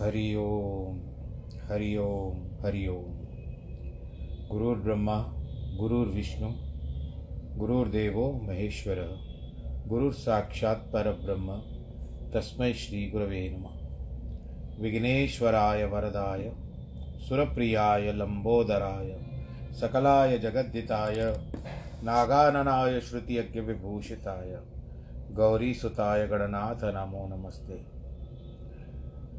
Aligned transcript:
हरि 0.00 0.34
ओम 0.34 0.98
हरि 1.68 1.96
ओम 1.96 2.66
हरि 2.66 2.88
ओम। 2.88 3.20
गुरुर्ब्रह्मा 4.48 5.34
गुरुर्विष्णु 5.76 6.50
गुरुर्देवो 7.58 8.32
महेश्वर 8.32 9.18
गुरुर्साक्षात् 9.88 10.92
परब्रह्म, 10.92 11.52
तस्मै 12.34 12.72
श्रीगुरवे 12.72 13.56
नमः। 13.56 13.70
विघ्नेश्वराय 14.82 15.84
वरदाय, 15.84 16.52
सुरप्रियाय 17.28 18.12
लम्बोदराय, 18.12 19.20
सकलाय 19.80 20.38
जगद्दिताय 20.38 21.46
नागाननाय 22.02 23.00
श्रुतियज्ञविभूषिताय 23.00 24.62
गौरीसुताय 25.30 26.26
गणनाथ 26.26 26.84
नमो 26.84 27.36
नमस्ते। 27.36 27.99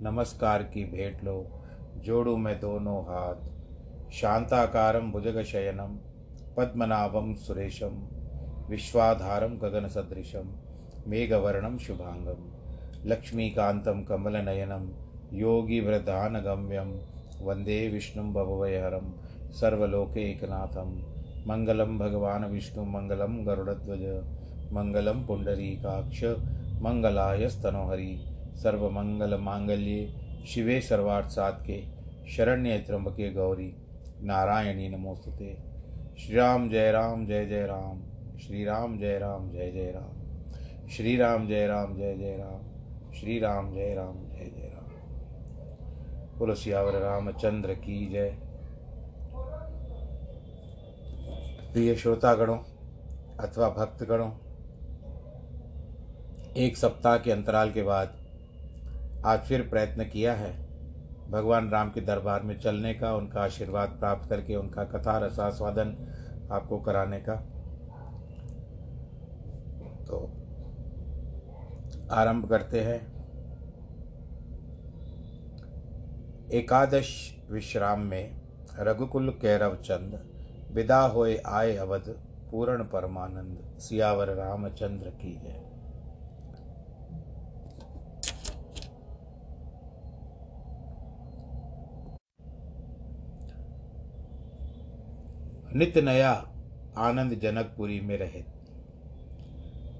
नमस्कार 0.00 0.62
की 0.62 0.84
भेंट 0.84 1.24
लो। 1.24 1.46
जोड़ू 1.96 2.36
मैं 2.36 2.60
दोनों 2.60 3.02
हाथ। 3.02 3.34
शांताकारं 4.12 5.10
भुजगशयनं, 5.10 5.98
पद्मनाभं 6.56 7.34
सुरेशं, 7.34 8.08
विश्वाधारं 8.70 9.56
गगनसदृशं, 9.56 10.56
मेघवर्णं 11.06 11.78
शुभाङ्गं 11.78 12.52
लक्ष्मीकान्तं 13.06 14.04
कमलनयनं 14.04 14.88
योगिवृधानगम्यं 15.32 16.98
वंदे 17.44 17.88
विष्णुं 17.88 18.32
भवभयहरं 18.32 19.12
सर्वलोकैकनाथं 19.52 21.02
मङ्गलं 21.46 21.98
भगवान् 21.98 22.44
विष्णु, 22.44 22.84
मङ्गलं 22.84 23.46
गरुडध्वज, 23.46 24.24
मङ्गलं 24.72 25.26
पुण्डरीकाक्ष, 25.26 26.24
मङ्गलाय 26.82 27.48
स्तनोहरि 28.58 28.78
सर्वमङ्गलमाङ्गल्ये 28.78 30.14
शिवे 30.46 30.80
सर्वार्थसात्के 30.80 31.84
शरण्ये 32.28 32.78
त्र्यंबके 32.78 33.32
गौरी 33.32 33.76
नारायणी 34.22 34.88
नमोस्तुते 34.88 35.58
श्री 36.18 36.36
राम 36.36 36.68
जय 36.68 36.92
राम 36.92 37.26
जय 37.26 37.46
जय 37.46 37.66
राम 37.66 38.02
श्री 38.38 38.64
राम 38.64 38.98
जय 38.98 39.18
राम 39.18 39.50
जय 39.50 39.70
जय 39.70 39.92
राम 39.96 40.18
श्री 40.88 41.16
राम 41.16 41.48
जय 41.48 41.66
राम 41.66 41.96
जय 41.96 42.16
जय 42.16 42.36
राम 42.36 42.68
श्री 43.12 43.38
राम 43.38 43.74
जय 43.74 43.94
राम 43.94 44.14
जय 44.14 44.44
जय 44.44 44.72
राम। 44.74 44.88
बोलो 46.38 46.54
सियावर 46.54 46.92
रामचंद्र 46.92 47.74
की 47.74 48.06
जय। 48.06 48.38
प्रिय 51.72 51.94
श्रोतागणों, 51.94 52.58
अथवा 53.40 53.68
भक्तगणों, 53.68 54.30
एक 56.56 56.76
सप्ताह 56.76 57.18
के 57.18 57.32
अंतराल 57.32 57.72
के 57.72 57.82
बाद 57.82 58.17
आज 59.26 59.40
फिर 59.40 59.68
प्रयत्न 59.68 60.04
किया 60.04 60.34
है। 60.34 60.68
भगवान 61.30 61.70
राम 61.70 61.90
के 61.90 62.00
दरबार 62.00 62.42
में 62.42 62.60
चलने 62.60 62.94
का, 62.94 63.14
उनका 63.14 63.40
आशीर्वाद 63.40 63.88
प्राप्त 63.88 64.30
करके, 64.30 64.56
उनका 64.56 64.84
कथा, 64.84 65.18
रसास्वादन 65.18 66.14
आपको 66.52 66.78
कराने 66.78 67.20
का। 67.20 67.36
तो 70.06 70.32
आरंभ 72.12 72.48
करते 72.48 72.80
हैं। 72.80 73.18
एकादश 76.50 77.38
विश्राम 77.50 78.00
में 78.00 78.40
रघुकुल 78.78 79.30
कैरव 79.30 79.74
चंद 79.74 80.28
विदा 80.72 81.00
होए 81.00 81.36
आए 81.36 81.76
अवध, 81.76 82.20
पूर्ण 82.50 82.84
परमानंद, 82.84 83.78
सियावर 83.78 84.28
रामचंद्र 84.28 85.08
की 85.08 85.40
जय। 85.40 85.67
नित्य 95.78 96.02
नया 96.02 96.48
आनंद 96.98 97.34
जनकपुरी 97.34 98.00
में 98.00 98.18
रहे। 98.18 98.42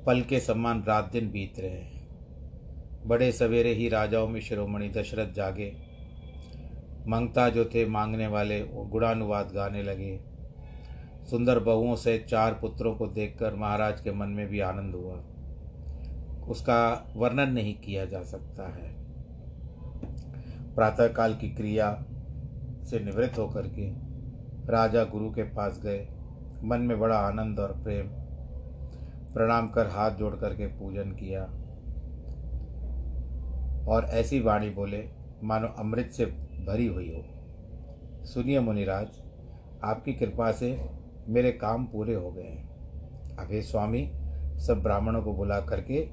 पल 0.07 0.21
के 0.21 0.41
समान 0.41 0.85
रात 0.89 1.13
दिन 1.13 1.31
बीत 1.31 1.61
रहे 1.61 1.71
हैं। 1.71 2.09
बड़े 3.07 3.33
सवेरे 3.33 3.73
ही 3.73 3.89
राजाओं 3.89 4.29
में 4.29 4.41
शिरोमणि 4.41 4.89
दशरथ 4.89 5.33
जागे। 5.33 5.77
मंगता 7.09 7.49
जो 7.49 7.65
थे 7.65 7.87
मांगने 7.87 8.27
वाले 8.27 8.61
गुणानुवाद 8.61 9.53
गाने 9.55 9.83
लगे। 9.83 10.21
सुंदर 11.31 11.59
बहुओं 11.59 11.97
से 11.97 12.19
चार 12.19 12.55
पुत्रों 12.55 12.95
को 12.95 13.07
देखकर 13.07 13.55
महाराज 13.55 14.01
के 14.01 14.13
मन 14.13 14.29
में 14.29 14.49
भी 14.49 14.61
आनंद 14.61 14.95
हुआ। 14.95 15.15
उसका 16.47 17.13
वर्णन 17.17 17.53
नहीं 17.53 17.75
किया 17.75 18.05
जा 18.05 18.23
सकता 18.23 18.73
है। 18.73 18.95
प्रातःकाल 20.75 21.35
की 21.35 21.49
क्रिया 21.51 22.05
से 22.91 23.05
निवृत्त 23.05 23.39
होकर 23.39 23.63
के 23.63 24.08
राजा 24.71 25.05
गुरु 25.05 25.31
के 25.31 25.43
पास 25.43 25.81
गए। 25.83 26.09
मन 26.65 26.81
में 26.81 27.01
बड़ा 27.01 27.17
आनंद 27.17 27.61
और 27.61 27.73
प्रेम। 27.73 28.07
प्रणाम 29.35 29.69
कर 29.69 29.87
हाथ 29.87 30.11
जोड़ 30.11 30.37
करके 30.37 30.67
पूजन 30.67 31.11
किया। 31.11 31.45
और 33.89 34.05
ऐसी 34.05 34.41
वाणी 34.41 34.71
बोले, 34.71 35.09
मानो 35.45 35.69
अमृत 35.69 36.11
से 36.11 36.27
भरी 36.67 36.87
हुई 36.87 37.15
हो। 37.15 37.25
सुनिए 38.25 38.61
मुनिराज, 38.61 39.09
आपकी 39.85 40.13
कृपा 40.13 40.53
से 40.53 40.91
मेरे 41.29 41.53
काम 41.53 41.85
पूरे 41.85 42.15
हो 42.15 42.31
गए 42.31 42.43
हैं। 42.43 42.69
हे 43.41 43.63
स्वामी, 43.63 44.13
सब 44.59 44.81
ब्राह्मणों 44.83 45.23
को 45.23 45.33
बुला 45.33 45.61
करके 45.61 46.09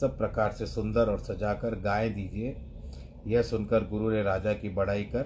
सब 0.00 0.18
प्रकार 0.18 0.52
से 0.52 0.66
सुंदर 0.66 1.10
और 1.10 1.18
सजाकर 1.18 1.80
गाय 1.80 2.08
दीजिए। 2.08 2.56
यह 3.26 3.42
सुनकर 3.42 3.80
गुरु 3.88 4.10
ने 4.10 4.22
राजा 4.22 4.52
की 4.52 4.68
बड़ाई 4.68 5.02
कर 5.02 5.22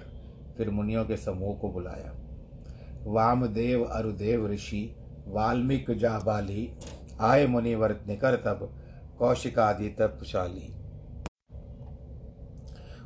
फिर 0.57 0.69
मुनियों 0.69 1.05
के 1.05 1.17
समूह 1.17 1.55
को 1.55 1.69
बुलाया। 1.71 2.24
वामदेव 3.05 3.83
अरुदेव 3.83 4.47
ऋषि, 4.47 4.95
वाल्मीकि 5.27 5.95
जाबाली, 5.95 6.71
आय 7.21 7.47
मुनिवर 7.47 7.99
निकर 8.07 8.35
तब 8.35 8.69
कौशिकादि 9.19 9.89
तपशाली 9.89 10.73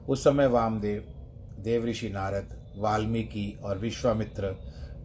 उस 0.08 0.24
समय 0.24 0.48
वामदेव, 0.48 1.04
देव 1.60 1.86
ऋषि 1.86 2.10
नारद, 2.10 2.74
वाल्मीकि 2.78 3.60
और 3.64 3.78
विश्वामित्र 3.78 4.56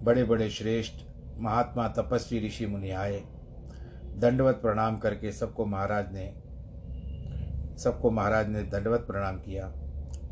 बड़े 0.03 0.25
बड़े 0.25 0.51
श्रेष्ठ 0.51 0.95
महात्मा 1.39 1.89
तपस्वी 1.89 2.47
ऋषि 2.47 2.67
मुनि 2.67 2.91
आए। 2.91 3.23
दंडवत 4.17 4.55
प्रणाम 4.55 4.99
करके 4.99 5.33
सबको 5.33 5.65
महाराज 5.67 6.13
ने, 6.13 6.27
सबको 7.79 8.11
महाराज 8.11 8.49
ने 8.49 8.63
दंडवत 8.63 9.01
प्रणाम 9.01 9.37
किया 9.37 9.67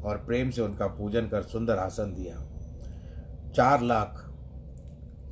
और 0.05 0.25
प्रेम 0.27 0.51
से 0.51 0.63
उनका 0.63 0.87
पूजन 0.87 1.29
कर 1.29 1.43
सुंदर 1.43 1.79
आसन 1.79 2.15
दिया। 2.15 2.37
चार 3.53 3.83
लाख 3.83 4.32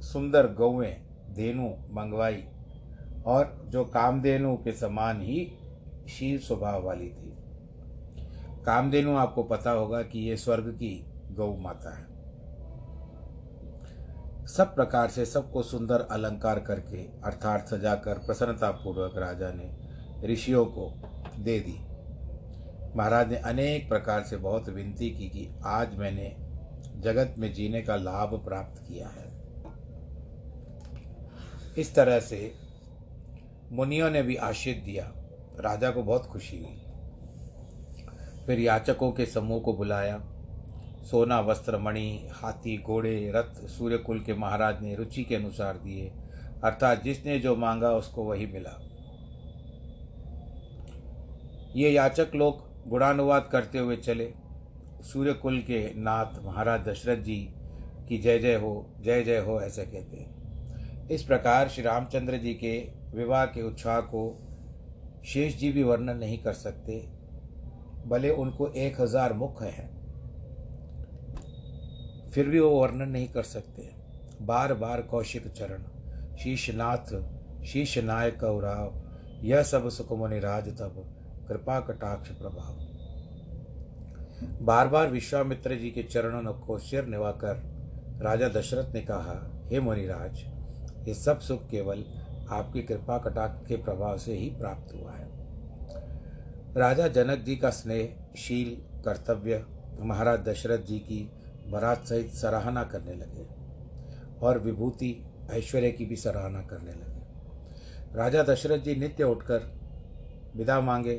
सुंदर 0.01 0.47
गौवें 0.53 1.03
धेनु 1.35 1.69
मंगवाई 1.91 2.45
और 3.27 3.67
जो 3.69 3.85
कामधेनु 3.85 4.57
के 4.57 4.73
समान 4.73 5.21
ही 5.23 5.53
शील 6.09 6.39
स्वभाव 6.39 6.87
वाली 6.87 7.09
थी। 7.09 7.37
कामधेनु 8.67 9.17
आपको 9.17 9.43
पता 9.43 9.71
होगा 9.71 10.03
कि 10.03 10.19
ये 10.19 10.37
स्वर्ग 10.37 10.65
की 10.65 11.07
गौ 11.31 11.57
माता 11.57 11.97
है। 11.99 12.09
सब 14.47 14.75
प्रकार 14.75 15.09
से 15.09 15.25
सबको 15.27 15.63
सुंदर 15.63 16.01
अलंकार 16.01 16.59
करके 16.59 17.03
अर्थात 17.25 17.69
सजाकर 17.69 18.19
प्रसन्नता 18.19 18.71
पूर्वक 18.71 19.19
राजा 19.19 19.53
ने 19.53 19.71
ऋषियों 20.33 20.65
को 20.65 20.93
दे 21.39 21.61
दी। 21.61 21.79
महाराज 22.97 23.29
ने 23.29 23.37
अनेक 23.37 23.89
प्रकार 23.89 24.23
से 24.23 24.37
बहुत 24.37 24.69
विनती 24.69 25.11
की 25.11 25.29
कि 25.29 25.49
आज 25.67 25.95
मैंने 25.95 26.37
जगत 26.97 27.35
में 27.39 27.53
जीने 27.53 27.83
का 27.83 27.97
लाभ 27.97 28.43
प्राप्त 28.45 28.83
किया 28.89 29.09
है। 29.09 29.30
इस 31.81 31.95
तरह 31.95 32.21
से 32.21 32.55
मुनियों 33.73 34.11
ने 34.11 34.23
भी 34.23 34.37
आशीष 34.37 34.77
दिया। 34.77 35.13
राजा 35.61 35.91
को 35.91 36.03
बहुत 36.03 36.27
खुशी 36.27 36.59
हुई। 36.59 36.83
फिर 38.47 38.61
याचकों 38.61 39.13
के 39.13 39.27
समूह 39.27 39.61
को 39.61 39.73
बुलाया। 39.73 40.21
सोना, 41.03 41.41
वस्त्र, 41.41 41.79
मणि, 41.79 42.29
हाथी, 42.33 42.83
घोड़े, 42.83 43.33
रथ, 43.37 43.67
सूर्यकुल 43.69 44.21
के 44.21 44.35
महाराज 44.35 44.83
ने 44.83 44.95
रुचि 44.95 45.25
के 45.25 45.37
अनुसार 45.37 45.77
दिए। 45.77 46.13
अर्थात 46.65 47.03
जिसने 47.03 47.39
जो 47.39 47.57
मांगा 47.57 47.93
उसको 47.93 48.25
वही 48.25 48.47
मिला। 48.47 48.87
ये 51.77 51.91
याचक 51.91 52.29
लोग 52.35 52.89
गुणानुवाद 52.89 53.49
करते 53.53 53.79
हुए 53.79 53.97
चले। 53.97 54.35
सूर्य 55.01 55.33
कुल 55.33 55.59
के 55.59 55.95
नाथ 55.95 56.43
महाराज 56.43 56.81
दशरथ 56.81 57.17
जी 57.17 57.49
की 58.09 58.19
जय 58.19 58.39
जय 58.39 58.55
हो, 58.55 58.87
जय 59.01 59.23
जय 59.23 59.39
हो 59.39 59.61
ऐसे 59.61 59.85
कहते 59.85 60.17
हैं। 60.17 60.40
इस 61.11 61.23
प्रकार 61.23 61.69
श्री 61.69 61.83
रामचंद्र 61.83 62.37
जी 62.39 62.53
के 62.55 62.77
विवाह 63.15 63.45
के 63.47 63.63
उत्साह 63.63 64.01
को 64.01 64.21
शेष 65.25 65.57
जी 65.59 65.71
भी 65.73 65.83
वर्णन 65.83 66.17
नहीं 66.17 66.37
कर 66.39 66.53
सकते, 66.53 66.99
भले 68.09 68.31
उनको 68.33 68.69
एक 68.77 69.01
हज़ार 69.01 69.33
मुख 69.33 69.63
हैं। 69.63 69.89
फिर 72.31 72.49
भी 72.49 72.61
वो 72.61 72.69
वर्णन 72.71 73.09
नहीं 73.09 73.29
कर 73.29 73.43
सकते। 73.45 73.89
बार 74.43 74.75
बार 74.75 75.03
कौशिक 75.03 75.49
चरण 75.49 75.83
शीशनाथ 76.37 77.13
शीश 77.65 77.97
नायक 78.01 78.39
कौराव 78.41 79.43
यह 79.45 79.63
सब 79.63 79.89
सुखमुनि 79.89 80.39
राज 80.39 80.69
तब, 80.79 80.95
कृपा 81.49 81.81
कटाक्ष 81.81 82.31
प्रभाव। 82.33 82.79
बार 84.65 84.89
बार 84.89 85.09
विश्वामित्र 85.09 85.75
जी 85.75 85.91
के 85.91 86.03
चरणों 86.05 86.53
को 86.57 86.79
सिर 86.79 87.07
निवाकर 87.07 87.63
राजा 88.23 88.49
दशरथ 88.51 88.95
ने 88.95 89.01
कहा, 89.03 89.37
हे 89.71 89.81
मुनिराज 89.81 90.43
ये 91.11 91.15
सब 91.15 91.39
सुख 91.41 91.63
केवल 91.69 92.05
आपकी 92.51 92.83
कृपा 92.83 93.17
कटाक्ष 93.19 93.67
के 93.69 93.77
प्रभाव 93.77 94.19
से 94.19 94.35
ही 94.35 94.49
प्राप्त 94.51 94.93
हुआ 94.95 95.13
है। 95.13 95.29
राजा 96.77 97.07
जनक 97.09 97.39
जी 97.39 97.57
का 97.57 97.71
स्नेह 97.71 98.37
शील 98.37 98.71
कर्तव्य 99.05 99.65
महाराज 100.01 100.41
दशरथ 100.41 100.85
जी 100.87 100.99
की 100.99 101.19
बरात 101.69 102.07
सहित 102.07 102.31
सराहना 102.33 102.85
करने 102.85 103.15
लगे 103.15 103.47
और 104.41 104.59
विभूति 104.59 105.11
ऐश्वर्य 105.51 105.91
की 105.91 106.05
भी 106.05 106.17
सराहना 106.17 106.61
करने 106.63 106.93
लगे। 106.93 108.17
राजा 108.17 108.43
दशरथ 108.43 108.79
जी 108.79 108.95
नित्य 108.95 109.25
उठकर 109.25 109.71
विदा 110.57 110.81
मांगे, 110.81 111.15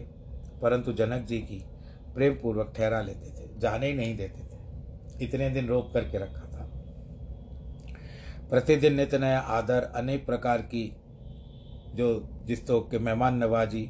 परंतु 0.61 0.93
जनक 0.93 1.25
जी 1.25 1.39
की 1.41 1.63
प्रेम 2.15 2.33
पूर्वक 2.33 2.73
ठहरा 2.77 3.01
लेते 3.01 3.29
थे, 3.31 3.49
जाने 3.59 3.87
ही 3.87 3.93
नहीं 3.93 4.15
देते 4.17 4.43
थे। 4.43 5.25
इतने 5.25 5.49
दिन 5.49 5.67
रोक 5.67 5.93
करके 5.93 6.17
रखा। 6.17 6.40
प्रतिदिन 8.51 8.95
नित्य 8.95 9.17
नया 9.17 9.39
आदर, 9.39 9.83
अनेक 9.83 10.25
प्रकार 10.25 10.61
की 10.61 10.95
जो 11.95 12.29
जिस 12.45 12.67
तो 12.67 12.79
के 12.79 12.99
मेहमान 12.99 13.37
नवाजी, 13.37 13.89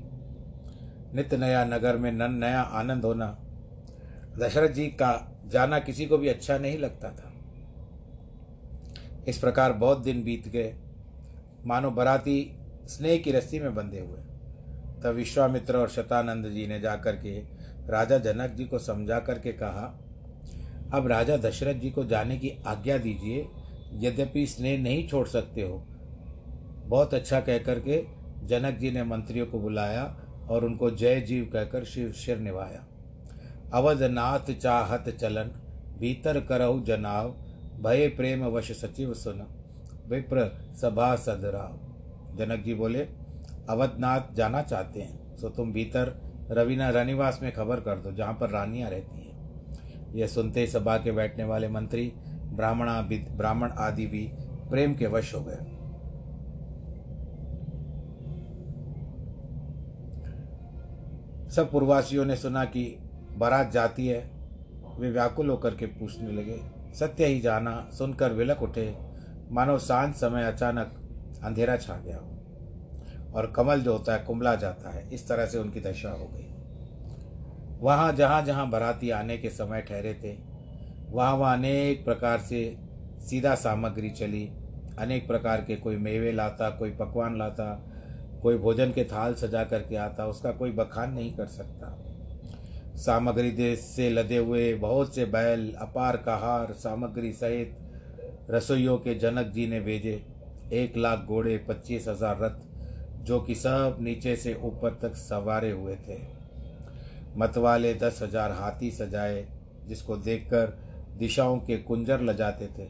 नित्य 1.16 1.38
नया 1.38 1.66
नगर 1.66 1.98
में 1.98 2.12
नन, 2.12 2.34
नया 2.34 2.62
आनंद 2.62 3.06
होना, 3.06 3.28
दशरथ 4.40 4.69
जी 4.69 4.88
का 4.88 5.42
जाना 5.48 5.80
किसी 5.80 6.06
को 6.06 6.18
भी 6.18 6.28
अच्छा 6.28 6.58
नहीं 6.58 6.78
लगता 6.78 7.12
था। 7.12 7.34
इस 9.28 9.38
प्रकार 9.38 9.74
बहुत 9.74 10.00
दिन 10.00 10.24
बीत 10.24 10.48
गए। 10.48 10.75
मानो 11.66 11.92
बराती 11.92 12.58
स्नेह 12.86 13.18
की 13.18 13.31
रस्सी 13.31 13.60
में 13.60 13.75
बंधे 13.75 14.00
हुए। 14.00 14.19
तब 15.04 15.08
विश्वामित्र 15.08 15.78
और 15.78 15.90
शतानंद 15.90 16.46
जी 16.46 16.68
ने 16.68 16.80
जाकर 16.80 17.16
के 17.16 17.40
राजा 17.88 18.18
जनक 18.18 18.52
जी 18.52 18.66
को 18.66 18.80
समझा 18.80 19.19
करके 19.19 19.52
कहा, 19.52 20.00
अब 20.94 21.08
राजा 21.08 21.38
दशरथ 21.38 21.74
जी 21.74 21.92
को 21.92 22.06
जाने 22.06 22.38
की 22.38 22.63
आज्ञा 22.68 22.98
दीजिए। 22.98 23.48
यद्यपि 23.94 24.46
स्नेह 24.46 24.82
नहीं 24.82 25.08
छोड़ 25.08 25.28
सकते 25.28 25.62
हो। 25.62 25.78
बहुत 26.88 27.14
अच्छा 27.14 27.40
कह 27.40 27.58
करके 27.58 28.04
जनक 28.48 28.78
जी 28.78 28.92
ने 28.92 29.04
मंत्रियों 29.04 29.46
को 29.46 29.60
बुलाया 29.60 30.04
और 30.50 30.66
उनको 30.66 30.90
जय 30.92 31.22
जीव 31.22 31.50
कहकर 31.54 31.84
शिव 31.84 32.12
शिर 32.12 32.38
निभाया। 32.38 32.86
अवधनाथ 33.74 34.52
चाहत 34.54 35.10
चलन, 35.12 35.52
भीतर 36.00 36.40
करहु 36.40 36.80
जनाव, 36.80 37.30
भय 37.82 38.08
प्रेम 38.08 38.44
वश 38.46 38.72
सचिव 38.72 39.14
सुन, 39.14 39.46
विप्र 40.08 40.50
सभा 40.82 41.16
सदराव। 41.16 41.80
जनक 42.38 42.64
जी 42.64 42.74
बोले 42.74 43.08
अवधनाथ 43.70 44.34
जाना 44.36 44.62
चाहते 44.62 45.02
हैं 45.02 45.38
सो 45.38 45.50
तुम 45.50 45.72
भीतर 45.74 46.14
रवीना 46.52 46.90
रनिवास 46.90 47.40
में 47.44 47.52
खबर 47.52 47.80
कर 47.80 47.96
दो, 47.96 48.12
जहाँ 48.12 48.34
पर 48.34 48.50
रानियाँ 48.50 48.90
रहती 48.90 49.20
हैं। 49.20 50.14
यह 50.16 50.28
सुनते 50.28 50.60
ही 50.60 50.68
सभा 50.68 50.98
के 50.98 51.12
बैठने 51.12 51.44
वाले 51.44 51.68
मंत्री 51.70 52.12
ब्राह्मणा 52.51 53.01
ब्राह्मण 53.38 53.71
आदि 53.71 54.06
भी 54.07 54.31
प्रेम 54.69 54.94
के 54.94 55.07
वश 55.07 55.33
हो 55.36 55.42
गए। 55.42 55.69
सब 61.50 61.71
पूर्वासियों 61.71 62.25
ने 62.25 62.36
सुना 62.36 62.65
कि 62.65 62.83
बारात 63.38 63.71
जाती 63.71 64.07
है, 64.07 64.19
वे 65.00 65.12
व्याकुल 65.12 65.50
होकर 65.50 65.75
के 65.75 65.86
पूछने 65.86 66.31
लगे, 66.31 66.59
सत्य 66.94 67.25
ही 67.25 67.39
जाना, 67.39 67.89
सुनकर 67.94 68.33
विलक 68.33 68.62
उठे। 68.62 68.98
मानो 69.51 69.77
शांत 69.80 70.15
समय 70.15 70.44
अचानक 70.44 70.94
अंधेरा 71.44 71.77
छा 71.77 71.98
गया 71.98 72.18
हो 72.18 73.33
और 73.36 73.51
कमल 73.51 73.81
जो 73.81 73.94
होता 73.94 74.13
है 74.13 74.19
कुमला 74.19 74.56
जाता 74.56 74.89
है। 74.89 75.09
इस 75.09 75.27
तरह 75.27 75.45
से 75.45 75.57
उनकी 75.57 75.80
दशा 75.80 76.09
हो 76.09 76.27
गई। 76.27 76.48
वहाँ 77.81 78.13
जहाँ 78.13 78.42
जहाँ 78.45 78.69
बाराती 78.69 79.09
आने 79.09 79.38
के 79.38 79.50
समय 79.50 79.81
ठहरे 79.81 80.13
थे 80.13 80.50
वहाँ 81.12 81.36
वहाँ 81.36 81.58
अनेक 81.58 82.04
प्रकार 82.06 82.40
से 82.40 82.78
सीधा 83.19 83.56
सामग्री 83.56 84.10
चली। 84.10 84.50
अनेक 85.00 85.28
प्रकार 85.28 85.62
के 85.62 85.75
कोई 85.75 85.98
मेवे 85.98 86.31
लाता, 86.31 86.69
कोई 86.69 86.92
पकवान 86.92 87.38
लाता, 87.38 87.66
कोई 88.42 88.58
भोजन 88.58 88.92
के 88.92 89.04
थाल 89.04 89.34
सजा 89.34 89.63
करके 89.63 89.96
आता, 89.96 90.25
उसका 90.25 90.52
कोई 90.52 90.72
बखान 90.72 91.13
नहीं 91.13 91.34
कर 91.34 91.46
सकता। 91.46 91.98
सामग्री 92.98 93.52
देश 93.52 93.80
से 93.80 94.10
लदे 94.10 94.38
हुए 94.38 94.74
बहुत 94.74 95.16
से 95.16 95.25
बैल, 95.25 95.72
अपार 95.74 96.18
कहार, 96.18 96.74
सामग्री 96.74 97.31
सहित 97.34 97.78
रसोइयों 98.50 98.98
के 98.98 99.16
जनक 99.16 99.52
जी 99.52 99.68
ने 99.68 99.80
भेजे। 99.80 100.22
एक 100.74 100.98
लाख 100.98 101.19
घोड़े, 101.19 101.58
पच्चीस 101.58 102.08
हज़ार 102.08 102.40
रथ, 102.42 102.60
जो 103.24 103.40
कि 103.40 103.56
सब 103.56 103.98
नीचे 104.02 104.36
से 104.36 104.54
ऊपर 104.63 104.98
तक 105.02 105.16
सवारे 105.16 105.72
हुए 105.72 105.96
थे। 106.08 106.18
मतवाले 107.38 107.94
दस 107.94 108.19
हज़ार 108.22 108.52
हाथी 108.52 108.92
सजाए, 108.92 109.46
जिसको 109.88 110.18
देखकर 110.18 110.78
दिशाओं 111.18 111.58
के 111.60 111.78
कुंजर 111.78 112.22
लजाते 112.22 112.68
थे। 112.68 112.90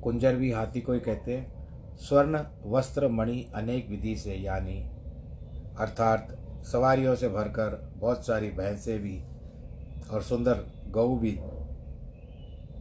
कुंजर 0.00 0.36
भी 0.36 0.50
हाथी 0.50 0.80
को 0.80 0.92
ही 0.92 1.00
कहते 1.00 1.36
हैं 1.36 1.96
स्वर्ण, 1.98 2.40
वस्त्र, 2.66 3.08
मणि 3.08 3.44
अनेक 3.54 3.88
विधि 3.88 4.16
से 4.16 4.34
यानी, 4.34 4.80
अर्थात 5.78 6.36
सवारियों 6.64 7.14
से 7.14 7.28
भरकर 7.28 7.94
बहुत 7.96 8.26
सारी 8.26 8.50
भैंसें 8.50 8.98
भी 8.98 9.18
और 10.10 10.22
सुंदर 10.22 10.64
गऊ 10.88 11.18
भी 11.18 11.32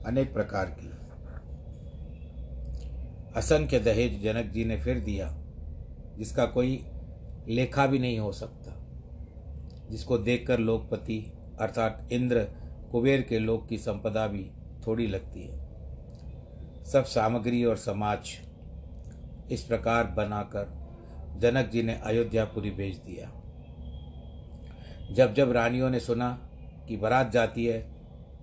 अनेक 0.06 0.34
प्रकार 0.34 0.66
की। 0.66 0.88
असंख्य 3.36 3.80
दहेज 3.80 4.22
जनक 4.24 4.52
जी 4.52 4.66
ने 4.66 4.78
फिर 4.78 5.00
दिया, 5.00 5.28
जिसका 6.18 6.46
कोई 6.46 6.80
लेखा 7.48 7.86
भी 7.88 8.00
नहीं 8.00 8.20
हो 8.20 8.32
सकता, 8.32 8.76
जिसको 9.90 10.18
देखकर 10.18 10.60
लोकपति 10.60 11.20
अर्थात 11.60 12.10
इंद्र 12.12 12.44
कुबेर 12.92 13.22
के 13.22 13.40
लोक 13.40 13.68
की 13.68 13.78
संपदा 13.78 14.28
भी 14.28 14.50
थोड़ी 14.88 15.08
लगती 15.08 15.42
है। 15.42 16.84
सब 16.86 17.04
सामग्री 17.06 17.64
और 17.66 17.78
समाज 17.78 18.38
इस 19.52 19.64
प्रकार 19.64 20.08
बनाकर 20.08 20.78
जनक 21.40 21.70
जी 21.70 21.84
ने 21.84 21.94
अयोध्यापुरी 21.96 22.72
भेज 22.72 22.98
दिया। 22.98 23.32
जब 25.16 25.34
जब 25.34 25.52
रानियों 25.52 25.90
ने 25.90 26.00
सुना 26.00 26.30
कि 26.88 26.98
बारात 26.98 27.32
जाती 27.32 27.66
है 27.66 27.80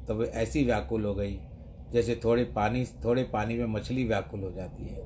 तो 0.08 0.14
वे 0.14 0.26
ऐसी 0.26 0.64
व्याकुल 0.64 1.04
हो 1.04 1.14
गई, 1.14 1.38
जैसे 1.92 2.20
थोड़े 2.24 2.44
पानी 2.46 2.84
थोड़े 3.04 3.22
पानी 3.24 3.56
में 3.58 3.66
मछली 3.66 4.04
व्याकुल 4.04 4.40
हो 4.40 4.50
जाती 4.50 4.86
है। 4.86 5.04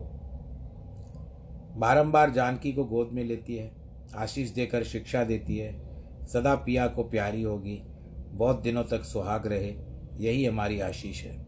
बारंबार 1.79 2.31
जानकी 2.31 2.73
को 2.73 2.85
गोद 2.85 3.11
में 3.13 3.23
लेती 3.25 3.57
है, 3.57 3.71
आशीष 4.17 4.51
देकर 4.51 4.85
शिक्षा 4.85 5.25
देती 5.25 5.59
है, 5.59 5.73
सदा 6.27 6.55
पिया 6.57 6.87
को 6.87 7.05
प्यारी 7.05 7.43
होगी। 7.43 7.83
बहुत 8.31 8.61
दिनों 8.61 8.85
तक 8.85 9.05
सुहाग 9.05 9.47
रहे, 9.47 9.75
यही 10.17 10.45
हमारी 10.45 10.81
आशीष 10.81 11.25
है। 11.25 11.47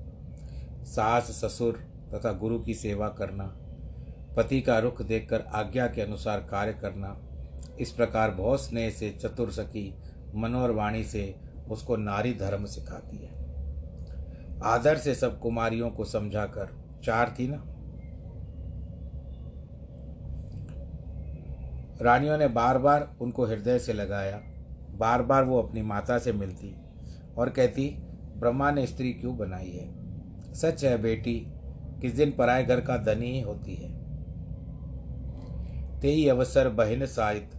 सास, 0.84 1.24
ससुर 1.24 1.84
तथा 2.14 2.32
गुरु 2.32 2.58
की 2.58 2.74
सेवा 2.74 3.08
करना, 3.08 3.44
पति 4.36 4.60
का 4.60 4.78
रुख 4.78 5.02
देखकर 5.02 5.40
आज्ञा 5.40 5.86
के 5.86 6.02
अनुसार 6.02 6.40
कार्य 6.40 6.72
करना, 6.72 7.20
इस 7.80 7.92
प्रकार 7.92 8.30
बहुत 8.30 8.62
स्नेह 8.62 8.90
से, 8.90 9.10
चतुर 9.10 9.50
सखी, 9.50 9.94
मनोहर 10.34 10.70
वाणी 10.70 11.04
से 11.04 11.34
उसको 11.70 11.96
नारी 11.96 12.34
धर्म 12.34 12.64
सिखाती 12.64 13.16
है। 13.16 13.42
आदर 14.64 14.96
से 14.96 15.14
सब 15.14 15.40
कुमारियों 15.40 15.90
को 15.90 16.04
समझाकर, 16.04 17.00
चार 17.04 17.34
थी 17.38 17.48
ना? 17.48 17.64
रानियों 22.02 22.38
ने 22.38 22.48
बार 22.48 22.78
बार 22.78 23.16
उनको 23.20 23.46
हृदय 23.46 23.78
से 23.78 23.92
लगाया 23.92 24.40
बार 25.02 25.22
बार 25.22 25.44
वो 25.44 25.62
अपनी 25.62 25.82
माता 25.82 26.18
से 26.18 26.32
मिलती 26.32 26.74
और 27.36 27.50
कहती, 27.50 27.88
ब्रह्मा 28.36 28.70
ने 28.70 28.86
स्त्री 28.86 29.12
क्यों 29.12 29.36
बनाई 29.36 29.70
है? 29.70 29.88
सच 30.54 30.84
है 30.84 31.02
बेटी, 31.02 31.34
किस 32.00 32.12
दिन 32.12 32.32
पराए 32.32 32.64
घर 32.64 32.80
का 32.80 32.96
धनी 32.96 33.30
ही 33.30 33.40
होती 33.40 33.74
है। 33.74 33.90
ते 36.00 36.08
ही 36.08 36.28
अवसर 36.28 36.68
बहिन 36.68 37.06
साहित 37.06 37.50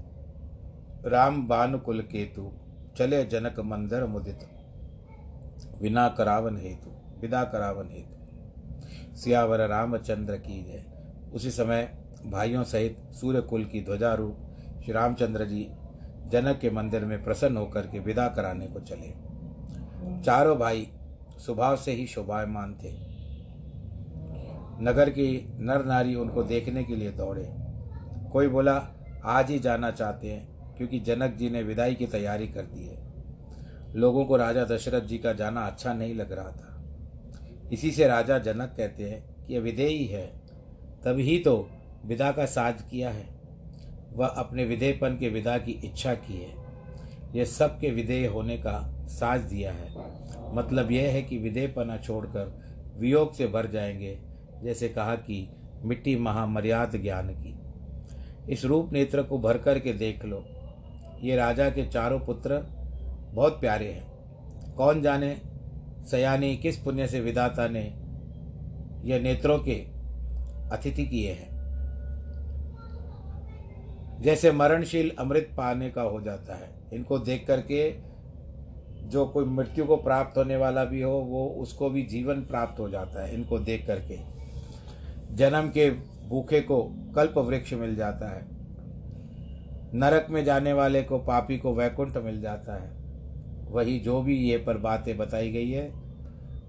राम 1.06 1.48
बानुकुल 1.48 2.02
केतु, 2.02 2.52
चले 2.98 3.26
जनक 3.26 3.60
मंदर 3.60 4.06
मुदित। 4.06 4.40
विना 5.82 6.08
करावन 6.08 6.58
हेतु, 6.58 6.90
विदा 7.22 7.44
करावन 7.44 7.90
हेतु। 7.92 9.16
सियावर 9.16 9.68
रामचंद्र 9.68 10.38
की 10.38 10.64
जय। 10.64 10.84
उसी 11.34 11.52
समय 11.52 11.84
भाइयों 12.26 12.64
सहित 12.64 12.98
सूर्य 13.12 13.42
कुल 13.42 13.66
की 13.66 13.82
ध्वजारूप 13.82 14.38
श्री 14.84 14.94
रामचंद्र 14.94 15.46
जी 15.46 15.68
जनक 16.34 16.60
के 16.60 16.70
मंदिर 16.70 17.06
में 17.06 17.24
प्रसन्न 17.24 17.58
होकर 17.58 17.82
के 17.82 18.00
विदा 18.00 18.28
कराने 18.28 18.68
को 18.68 18.80
चले। 18.80 19.14
चारों 20.22 20.58
भाई 20.58 20.88
स्वभाव 21.38 21.76
से 21.76 21.92
ही 21.92 22.08
शोभायमान 22.08 22.74
थे। 22.74 23.14
नगर 24.84 25.10
की 25.10 25.56
नर 25.60 25.86
नारी 25.86 26.16
उनको 26.16 26.44
देखने 26.44 26.84
के 26.84 26.96
लिए 26.96 27.12
दौड़े। 27.12 27.50
कोई 28.32 28.48
बोला, 28.48 28.88
आज 29.24 29.50
ही 29.50 29.60
जाना 29.60 29.92
चाहते 29.92 30.28
हैं, 30.28 30.76
क्योंकि 30.78 31.00
जनक 31.00 31.36
जी 31.36 31.50
ने 31.50 31.64
विदाई 31.64 31.96
की 31.96 32.08
तैयारी 32.08 32.48
कर 32.48 32.62
दी 32.62 32.88
है। 32.88 33.14
लोगों 33.96 34.26
को 34.26 34.38
राजा 34.38 34.64
दशरथ 34.64 35.02
जी 35.02 35.18
का 35.18 35.34
जाना 35.34 35.62
अच्छा 35.62 35.94
नहीं 35.94 36.16
लग 36.16 36.32
रहा 36.32 36.52
था। 36.52 36.84
इसी 37.74 37.92
से 37.92 38.08
राजा 38.08 38.40
जनक 38.40 38.74
कहते 38.78 39.10
हैं 39.10 39.46
कि 39.46 39.54
यह 39.54 39.62
विदेही 39.62 40.06
है 40.06 40.28
तभी 41.06 41.40
तो 41.40 41.70
विदा 42.06 42.32
का 42.32 42.46
साज 42.46 42.82
किया 42.82 43.10
है। 43.10 43.33
वह 44.14 44.28
अपने 44.28 44.66
विधेयपन 44.66 45.18
के 45.18 45.30
विदा 45.30 45.58
की 45.58 45.72
इच्छा 45.72 46.14
की 46.14 46.34
है। 46.34 46.64
यह 47.36 47.46
सबके 47.46 47.90
विधेय 47.90 48.28
होने 48.28 48.58
का 48.58 49.06
साज 49.08 49.42
दिया 49.42 49.72
है। 49.72 49.94
मतलब 50.56 50.92
यह 50.92 51.10
है 51.10 51.22
कि 51.22 51.38
विधेयपना 51.38 51.98
छोड़कर 51.98 52.62
वियोग 52.98 53.34
से 53.34 53.48
भर 53.48 53.68
जाएँगे, 53.68 54.20
जैसे 54.64 54.90
कहा 54.90 55.16
कि 55.16 55.50
मिट्टी 55.84 56.16
महामर्याद 56.16 56.96
ज्ञान 56.96 57.30
की। 57.30 57.60
इस 58.54 58.66
रूप 58.66 58.94
नेत्र 58.94 59.24
को 59.24 59.40
भर 59.40 59.58
कर 59.58 59.80
के 59.80 59.94
देख 59.94 60.26
लो। 60.26 60.46
ये 61.22 61.36
राजा 61.36 61.70
के 61.70 61.88
चारों 61.88 62.20
पुत्र 62.20 62.58
बहुत 63.34 63.60
प्यारे 63.60 63.92
हैं। 63.92 64.14
कौन 64.74 65.02
जाने 65.02 65.42
सयानी 66.12 66.58
किस 66.58 66.78
पुण्य 66.78 67.08
से 67.08 67.20
विदाता 67.20 67.68
ने 67.68 67.94
यह 69.10 69.20
नेत्रों 69.20 69.60
के 69.60 69.76
अतिथि 70.76 71.06
किए 71.06 71.32
हैं। 71.32 71.53
जैसे 74.22 74.52
मरणशील 74.52 75.12
अमृत 75.20 75.50
पाने 75.58 75.90
का 75.90 76.02
हो 76.02 76.22
जाता 76.22 76.56
है। 76.56 76.70
इनको 76.94 77.20
देख 77.20 77.48
करके 77.48 78.14
जो 79.04 79.26
कोई 79.26 79.46
मृत्यु 79.46 79.86
को 79.86 79.96
प्राप्त 79.96 80.38
होने 80.38 80.56
वाला 80.56 80.86
भी 80.86 81.02
हो, 81.02 81.12
वो 81.12 81.48
उसको 81.48 81.90
भी 81.90 82.04
जीवन 82.04 82.42
प्राप्त 82.42 82.80
हो 82.80 82.90
जाता 82.90 83.26
है, 83.26 83.34
इनको 83.34 83.60
देख 83.60 83.88
करके। 83.88 84.20
जन्म 85.36 85.70
के 85.70 85.92
भूखे 86.30 86.62
को 86.62 86.84
कल्प 87.16 87.38
वृक्ष 87.38 87.74
मिल 87.74 87.96
जाता 87.96 88.30
है। 88.30 88.48
नरक 89.94 90.28
में 90.30 90.46
जाने 90.46 90.74
वाले 90.74 91.04
को, 91.04 91.20
पापी 91.20 91.58
को 91.58 91.76
वैकुंठ 91.76 92.18
मिल 92.18 92.42
जाता 92.42 92.84
है। 92.84 93.04
वही 93.72 94.00
जो 94.00 94.22
भी 94.22 94.38
ये 94.38 94.58
पर 94.58 94.78
बातें 94.78 95.18
बताई 95.18 95.52
गई 95.52 95.72
है, 95.72 95.94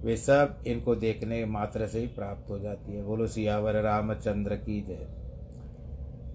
वे 0.02 0.16
सब 0.16 0.64
इनको 0.66 0.94
देखने 0.94 1.44
मात्र 1.44 1.86
से 1.86 2.00
ही 2.00 2.06
प्राप्त 2.06 2.50
हो 2.50 2.58
जाती 2.58 2.96
है। 2.96 3.02
बोलो, 3.02 3.26
सियावर 3.26 3.74
रामचंद्र 3.74 4.56
की 4.56 4.80
जय। 4.80 5.23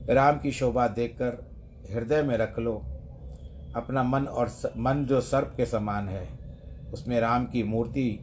राम 0.10 0.38
की 0.40 0.52
शोभा 0.52 0.88
देखकर 0.88 1.38
हृदय 1.94 2.22
में 2.24 2.38
रख 2.38 2.60
लो। 2.60 2.74
अपना 3.76 4.04
मन 4.04 4.26
और 4.26 4.48
स, 4.50 4.72
मन 4.78 5.06
जो 5.06 5.22
सर्प 5.22 5.54
के 5.58 5.66
समान 5.66 6.10
है 6.10 6.28
उसमें 6.94 7.20
राम 7.20 7.46
की 7.46 7.64
मूर्ति 7.64 8.20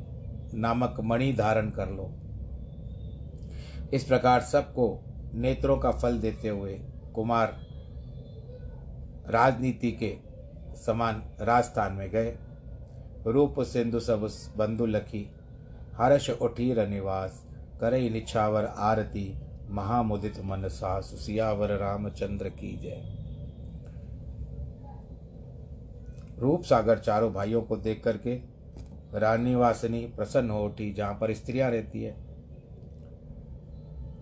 नामक 0.54 0.96
मणि 1.00 1.32
धारण 1.32 1.70
कर 1.70 1.88
लो। 1.88 2.10
इस 3.92 4.04
प्रकार 4.04 4.40
सबको 4.40 4.88
नेत्रों 5.34 5.76
का 5.78 5.90
फल 5.90 6.18
देते 6.18 6.48
हुए 6.48 6.74
कुमार 7.14 7.56
राजनीति 9.30 9.92
के 9.92 10.14
समान 10.76 11.22
राजस्थान 11.40 11.92
में 11.92 12.08
गए। 12.10 12.36
रूप 13.26 13.60
सिंधु 13.60 14.00
सब 14.00 14.28
बंधु 14.56 14.86
लखी 14.86 15.26
हर्ष 15.96 16.30
उठीर 16.30 16.86
निवास 16.88 17.42
करई 17.80 18.10
निछावर 18.10 18.64
आरती 18.64 19.34
महामुदित 19.70 20.40
मन 20.44 20.68
सास 20.68 21.04
सियावर 21.04 21.68
रामचंद्र 21.68 22.48
की 22.48 22.76
जय। 22.76 23.12
रूप 26.38 26.62
सागर 26.62 26.98
चारों 26.98 27.32
भाइयों 27.32 27.62
को 27.62 27.76
देख 27.76 28.04
करके 28.04 28.34
रानी 29.18 29.54
वासिनी 29.54 30.00
प्रसन्न 30.06 30.50
हो 30.50 30.64
उठी, 30.64 30.92
जहाँ 30.92 31.14
पर 31.14 31.34
स्त्रियाँ 31.34 31.70
रहती 31.70 32.02
है। 32.02 32.14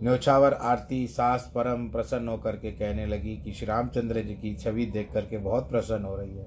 न्योछावर 0.03 0.53
आरती 0.53 1.07
सास 1.07 1.53
परम 1.55 1.89
प्रसन्न 1.89 2.29
होकर 2.29 2.57
के 2.57 2.71
कहने 2.71 3.07
लगी 3.07 3.37
कि 3.37 3.53
श्री 3.53 3.67
रामचंद्र 3.67 4.21
जी 4.21 4.35
की 4.35 4.55
छवि 4.55 4.87
देख 4.87 5.13
करके 5.13 5.39
बहुत 5.39 5.71
प्रसन्न 5.71 6.05
हो 6.05 6.17
रही 6.17 6.37
है। 6.37 6.47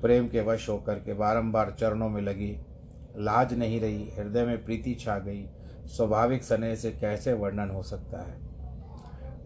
प्रेम 0.00 0.28
के 0.28 0.40
वश 0.40 0.68
होकर 0.68 0.94
के 0.94 1.14
बारंबार 1.14 1.76
चरणों 1.80 2.08
में 2.08 2.22
लगी, 2.22 2.56
लाज 3.16 3.54
नहीं 3.54 3.80
रही, 3.80 4.10
हृदय 4.18 4.44
में 4.44 4.64
प्रीति 4.64 4.94
छा 4.94 5.18
गई। 5.18 5.48
स्वाभाविक 5.86 6.44
स्नेह 6.44 6.74
से 6.74 6.90
कैसे 6.90 7.32
वर्णन 7.32 7.70
हो 7.70 7.82
सकता 7.82 8.22
है? 8.22 8.34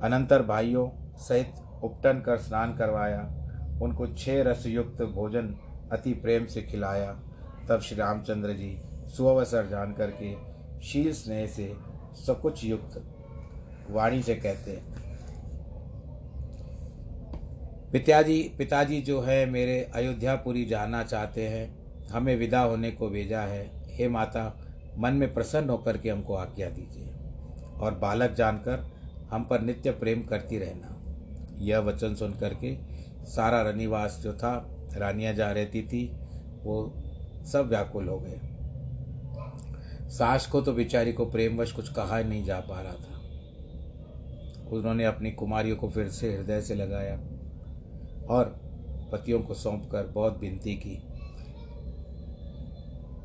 अनंतर 0.02 0.42
भाइयों 0.42 0.88
सहित 1.18 1.54
उपटन 1.84 2.20
कर 2.20 2.38
स्नान 2.38 2.76
करवाया, 2.76 3.20
उनको 3.82 4.06
छह 4.06 4.42
रस 4.42 4.66
युक्त 4.66 5.02
भोजन 5.14 5.54
अति 5.92 6.12
प्रेम 6.14 6.46
से 6.46 6.62
खिलाया। 6.62 7.12
तब 7.68 7.80
श्री 7.80 7.96
रामचंद्र 7.98 8.52
जी 8.52 8.76
सुअवसर 9.16 9.66
जान 9.66 9.92
करके 9.92 10.34
शील 10.82 11.12
स्नेह 11.12 11.46
से 11.46 11.72
सकुच 12.16 12.64
युक्त 12.64 13.02
वाणी 13.90 14.22
से 14.22 14.34
कहते 14.34 14.70
हैं, 14.70 15.00
पिताजी 17.92 18.40
पिताजी 18.58 19.00
जो 19.02 19.20
है 19.20 19.44
मेरे 19.50 19.80
अयोध्यापुरी 19.94 20.64
जाना 20.64 21.02
चाहते 21.02 21.48
हैं, 21.48 22.08
हमें 22.08 22.36
विदा 22.36 22.60
होने 22.60 22.90
को 22.90 23.08
भेजा 23.08 23.40
है। 23.40 23.64
हे 23.88 24.08
माता 24.08 24.42
मन 24.98 25.12
में 25.12 25.34
प्रसन्न 25.34 25.70
होकर 25.70 25.98
के 25.98 26.10
हमको 26.10 26.34
आज्ञा 26.34 26.70
दीजिए। 26.70 27.06
और 27.80 27.94
बालक 27.94 28.30
जानकर 28.30 28.90
हम 29.30 29.44
पर 29.44 29.60
नित्य 29.60 29.90
प्रेम 29.90 30.22
करती 30.22 30.58
रहना। 30.58 30.96
यह 31.58 31.78
वचन 31.78 32.14
सुन 32.14 32.32
करके 32.32 32.78
सारा 33.26 33.62
रनिवास 33.62 34.20
जो 34.22 34.32
था, 34.32 34.76
रानियाँ 34.96 35.34
जा 35.34 35.52
रहती 35.52 35.82
थी, 35.82 36.16
वो 36.62 36.94
सब 37.46 37.66
व्याकुल 37.68 38.08
हो 38.08 38.18
गए। 38.18 38.40
सास 40.08 40.46
को 40.46 40.60
तो 40.60 40.72
बेचारी 40.72 41.12
को 41.12 41.26
प्रेमवश 41.26 41.72
कुछ 41.72 41.88
कहा 41.88 42.20
नहीं 42.20 42.44
जा 42.44 42.60
पा 42.60 42.80
रहा 42.80 42.92
था। 42.92 43.20
उन्होंने 44.68 45.04
अपनी 45.04 45.30
कुमारियों 45.30 45.76
को 45.76 45.88
फिर 45.88 46.08
से 46.08 46.36
हृदय 46.36 46.60
से 46.60 46.74
लगाया 46.74 47.16
और 48.30 48.44
पतियों 49.12 49.40
को 49.40 49.54
सौंप 49.54 49.88
कर 49.92 50.02
बहुत 50.06 50.38
विनती 50.38 50.74
की। 50.74 51.02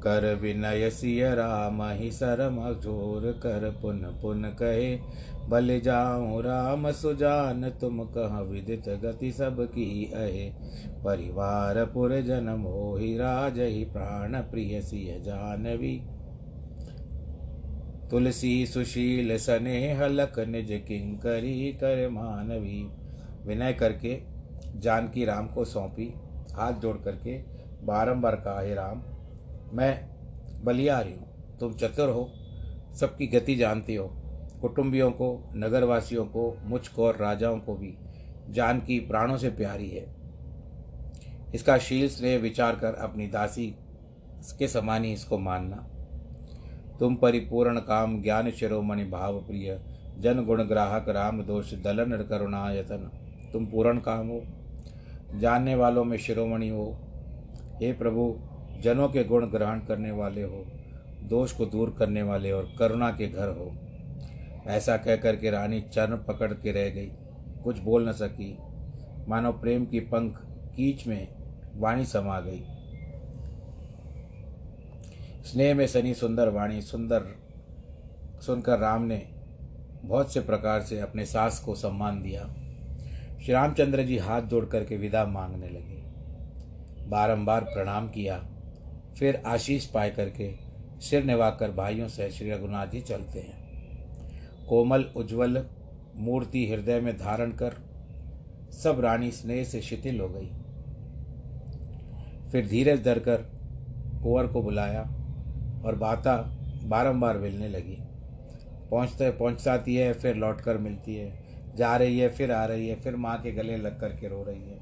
कर 0.08 0.34
विनय 0.34 0.90
सिय 0.90 1.24
राम 1.36 1.82
ही 1.92 2.12
सरम 2.12 2.58
ज़ोर 2.74 3.32
कर 3.44 3.70
पुन 3.82 4.00
पुन 4.22 4.44
कहे, 4.60 4.96
बल 5.50 5.80
जाऊँ 5.80 6.42
राम 6.44 6.92
सुजान, 6.92 7.70
तुम 7.72 8.04
कह 8.08 8.40
विदित 8.42 8.90
गति 9.04 9.32
सब 9.32 9.62
की 9.70 10.12
अहे? 10.16 10.50
परिवार 11.04 11.84
पुर 11.86 12.20
जन 12.22 12.50
मोहि 12.60 13.16
राज 13.18 13.60
ही 13.60 13.84
प्राण 13.86 14.42
प्रिय 14.42 14.82
सिय 14.82 15.20
जानवी। 15.20 15.98
तुलसी 18.12 18.66
सुशील 18.66 19.38
स्नेह 19.38 20.06
लख 20.08 20.40
निज 20.40 20.72
किंकरी 20.88 21.72
कर 21.74 22.08
मानवी। 22.10 22.84
विनय 23.46 23.74
करके 23.74 24.20
जानकी 24.80 25.26
राम 25.26 25.48
को 25.48 25.66
सौंपी, 25.66 26.14
हाथ 26.56 26.74
जोड़ 26.74 26.98
करके, 26.98 27.38
बारंबार 27.86 28.36
कहा, 28.36 28.62
हे 28.62 28.74
राम 28.76 29.02
मैं 29.76 30.10
बलियारी 30.64 31.14
हूँ। 31.14 31.58
तुम 31.60 31.74
चतुर 31.74 32.10
हो, 32.10 32.34
सबकी 32.96 33.28
गति 33.28 33.56
जानती 33.56 33.96
हो। 33.96 34.08
कुटुंबियों 34.62 35.12
को, 35.12 35.52
नगरवासियों 35.56 36.26
को, 36.26 36.58
मुझको 36.64 37.06
और 37.06 37.16
राजाओं 37.16 37.60
को 37.60 37.76
भी 37.76 37.98
जान 38.50 38.80
की 38.80 39.00
प्राणों 39.00 39.38
से 39.38 39.50
प्यारी 39.50 39.90
है। 39.90 40.16
इसका 41.56 41.78
शील 41.78 42.10
स्नेह 42.10 42.40
विचार 42.40 42.76
कर 42.76 42.94
अपनी 42.94 43.28
दासी 43.28 43.76
के 44.60 44.68
समान 44.68 45.04
ही 45.04 45.14
इसको 45.14 45.38
मानना। 45.38 45.88
तुम 47.00 47.16
परिपूर्ण 47.16 47.80
काम, 47.80 48.22
ज्ञान, 48.22 48.52
शिरोमणि 48.52 49.04
भाव 49.04 49.40
प्रिय 49.40 49.82
जन 50.20 50.46
गुण 50.46 50.64
ग्राहक, 50.64 51.10
राम 51.10 51.44
दोष, 51.44 51.74
दलन 51.74 52.24
करुणायतन 52.24 53.12
तुम 53.54 53.66
पूर्ण 53.66 54.00
काम 54.00 54.28
हो। 54.28 54.42
जानने 55.40 55.76
वालों 55.76 56.04
में 56.04 56.18
शिरोमणि 56.18 56.70
हो। 56.70 56.98
हे 57.82 57.94
प्रभु 57.94 58.40
जनों 58.82 59.10
के 59.10 59.24
गुण 59.24 59.46
ग्रहण 59.46 59.80
करने 59.80 60.12
वाले 60.12 60.44
हो, 60.44 60.66
दोष 61.24 61.52
को 61.52 61.66
दूर 61.66 61.96
करने 62.00 62.24
वाले 62.24 62.52
और 62.52 62.76
करुणा 62.80 63.12
के 63.12 63.28
घर 63.28 63.48
हो। 63.48 63.76
ऐसा 64.68 64.98
कह 64.98 65.16
कर 65.16 65.36
के 65.36 65.50
रानी 65.50 65.82
चरण 65.82 66.18
पकड़ 66.18 66.54
के 66.54 66.72
रह 66.72 66.90
गई। 66.90 67.12
कुछ 67.64 67.80
बोल 67.80 68.10
न 68.10 68.12
सकी। 68.12 68.58
मानो 69.28 69.52
प्रेम 69.52 69.86
की 69.86 70.00
पंख 70.00 70.42
कीच 70.46 71.08
में 71.08 71.28
वाणी 71.76 72.06
समा 72.06 72.40
गई। 72.40 72.64
स्नेह 75.44 75.76
में 75.76 75.88
सनी 75.88 76.14
सुंदर 76.14 76.50
वाणी 76.50 76.82
सुंदर 76.82 77.24
सुनकर 78.42 78.80
राम 78.80 79.02
ने 79.02 79.30
बहुत 80.04 80.34
से 80.34 80.40
प्रकार 80.40 80.82
से 80.82 81.00
अपने 81.00 81.26
सास 81.26 81.60
को 81.60 81.76
सम्मान 81.76 82.22
दिया। 82.22 82.42
श्री 83.44 83.54
रामचंद्र 83.54 84.04
जी 84.04 84.18
हाथ 84.18 84.42
जोड़ 84.42 84.66
करके 84.66 84.98
विदा 84.98 85.26
मांगने 85.26 85.70
लगे। 85.70 86.04
बारंबार 87.08 87.64
प्रणाम 87.64 88.10
किया। 88.10 88.50
फिर 89.20 89.44
आशीष 89.46 89.86
पाए 89.86 90.10
करके 90.10 90.54
सिर 91.02 91.24
निवाकर 91.24 91.72
भाइयों 91.72 92.08
से 92.08 92.30
श्री 92.30 92.52
रघुनाथ 92.52 92.88
जी 92.88 93.02
चलते 93.02 93.40
हैं। 93.40 93.66
कोमल, 94.70 95.04
उज्जवल 95.04 95.66
मूर्ति 96.16 96.70
हृदय 96.70 97.00
में 97.00 97.18
धारण 97.18 97.52
कर 97.52 97.74
सब 98.72 99.00
रानी 99.00 99.32
स्नेह 99.32 99.64
से 99.64 99.82
शिथिल 99.82 100.20
हो 100.20 100.30
गई। 100.30 100.52
फिर 102.52 102.68
धीरज 102.68 103.04
धरकर 103.04 103.38
कुंवर 104.24 104.48
को 104.48 104.62
बुलाया 104.62 105.02
और 105.86 105.96
बाता 105.96 106.38
बारंबार 106.84 107.38
मिलने 107.38 107.70
लगी। 107.70 107.98
पहुँचते 108.92 109.32
पहुँचाती 109.32 109.96
है, 109.96 110.14
फिर 110.14 110.36
लौट 110.36 110.62
कर 110.62 110.78
मिलती 110.78 111.16
है। 111.16 111.46
जा 111.76 111.98
रही 111.98 112.20
है, 112.20 112.30
फिर 112.30 112.52
आ 112.52 112.66
रही 112.66 112.88
है, 112.88 112.96
फिर 112.96 113.16
माँ 113.16 113.42
के 113.42 113.52
गले 113.52 113.78
लग 113.78 114.00
कर 114.00 114.10
के 114.10 114.28
रो 114.28 114.44
रही 114.44 114.70
है। 114.70 114.80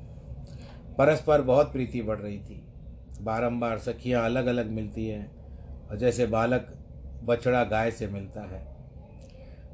परस्पर 0.98 1.42
बहुत 1.42 1.72
प्रीति 1.72 2.02
बढ़ 2.02 2.20
रही 2.20 2.40
थी। 2.40 2.63
बारंबार 3.24 3.78
सखियाँ 3.80 4.24
अलग 4.26 4.46
अलग 4.46 4.70
मिलती 4.70 5.08
हैं 5.08 5.88
और 5.90 5.98
जैसे 5.98 6.26
बालक 6.26 6.68
बछड़ा 7.24 7.64
गाय 7.64 7.92
से 7.92 8.08
मिलता 8.08 8.42
है। 8.42 8.62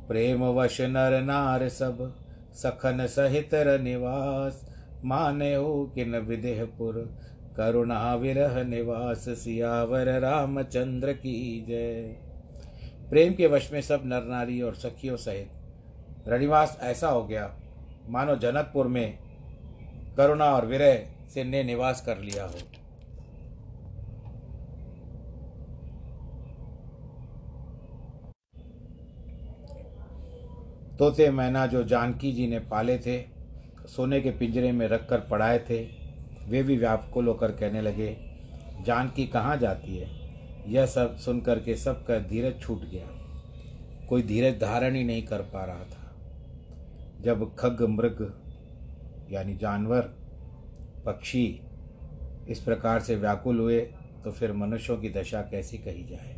प्रेम 0.08 0.44
वश 0.44 0.80
नर 0.82 1.22
नार 1.22 1.68
सब, 1.70 2.16
सखन 2.54 3.06
सहित 3.08 3.50
निवास। 3.82 4.66
माने 5.06 5.54
हो 5.56 5.92
किन 5.96 6.16
विदेहपुर, 6.18 6.94
करुणा 7.58 8.16
विरह 8.16 8.64
निवास। 8.64 9.26
सियावर 9.30 10.20
रामचंद्र 10.20 11.14
की 11.14 11.66
जय। 11.68 12.02
प्रेम 13.10 13.34
के 13.34 13.48
वश 13.48 13.72
में 13.74 13.82
सब 13.82 14.02
नर 14.06 14.24
नारी 14.24 14.62
और 14.62 14.76
सखियों 14.76 15.18
सहित। 15.18 16.28
रनिवास 16.28 16.78
ऐसा 16.82 17.10
हो 17.10 17.24
गया, 17.24 17.50
मानो 18.10 18.36
जनकपुर 18.36 18.88
में 18.88 19.18
करुणा 20.18 20.46
और 20.46 20.66
विरह 20.66 21.00
से 21.34 21.44
ने 21.44 21.64
निवास 21.64 22.02
कर 22.02 22.18
लिया 22.18 22.44
हो। 22.44 22.60
तोते 31.00 31.30
मैना 31.30 31.66
जो 31.66 31.84
जानकी 31.84 32.32
जी 32.32 32.48
ने 32.48 32.60
पाले 32.60 32.98
थे, 32.98 33.20
सोने 33.88 34.20
के 34.22 34.32
पिंजरे 34.32 34.72
में 34.72 34.88
रख 34.88 35.08
कर 35.10 35.20
पढ़ाए 35.20 35.60
थे, 35.60 35.78
वे 36.48 36.64
भी 36.64 36.78
व्याकुल 36.78 37.28
होकर 37.28 37.52
कहने 37.52 37.82
लगे, 37.82 38.18
जानकी 38.86 39.26
कहाँ 39.28 39.58
जाती 39.58 39.98
है? 39.98 40.08
यह 40.68 40.86
सब 40.86 41.16
सुनकर 41.18 41.60
के 41.60 41.76
सबका 41.76 42.18
धीरज 42.20 42.60
छूट 42.62 42.82
गया। 42.82 43.08
कोई 44.08 44.24
धीरज 44.24 44.60
धारण 44.62 44.96
ही 44.96 45.04
नहीं 45.04 45.24
कर 45.24 45.42
पा 45.44 45.64
रहा 45.66 45.84
था। 45.84 47.22
जब 47.22 47.56
खग 47.56 47.82
मृग, 47.82 48.22
यानी 49.32 49.56
जानवर, 49.56 50.02
पक्षी 51.06 51.62
इस 52.50 52.60
प्रकार 52.60 53.00
से 53.00 53.16
व्याकुल 53.16 53.60
हुए 53.60 53.80
तो 54.24 54.32
फिर 54.32 54.54
मनुष्यों 54.54 54.98
की 54.98 55.10
दशा 55.10 55.42
कैसी 55.42 55.78
कही 55.78 56.04
जाए? 56.04 56.36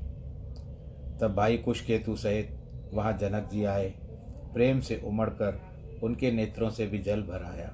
तब 1.21 1.33
भाई 1.35 1.57
कुश 1.57 1.81
केतु 1.81 2.15
सहित 2.15 2.57
वहाँ 2.93 3.17
जनक 3.17 3.49
जी 3.51 3.63
आए। 3.63 3.93
प्रेम 4.53 4.79
से 4.79 5.01
उमड़कर 5.05 5.61
उनके 6.03 6.31
नेत्रों 6.31 6.69
से 6.69 6.87
भी 6.87 6.99
जल 6.99 7.21
भर 7.21 7.43
आया। 7.43 7.73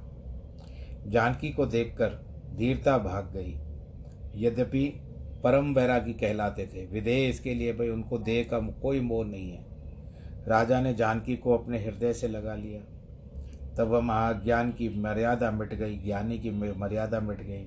जानकी 1.08 1.50
को 1.50 1.66
देखकर 1.66 2.10
धीरता 2.56 2.98
भाग 2.98 3.26
गई। 3.34 3.56
यद्यपि 4.36 4.86
परम 5.44 5.74
वैरागी 5.74 6.14
कहलाते 6.14 6.66
थे 6.66 6.86
विदेह 6.86 7.30
इसके 7.30 7.54
लिए 7.54 7.74
भाई 7.74 7.90
उनको 7.90 8.18
देह 8.18 8.44
का 8.44 8.60
कोई 8.60 9.00
मोह 9.00 9.26
नहीं 9.26 9.52
है। 9.52 9.66
राजा 10.48 10.82
ने 10.82 10.94
जानकी 10.94 11.36
को 11.36 11.58
अपने 11.58 11.84
हृदय 11.84 12.14
से 12.14 12.28
लगा 12.28 12.56
लिया। 12.56 12.82
तब 13.76 13.88
वह 13.88 14.00
महाज्ञान 14.00 14.72
की 14.72 14.90
मर्यादा 14.90 15.52
मिट 15.52 15.74
गई, 15.74 15.98
ज्ञानी 15.98 16.40
की 16.40 16.52
मर्यादा 16.52 17.20
मिट 17.20 17.42
गई। 17.42 17.66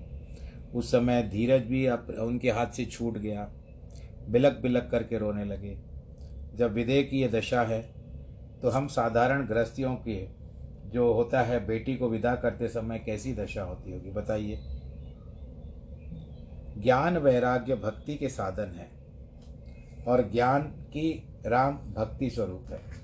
उस 0.74 0.90
समय 0.90 1.22
धीरज 1.22 1.62
भी 1.62 1.88
उनके 2.18 2.50
हाथ 2.50 2.66
से 2.66 2.84
छूट 2.84 3.18
गया। 3.18 3.50
बिलक 4.28 4.58
बिलक 4.62 4.88
करके 4.90 5.18
रोने 5.18 5.44
लगे। 5.44 5.78
जब 6.54 6.72
विदेह 6.72 7.02
की 7.02 7.20
यह 7.20 7.28
दशा 7.28 7.62
है 7.62 7.99
तो 8.62 8.70
हम 8.70 8.86
साधारण 8.86 9.46
गृहस्थियों 9.46 9.94
के 9.94 10.28
जो 10.88 11.12
होता 11.12 11.42
है, 11.42 11.66
बेटी 11.66 11.96
को 11.96 12.08
विदा 12.08 12.34
करते 12.34 12.68
समय 12.68 12.98
कैसी 12.98 13.34
दशा 13.34 13.62
होती 13.62 13.92
होगी, 13.92 14.10
बताइए। 14.10 14.58
ज्ञान 16.78 17.18
वैराग्य 17.18 17.74
भक्ति 17.74 18.14
के 18.14 18.28
साधन 18.28 18.68
है 18.68 18.90
और 20.04 20.30
ज्ञान 20.30 20.62
की 20.62 21.28
राम 21.46 21.74
भक्ति 21.74 22.30
स्वरूप 22.30 22.66
है। 22.70 23.00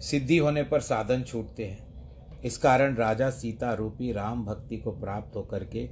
सिद्धि 0.00 0.38
होने 0.38 0.62
पर 0.62 0.80
साधन 0.80 1.22
छूटते 1.22 1.64
हैं। 1.64 1.86
इस 2.40 2.58
कारण 2.58 2.94
राजा 2.94 3.30
सीता 3.30 3.74
रूपी 3.74 4.12
राम 4.12 4.44
भक्ति 4.44 4.76
को 4.76 4.90
प्राप्त 4.90 5.36
होकर 5.36 5.64
के 5.64 5.88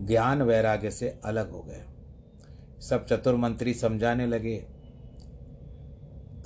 ज्ञान 0.00 0.42
वैराग्य 0.42 0.90
से 0.90 1.20
अलग 1.24 1.50
हो 1.50 1.62
गए। 1.62 1.82
सब 2.80 3.06
चतुर 3.06 3.34
मंत्री 3.34 3.74
समझाने 3.74 4.26
लगे 4.26 4.66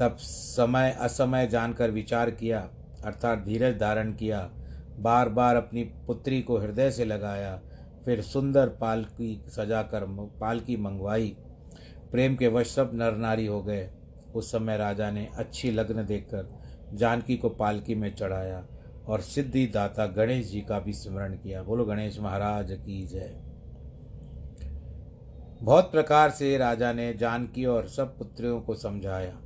तब 0.00 0.16
समय, 0.16 0.96
असमय 1.00 1.46
जानकर 1.46 1.90
विचार 1.90 2.30
किया, 2.30 2.60
अर्थात 3.04 3.38
धीरज 3.38 3.78
धारण 3.78 4.12
किया 4.12 4.50
बार 4.98 5.28
बार 5.28 5.56
अपनी 5.56 5.84
पुत्री 5.84 6.40
को 6.42 6.58
हृदय 6.58 6.90
से 6.90 7.04
लगाया, 7.04 7.60
फिर 8.04 8.20
सुंदर 8.22 8.68
पालकी 8.68 9.44
सजाकर 9.48 10.04
पालकी 10.40 10.76
मंगवाई। 10.76 11.36
प्रेम 12.12 12.36
के 12.36 12.48
वश 12.48 12.74
सब 12.74 12.90
नर 12.94 13.16
नारी 13.16 13.46
हो 13.46 13.62
गए। 13.62 13.88
उस 14.34 14.52
समय 14.52 14.76
राजा 14.76 15.10
ने 15.10 15.28
अच्छी 15.34 15.70
लग्न 15.70 16.06
देखकर 16.06 16.48
जानकी 16.94 17.36
को 17.36 17.48
पालकी 17.48 17.94
में 17.94 18.14
चढ़ाया 18.14 18.64
और 19.06 19.20
सिद्धि 19.20 19.66
दाता 19.66 20.06
गणेश 20.06 20.50
जी 20.50 20.60
का 20.60 20.78
भी 20.80 20.92
स्मरण 20.92 21.34
किया। 21.34 21.62
बोलो, 21.62 21.84
गणेश 21.84 22.18
महाराज 22.20 22.72
की 22.72 23.06
जय। 23.06 23.40
बहुत 25.62 25.90
प्रकार 25.92 26.30
से 26.30 26.56
राजा 26.58 26.92
ने 26.92 27.12
जानकी 27.14 27.64
और 27.64 27.88
सब 27.88 28.18
पुत्रियों 28.18 28.60
को 28.60 28.74
समझाया। 28.74 29.38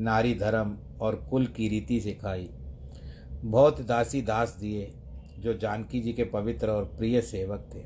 नारी 0.00 0.34
धर्म 0.34 0.76
और 1.00 1.16
कुल 1.30 1.46
की 1.46 1.68
रीति 1.68 2.00
सिखाई 2.00 2.48
बहुत 3.42 3.80
दासी 3.80 4.22
दास 4.22 4.56
दिए, 4.60 4.90
जो 5.38 5.54
जानकी 5.54 6.00
जी 6.00 6.12
के 6.12 6.24
पवित्र 6.24 6.70
और 6.70 6.84
प्रिय 6.84 7.20
सेवक 7.20 7.68
थे। 7.74 7.82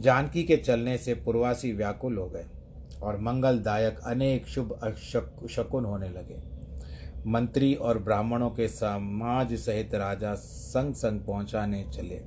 जानकी 0.00 0.42
के 0.44 0.56
चलने 0.56 0.96
से 0.98 1.14
पूर्वासी 1.14 1.72
व्याकुल 1.72 2.16
हो 2.18 2.26
गए 2.26 2.46
और 3.02 3.18
मंगलदायक 3.20 3.98
अनेक 3.98 4.46
शुभ 4.46 4.78
शकुन 5.50 5.84
होने 5.84 6.08
लगे। 6.08 6.42
मंत्री 7.26 7.74
और 7.74 7.98
ब्राह्मणों 7.98 8.50
के 8.50 8.68
समाज 8.68 9.54
सहित 9.54 9.94
राजा 9.94 10.34
संग 10.34 10.94
संग 10.94 11.20
पहुँचाने 11.20 11.84
चले। 11.94 12.20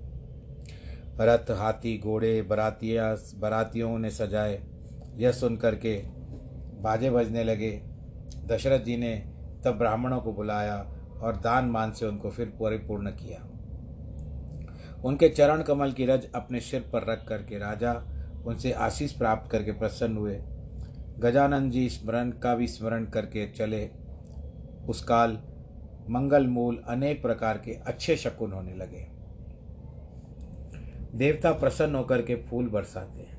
रथ, 1.19 1.51
हाथी, 1.51 1.97
घोड़े, 1.97 2.41
बरातिया, 2.41 3.15
बरातियों 3.35 3.97
ने 3.99 4.09
सजाए। 4.09 4.61
यह 5.15 5.31
सुनकर 5.31 5.75
के 5.75 5.95
बाजे 6.81 7.09
बजने 7.09 7.43
लगे। 7.43 7.96
दशरथ 8.47 8.79
जी 8.79 8.97
ने 8.97 9.15
तब 9.65 9.77
ब्राह्मणों 9.77 10.19
को 10.21 10.33
बुलाया 10.33 10.77
और 11.21 11.35
दान 11.35 11.65
मान 11.65 11.91
से 11.91 12.05
उनको 12.05 12.29
फिर 12.29 12.45
परिपूर्ण 12.45 13.11
किया। 13.11 13.47
उनके 15.05 15.29
चरण 15.29 15.61
कमल 15.61 15.91
की 15.91 16.05
रज 16.05 16.27
अपने 16.35 16.59
सिर 16.59 16.89
पर 16.93 17.05
रख 17.09 17.25
करके 17.27 17.57
राजा 17.57 17.93
उनसे 18.45 18.71
आशीष 18.71 19.11
प्राप्त 19.11 19.51
करके 19.51 19.71
प्रसन्न 19.71 20.17
हुए। 20.17 20.39
गजानंद 21.19 21.71
जी 21.71 21.89
स्मरण 21.89 22.31
का 22.31 22.55
भी 22.55 22.67
स्मरण 22.67 23.05
करके 23.05 23.47
चले। 23.47 23.89
उस 24.89 25.03
काल 25.03 25.37
मंगल 26.09 26.47
मूल 26.47 26.83
अनेक 26.87 27.21
प्रकार 27.21 27.57
के 27.57 27.73
अच्छे 27.73 28.15
शकुन 28.17 28.51
होने 28.51 28.73
लगे। 28.73 29.07
देवता 31.17 31.51
प्रसन्न 31.51 31.95
होकर 31.95 32.21
के 32.21 32.35
फूल 32.35 32.67
बरसाते 32.67 33.19
हैं। 33.19 33.37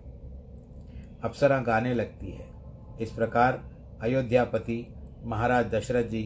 अप्सरा 1.25 1.59
गाने 1.59 1.95
लगती 1.95 2.31
है। 2.31 2.47
इस 3.01 3.11
प्रकार 3.11 3.71
अयोध्यापति 4.03 4.95
महाराज 5.25 5.67
दशरथ 5.67 6.05
जी 6.05 6.23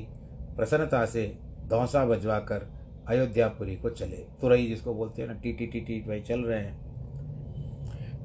प्रसन्नता 0.57 1.07
से 1.07 1.39
धौसा 1.67 2.05
बजवाकर 2.05 2.73
अयोध्यापुरी 3.09 3.77
को 3.77 3.91
चले। 3.91 4.17
तुरई 4.17 4.67
जिसको 4.67 4.95
बोलते 4.95 5.23
हैं 5.23 5.29
ना, 5.29 5.35
टी 5.35 5.53
टी 5.53 5.67
टी 5.67 5.81
टी, 5.81 6.01
भाई 6.01 6.21
चल 6.21 6.41
रहे 6.41 6.61
हैं। 6.61 6.93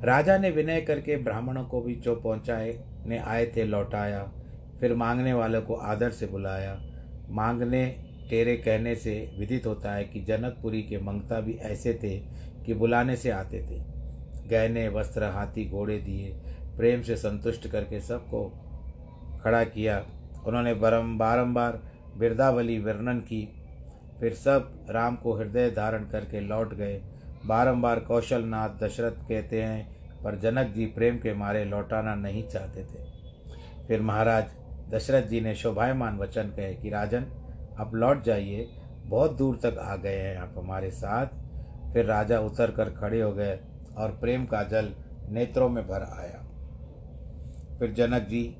राजा 0.04 0.38
ने 0.38 0.50
विनय 0.50 0.82
करके 0.82 1.18
ब्राह्मणों 1.18 1.66
को 1.66 1.82
भी 1.82 1.96
जो 1.96 2.16
पहुँचाए, 2.16 2.84
ने 3.06 3.18
आए 3.18 3.46
थे, 3.46 3.64
लौटाया। 3.64 4.32
फिर 4.80 4.96
मांगने 4.96 5.34
वालों 5.34 5.62
को 5.62 5.76
आदर 5.76 6.10
से 6.10 6.28
बुलाया। 6.28 6.82
मांगने, 7.30 7.86
तेरे 8.30 8.58
कहने 8.58 8.96
से 8.96 9.36
विदित 9.40 9.66
होता 9.66 9.92
है 9.92 10.04
कि 10.04 10.22
जनकपुरी 10.22 10.82
के 10.84 10.98
मंगता 10.98 11.40
भी 11.40 11.54
ऐसे 11.54 11.94
थे 11.94 12.18
कि 12.66 12.74
बुलाने 12.74 13.16
से 13.16 13.30
आते 13.30 13.60
थे। 13.60 13.80
गहने, 14.48 14.90
वस्त्र, 14.90 15.24
हाथी, 15.24 15.70
घोड़े 15.70 15.98
दिए, 15.98 16.34
प्रेम 16.78 17.02
से 17.02 17.16
संतुष्ट 17.16 17.68
करके 17.68 18.00
सबको 18.02 18.52
खड़ा 19.44 19.64
किया। 19.64 20.06
उन्होंने 20.46 20.74
बरम 20.74 21.18
बारम्बार 21.18 21.80
बिरदावली 22.18 22.80
वर्णन 22.80 23.20
की। 23.20 23.64
फिर 24.20 24.34
सब 24.34 24.86
राम 24.90 25.16
को 25.16 25.34
हृदय 25.34 25.72
धारण 25.72 26.04
करके 26.04 26.40
लौट 26.40 26.74
गए। 26.74 27.02
बारंबार 27.46 28.00
कौशलनाथ 28.00 28.70
दशरथ 28.70 29.12
कहते 29.12 29.64
हैं, 29.64 29.98
पर 30.24 30.36
जनक 30.36 30.68
जी 30.68 30.86
प्रेम 30.86 31.18
के 31.18 31.34
मारे 31.34 31.66
लौटाना 31.66 32.16
नहीं 32.16 32.48
चाहते 32.48 32.84
थे। 32.84 33.06
फिर 33.88 34.02
महाराज, 34.02 34.46
दशरथ 34.90 35.24
जी 35.24 35.42
ने 35.42 35.56
शोभायमान 35.56 36.18
वचन 36.18 36.44
कहे 36.44 36.74
कि, 36.74 36.90
राजन 36.90 37.26
आप 37.80 37.96
लौट 37.96 38.24
जाइए। 38.24 38.70
बहुत 39.06 39.38
दूर 39.38 39.60
तक 39.64 39.78
आ 39.78 39.96
गए 39.96 40.18
हैं 40.18 40.38
आप 40.38 40.54
हमारे 40.58 40.92
साथ। 40.92 41.26
फिर 41.94 42.06
राजा 42.06 42.40
उतर 42.40 42.72
कर 42.72 42.90
खड़े 42.90 43.22
हो 43.22 43.32
गए 43.32 43.60
और 43.98 44.12
प्रेम 44.12 44.46
का 44.46 44.64
जल 44.64 44.90
नेत्रों 45.30 45.70
में 45.70 45.88
भर 45.88 46.02
आया। 46.02 46.44
फिर 47.80 47.92
जनक 47.92 48.22
जी 48.22 48.56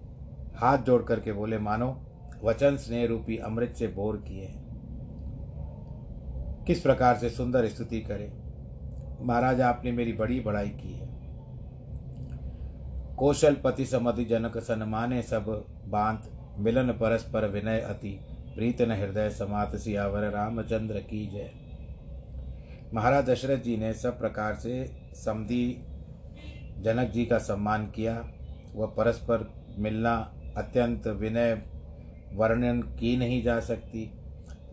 हाथ 0.58 0.78
जोड़ 0.78 1.04
करके 1.04 1.34
बोले, 1.34 1.58
मानो, 1.58 2.06
वचन 2.44 2.78
स्नेह 2.78 3.08
रूपी 3.08 3.38
अमृत 3.38 3.74
से 3.76 3.88
बोर 3.88 4.18
किए 4.18 4.46
हैं। 4.46 4.68
किस 6.68 6.82
प्रकार 6.82 7.18
से 7.18 7.30
सुंदर 7.30 7.68
स्तुति 7.68 8.02
करें। 8.02 8.32
महाराज, 9.22 9.62
आपने 9.62 9.92
मेरी 9.92 10.14
बड़ी 10.14 10.40
बड़ाई 10.40 10.70
की 10.70 10.94
है। 10.94 11.08
कौशल 13.16 13.56
पति 13.56 13.86
समधि 13.86 14.26
जनक 14.26 14.58
सन्माने 14.58 15.22
सब 15.22 15.66
बांत, 15.88 16.32
मिलन 16.58 16.92
परस्पर 16.92 17.48
विनय 17.48 17.80
अति 17.80 18.20
प्रीतन 18.56 18.92
हृदय 18.92 19.30
समात 19.30 19.76
सियावर 19.76 20.24
रामचंद्र 20.24 21.00
की 21.00 21.28
जय। 21.28 21.52
महाराज 22.94 23.30
दशरथ 23.30 23.58
जी 23.58 23.78
ने 23.78 23.94
सब 23.94 24.20
प्रकार 24.20 24.56
से 24.56 24.86
समधि 25.14 25.86
जनक 26.80 27.12
जी 27.12 27.26
का 27.26 27.38
सम्मान 27.38 27.88
किया। 27.88 28.30
वह 28.76 28.88
परस्पर 28.88 29.54
मिलना 29.78 30.34
अत्यंत 30.58 31.08
विनय 31.08 31.54
वर्णन 32.34 32.82
की 32.82 33.18
नहीं 33.18 33.44
जा 33.44 33.60
सकती, 33.60 34.06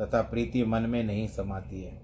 तथा 0.01 0.23
प्रीति 0.23 0.65
मन 0.65 0.83
में 0.83 1.05
नहीं 1.05 1.29
समाती 1.29 1.83
है। 1.83 2.03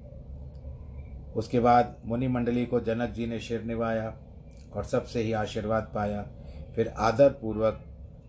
उसके 1.36 1.60
बाद 1.60 1.96
मुनि 2.04 2.28
मंडली 2.28 2.66
को 2.66 2.80
जनक 2.80 3.10
जी 3.10 3.26
ने 3.26 3.40
शिर 3.40 3.62
निभाया 3.62 4.14
और 4.72 4.84
सबसे 4.84 5.22
ही 5.22 5.32
आशीर्वाद 5.32 5.90
पाया। 5.94 6.22
फिर 6.76 6.88
आदर 6.88 7.28
पूर्वक 7.30 7.84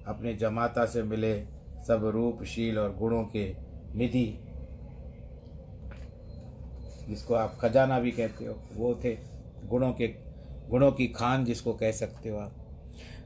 अपने 0.08 0.34
जमाता 0.34 0.86
से 0.86 1.04
मिले 1.04 1.44
सब 1.88 2.06
रूप 2.06 2.44
शील 2.44 2.80
और 2.80 2.96
गुणों 2.96 3.24
के 3.26 3.46
निधि, 3.96 4.26
जिसको 7.10 7.34
आप 7.34 7.58
खजाना 7.62 8.00
भी 8.00 8.12
कहते 8.12 8.46
हो, 8.46 8.56
वो 8.76 9.00
थे 9.04 9.18
गुणों 9.66 9.92
के, 9.94 10.08
गुणों 10.70 10.92
की 10.92 11.08
खान 11.08 11.46
जिसको 11.46 11.74
कह 11.74 11.92
सकते 11.92 12.30
हो 12.30 12.38
आप। 12.38 12.56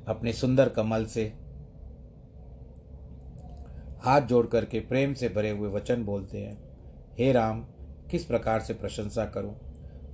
अपने 0.07 0.33
सुंदर 0.33 0.69
कमल 0.69 1.05
से 1.05 1.33
हाथ 4.05 4.21
जोड़ 4.21 4.47
करके 4.47 4.79
प्रेम 4.79 5.13
से 5.13 5.29
भरे 5.29 5.49
हुए 5.49 5.69
वचन 5.69 6.03
बोलते 6.03 6.37
हैं। 6.37 6.57
हे 7.19 7.31
राम, 7.31 7.61
किस 8.11 8.25
प्रकार 8.25 8.59
से 8.59 8.73
प्रशंसा 8.73 9.25
करूँ? 9.25 9.55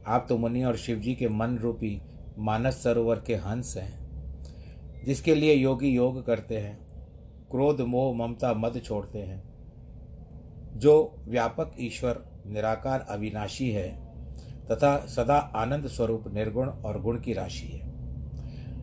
आप 0.08 0.26
तो 0.30 0.38
मुनि 0.38 0.64
और 0.64 0.78
शिव 0.78 1.00
जी 1.00 1.16
के 1.16 1.28
मन 1.28 1.58
रूपी 1.58 2.02
मानस 2.40 2.84
सरोवर 2.84 3.24
के 3.28 3.36
हंस 3.36 3.78
हैं, 3.78 4.00
जिसके 5.06 5.36
लिए 5.36 5.54
योगी 5.54 5.90
योग 5.90 6.26
करते 6.26 6.58
हैं, 6.58 6.80
क्रोध, 7.52 7.82
मोह, 7.82 8.16
ममता, 8.16 8.54
मद 8.54 8.82
छोड़ते 8.86 9.20
हैं। 9.20 9.44
जो 10.76 11.16
व्यापक 11.28 11.72
ईश्वर, 11.80 12.24
निराकार 12.48 13.06
अविनाशी 13.10 13.72
है, 13.72 13.90
तथा 14.72 14.98
सदा 14.98 15.38
आनंद 15.38 15.88
स्वरूप, 15.88 16.24
निर्गुण 16.34 16.70
और 16.70 17.02
गुण 17.02 17.20
की 17.20 17.34
राशि 17.34 17.68
है। 17.68 17.88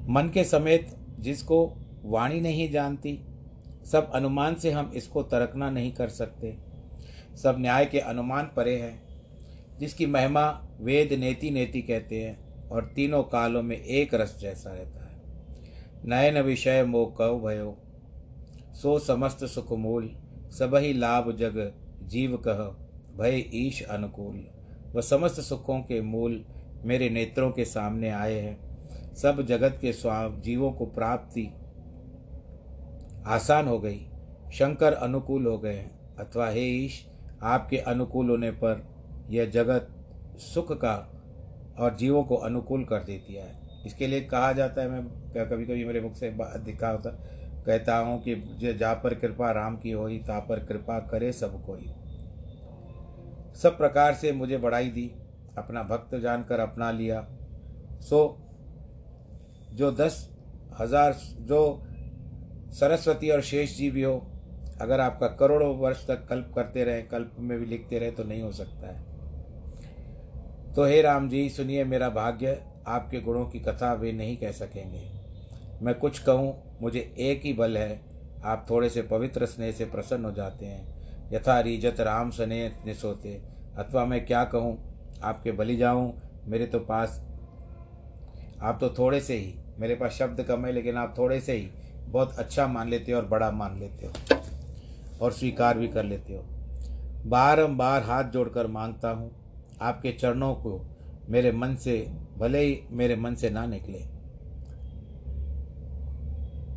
मन 0.08 0.30
के 0.34 0.44
समेत 0.44 0.96
जिसको 1.20 1.74
वाणी 2.04 2.40
नहीं 2.40 2.70
जानती 2.70 3.20
सब 3.92 4.10
अनुमान 4.12 4.54
से 4.54 4.70
हम 4.70 4.92
इसको 4.94 5.22
तरकना 5.22 5.70
नहीं 5.70 5.92
कर 5.92 6.08
सकते। 6.08 6.56
सब 7.36 7.56
न्याय 7.58 7.86
के 7.86 7.98
अनुमान 7.98 8.50
परे 8.56 8.76
हैं, 8.76 9.02
जिसकी 9.78 10.06
महिमा 10.06 10.68
वेद 10.80 11.12
नेति 11.12 11.50
नेति 11.50 11.82
कहते 11.82 12.22
हैं, 12.22 12.68
और 12.68 12.92
तीनों 12.96 13.22
कालों 13.22 13.62
में 13.62 13.76
एक 13.76 14.14
रस 14.14 14.38
जैसा 14.40 14.70
रहता 14.70 15.04
है। 15.04 15.20
नयन 16.04 16.40
विषय 16.42 16.84
मो 16.84 17.06
कव 17.18 17.38
भयो, 17.38 17.76
सो 18.74 18.98
समस्त 18.98 19.44
सुख 19.44 19.72
मूल 19.72 20.10
सब 20.58 20.74
ही 20.74 20.92
लाभ 20.92 21.36
जग 21.36 21.72
जीव 22.02 22.36
कह, 22.36 22.58
भय 23.22 23.44
ईश 23.54 23.82
अनुकूल। 23.82 24.46
वह 24.94 25.00
समस्त 25.00 25.40
सुखों 25.40 25.80
के 25.80 26.00
मूल 26.00 26.44
मेरे 26.84 27.10
नेत्रों 27.10 27.50
के 27.50 27.64
सामने 27.64 28.10
आए 28.10 28.38
हैं। 28.40 29.14
सब 29.14 29.46
जगत 29.46 29.78
के 29.80 29.92
स्वाम 29.92 30.40
जीवों 30.40 30.72
को 30.72 30.86
प्राप्ति 30.86 31.50
आसान 33.26 33.68
हो 33.68 33.78
गई। 33.78 33.98
शंकर 34.52 34.92
अनुकूल 34.92 35.46
हो 35.46 35.58
गए। 35.58 35.84
अथवा 36.18 36.48
हे 36.48 36.60
ईश, 36.60 37.04
आपके 37.42 37.78
अनुकूल 37.78 38.30
होने 38.30 38.50
पर 38.50 38.82
यह 39.30 39.50
जगत 39.50 39.88
सुख 40.38 40.72
का 40.72 40.94
और 41.78 41.96
जीवों 41.96 42.22
को 42.24 42.36
अनुकूल 42.36 42.84
कर 42.84 43.02
देती 43.02 43.34
है। 43.34 43.52
इसके 43.86 44.06
लिए 44.06 44.20
कहा 44.20 44.52
जाता 44.52 44.82
है, 44.82 44.90
मैं 44.90 45.02
कभी 45.46 45.64
कभी 45.64 45.84
मेरे 45.84 46.00
मुख 46.00 46.14
से 46.14 46.30
दिखा 46.58 46.88
होता, 46.88 47.10
कहता 47.66 47.96
हूँ 47.96 48.20
कि 48.22 48.34
जा 48.74 48.92
पर 48.94 49.14
कृपा 49.14 49.50
राम 49.50 49.76
की 49.76 49.90
होई, 49.90 50.18
ता 50.18 50.38
पर 50.40 50.64
कृपा 50.64 50.98
करे 51.00 51.32
सब 51.32 51.64
कोई। 51.66 51.92
सब 53.54 53.76
प्रकार 53.78 54.14
से 54.14 54.32
मुझे 54.32 54.58
बढ़ाई 54.58 54.88
दी, 54.88 55.10
अपना 55.58 55.82
भक्त 55.82 56.14
जानकर 56.14 56.60
अपना 56.60 56.90
लिया। 56.90 57.20
सो, 58.00 58.38
जो 59.74 59.90
दस 59.92 60.28
हज़ार, 60.80 61.12
जो 61.40 61.82
सरस्वती 62.72 63.30
और 63.30 63.42
शेष 63.42 63.76
जी 63.76 63.90
भी 63.90 64.02
हो, 64.02 64.26
अगर 64.80 65.00
आपका 65.00 65.26
करोड़ों 65.26 65.76
वर्ष 65.76 66.06
तक 66.06 66.26
कल्प 66.26 66.52
करते 66.54 66.84
रहे, 66.84 67.02
कल्प 67.02 67.36
में 67.38 67.58
भी 67.58 67.66
लिखते 67.66 67.98
रहे 67.98 68.10
तो 68.10 68.24
नहीं 68.24 68.42
हो 68.42 68.52
सकता 68.52 68.86
है। 68.86 69.06
तो 70.74 70.84
हे 70.84 71.00
राम 71.02 71.28
जी, 71.28 71.48
सुनिए 71.48 71.84
मेरा 71.84 72.08
भाग्य, 72.08 72.62
आपके 72.86 73.20
गुणों 73.20 73.44
की 73.46 73.60
कथा 73.60 73.92
वे 73.92 74.12
नहीं 74.12 74.36
कह 74.36 74.52
सकेंगे। 74.52 75.02
मैं 75.82 75.94
कुछ 75.94 76.18
कहूँ, 76.18 76.54
मुझे 76.82 77.14
एक 77.18 77.42
ही 77.44 77.52
बल 77.52 77.78
है, 77.78 78.00
आप 78.44 78.66
थोड़े 78.70 78.90
से 78.90 79.02
पवित्र 79.02 79.46
स्नेह 79.46 79.72
से 79.72 79.84
प्रसन्न 79.84 80.24
हो 80.24 80.32
जाते 80.32 80.66
हैं। 80.66 81.30
यथा 81.32 81.60
रिजत 81.60 82.00
राम 82.00 82.30
स्नेह 82.30 82.84
निसोते 82.86 83.40
अथवा 83.78 84.04
मैं 84.04 84.24
क्या 84.26 84.44
कहूँ, 84.44 84.78
आपके 85.22 85.52
बलि 85.52 85.76
जाऊँ, 85.76 86.12
मेरे 86.46 86.66
तो 86.66 86.78
पास, 86.78 87.20
आप 88.62 88.78
तो 88.80 88.88
थोड़े 88.90 89.20
से 89.20 89.36
ही, 89.36 89.54
मेरे 89.78 89.94
पास 89.94 90.12
शब्द 90.12 90.42
कम 90.42 90.66
है, 90.66 90.72
लेकिन 90.72 90.96
आप 90.96 91.14
थोड़े 91.18 91.40
से 91.40 91.52
ही 91.52 91.70
बहुत 92.08 92.38
अच्छा 92.38 92.66
मान 92.66 92.88
लेते 92.88 93.12
हो 93.12 93.18
और 93.18 93.26
बड़ा 93.26 93.50
मान 93.50 93.78
लेते 93.80 94.06
हो 94.06 94.12
और 95.20 95.32
स्वीकार 95.32 95.78
भी 95.78 95.88
कर 95.88 96.04
लेते 96.04 96.32
हो। 96.32 96.44
बारंबार 97.26 98.02
हाथ 98.02 98.24
जोड़कर 98.24 98.66
माँगता 98.66 99.10
हूँ, 99.10 99.30
आपके 99.82 100.12
चरणों 100.12 100.54
को 100.54 100.80
मेरे 101.28 101.52
मन 101.52 101.74
से, 101.74 101.98
भले 102.38 102.58
ही 102.58 102.80
मेरे 102.90 103.16
मन 103.16 103.34
से 103.34 103.50
ना 103.50 103.66
निकले। 103.66 103.98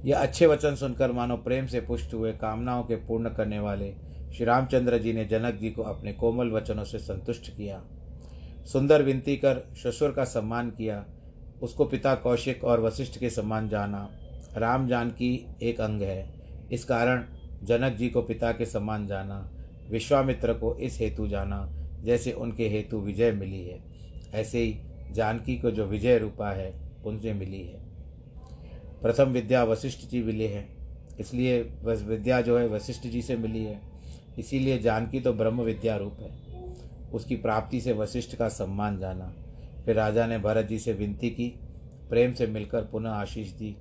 यह 0.09 0.19
अच्छे 0.19 0.47
वचन 0.47 0.75
सुनकर 0.75 1.11
मानो 1.11 1.37
प्रेम 1.37 1.65
से 1.67 1.81
पुष्ट 1.81 2.13
हुए, 2.13 2.33
कामनाओं 2.33 2.83
के 2.83 2.95
पूर्ण 2.95 3.29
करने 3.29 3.59
वाले 3.59 3.93
श्री 4.33 4.45
रामचंद्र 4.45 4.97
जी 4.97 5.13
ने 5.13 5.25
जनक 5.25 5.55
जी 5.55 5.69
को 5.69 5.81
अपने 5.81 6.13
कोमल 6.13 6.51
वचनों 6.51 6.83
से 6.83 6.99
संतुष्ट 6.99 7.49
किया। 7.49 7.81
सुंदर 8.65 9.01
विनती 9.01 9.35
कर, 9.37 9.61
ससुर 9.75 10.11
का 10.11 10.23
सम्मान 10.23 10.69
किया, 10.69 11.05
उसको 11.61 11.85
पिता 11.85 12.15
कौशिक 12.15 12.63
और 12.63 12.79
वशिष्ठ 12.79 13.19
के 13.19 13.29
सम्मान 13.29 13.69
जाना। 13.69 14.09
राम 14.57 14.87
जानकी 14.87 15.47
एक 15.63 15.81
अंग 15.81 16.01
है। 16.01 16.33
इस 16.71 16.85
कारण 16.85 17.25
जनक 17.63 17.93
जी 17.93 18.09
को 18.09 18.21
पिता 18.21 18.51
के 18.51 18.65
समान 18.65 19.07
जाना, 19.07 19.51
विश्वामित्र 19.89 20.53
को 20.53 20.75
इस 20.75 20.99
हेतु 20.99 21.27
जाना 21.27 21.71
जैसे 22.03 22.31
उनके 22.31 22.69
हेतु 22.69 22.97
विजय 22.97 23.31
मिली 23.31 23.67
है। 23.67 23.83
ऐसे 24.33 24.59
ही 24.59 24.81
जानकी 25.11 25.57
को 25.57 25.71
जो 25.71 25.85
विजय 25.85 26.17
रूपा 26.17 26.51
है, 26.51 26.91
उनसे 27.05 27.33
मिली 27.33 27.61
है। 27.61 27.79
प्रथम 29.01 29.23
विद्या 29.23 29.63
वशिष्ठ 29.63 30.09
जी 30.09 30.23
मिले 30.23 30.47
हैं। 30.47 30.77
इसलिए 31.19 31.61
विद्या 31.83 32.41
जो 32.41 32.59
है, 32.59 32.67
वशिष्ठ 32.67 33.07
जी 33.07 33.21
से 33.21 33.37
मिली 33.37 33.63
है। 33.63 33.81
इसीलिए 34.39 34.77
जानकी 34.77 35.19
तो 35.19 35.33
ब्रह्म 35.33 35.61
विद्या 35.61 35.95
रूप 35.95 36.17
है। 36.19 36.63
उसकी 37.13 37.35
प्राप्ति 37.35 37.81
से 37.81 37.93
वशिष्ठ 37.93 38.35
का 38.35 38.47
सम्मान 38.49 38.99
जाना। 38.99 39.33
फिर 39.85 39.95
राजा 39.95 40.27
ने 40.27 40.37
भरत 40.37 40.65
जी 40.65 40.79
से 40.79 40.93
विनती 40.93 41.29
की, 41.29 41.59
प्रेम 42.09 42.33
से 42.33 42.47
मिलकर 42.47 42.81
पुनः 42.81 43.09
आशीष 43.09 43.51
दी। 43.51 43.77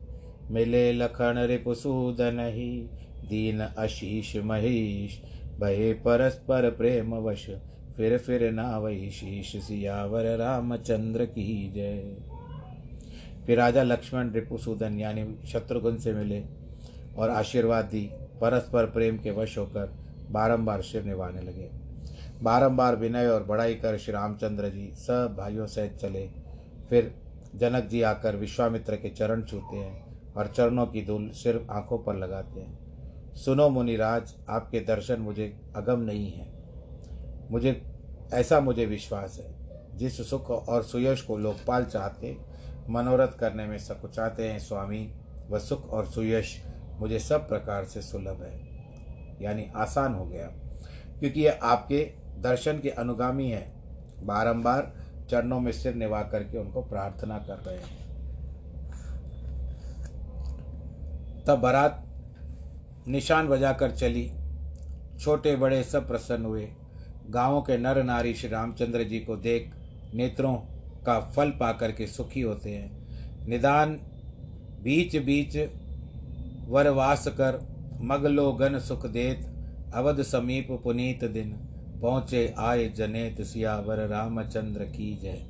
मिले 0.50 0.92
लखन 0.92 1.38
रिपुसूदन 1.38 2.38
ही, 2.40 2.90
दीन 3.28 3.60
आशीष 3.60 4.36
महेश 4.36 5.20
भये 5.60 5.92
परस्पर 5.94 6.70
प्रेम 6.70 7.14
वश 7.14 7.46
फिर 7.96 8.18
फिर 8.18 8.50
ना 8.52 8.78
वही 8.78 9.10
शीश 9.10 9.56
सियावर 9.56 10.36
रामचंद्र 10.36 11.24
की 11.24 11.72
जय। 11.74 12.16
फिर 13.46 13.58
राजा 13.58 13.82
लक्ष्मण 13.82 14.30
रिपुसूदन 14.32 14.98
यानी 14.98 15.24
शत्रुघ्न 15.46 15.96
से 15.96 16.12
मिले, 16.12 16.42
और 17.18 17.30
आशीर्वाद 17.30 17.84
दी, 17.84 18.10
परस्पर 18.40 18.86
प्रेम 18.86 19.18
के 19.18 19.30
वश 19.30 19.58
होकर 19.58 19.94
बारंबार 20.30 20.82
शिव 20.82 21.06
निभाने 21.06 21.42
लगे। 21.42 21.70
बारंबार 22.42 22.96
विनय 22.96 23.26
और 23.26 23.44
बढ़ाई 23.44 23.74
कर 23.74 23.98
श्री 23.98 24.12
रामचंद्र 24.12 24.68
जी 24.68 24.90
सब 24.94 25.34
भाइयों 25.38 25.66
सहित 25.66 25.96
चले। 25.96 26.28
फिर 26.90 27.14
जनक 27.56 27.84
जी 27.84 28.02
आकर 28.02 28.36
विश्वामित्र 28.36 28.96
के 28.96 29.08
चरण 29.08 29.42
छूते 29.42 29.76
हैं। 29.76 30.09
और 30.36 30.46
चरणों 30.46 30.86
की 30.86 31.06
धूल 31.06 31.30
सिर्फ़ 31.30 31.70
आँखों 31.70 31.98
पर 31.98 32.14
लगाते 32.14 32.60
हैं। 32.60 32.90
सुनो 33.34 33.68
मुनिराज, 33.68 34.34
आपके 34.48 34.80
दर्शन 34.80 35.20
मुझे 35.20 35.60
अगम 35.76 36.00
नहीं 36.00 36.32
है। 36.32 36.52
मुझे, 37.50 37.82
ऐसा 38.34 38.60
मुझे 38.60 38.86
विश्वास 38.86 39.40
है, 39.40 39.54
जिस 39.96 40.30
सुख 40.30 40.50
और 40.50 40.82
सुयश 40.82 41.22
को 41.22 41.36
लोकपाल 41.36 41.84
चाहते, 41.84 42.38
मनोरथ 42.88 43.28
करने 43.28 43.66
में 43.66 43.78
सकुचाते 43.78 44.48
हैं 44.48 44.58
स्वामी, 44.58 45.14
वह 45.48 45.58
सुख 45.58 45.90
और 45.90 46.06
सुयश 46.06 46.64
मुझे 46.98 47.18
सब 47.18 47.48
प्रकार 47.48 47.84
से 47.84 48.02
सुलभ 48.02 48.42
है। 48.42 48.70
यानी 49.42 49.66
आसान 49.76 50.14
हो 50.14 50.24
गया। 50.24 50.46
क्योंकि 51.18 51.40
यह 51.40 51.58
आपके 51.62 52.12
दर्शन 52.38 52.78
के 52.78 52.90
अनुगामी 52.90 53.50
है। 53.50 53.72
बारंबार 54.22 54.94
चरणों 55.30 55.60
में 55.60 55.72
सिर 55.72 55.94
निभा 55.94 56.22
करके 56.22 56.58
उनको 56.58 56.82
प्रार्थना 56.82 57.38
कर 57.38 57.56
रहे 57.56 57.78
हैं। 57.78 57.99
तब 61.46 61.58
बारात 61.58 62.04
निशान 63.08 63.48
बजाकर 63.48 63.90
चली। 63.90 64.30
छोटे 65.20 65.56
बड़े 65.56 65.82
सब 65.82 66.08
प्रसन्न 66.08 66.44
हुए। 66.44 66.68
गाँवों 67.30 67.62
के 67.62 67.78
नर 67.78 68.02
नारी 68.02 68.34
श्री 68.34 68.48
रामचंद्र 68.48 69.04
जी 69.04 69.18
को 69.18 69.36
देख 69.36 69.70
नेत्रों 70.14 70.54
का 71.06 71.20
फल 71.20 71.50
पाकर 71.50 71.92
के 71.92 72.06
सुखी 72.06 72.40
होते 72.40 72.70
हैं। 72.70 73.46
निदान 73.48 73.94
बीच 74.82 75.16
बीच 75.16 75.56
वरवास 76.68 77.28
कर 77.28 77.60
मगलो 78.00 78.52
गन 78.52 78.78
सुख 78.78 79.06
देत। 79.06 79.46
अवध 79.94 80.22
समीप 80.22 80.68
पुनीत 80.84 81.24
दिन 81.24 81.50
पहुँचे 82.02 82.54
आए 82.58 82.88
जनेत 82.88 83.40
सियावर 83.42 84.06
रामचंद्र 84.08 84.84
की 84.84 85.18
जय। 85.22 85.46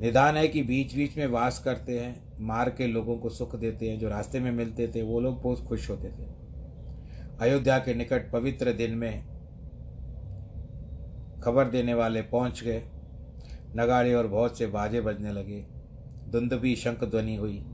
निदान 0.00 0.36
है 0.36 0.48
कि 0.48 0.62
बीच 0.62 0.94
बीच 0.94 1.16
में 1.16 1.26
वास 1.26 1.58
करते 1.58 2.00
हैं। 2.00 2.25
मार 2.40 2.70
के 2.70 2.86
लोगों 2.86 3.18
को 3.18 3.28
सुख 3.28 3.56
देते 3.56 3.90
हैं, 3.90 3.98
जो 3.98 4.08
रास्ते 4.08 4.40
में 4.40 4.52
मिलते 4.52 4.88
थे, 4.88 5.02
वो 5.02 5.20
लोग 5.20 5.42
बहुत 5.42 5.64
खुश 5.66 5.90
होते 5.90 6.08
थे। 6.08 6.28
अयोध्या 7.40 7.78
के 7.78 7.94
निकट 7.94 8.32
पवित्र 8.32 8.72
दिन 8.72 8.90
में 8.90 9.24
खबर 11.44 11.64
देने 11.64 11.94
वाले 11.94 12.22
पहुँच 12.22 12.64
गए। 12.64 12.82
नगाड़े 13.76 14.14
और 14.14 14.26
बहुत 14.26 14.58
से 14.58 14.66
बाजे 14.66 15.00
बजने 15.00 15.32
लगे। 15.32 15.66
धुंधवी 16.30 16.76
शंख 16.76 17.04
ध्वनि 17.04 17.36
हुई, 17.36 17.64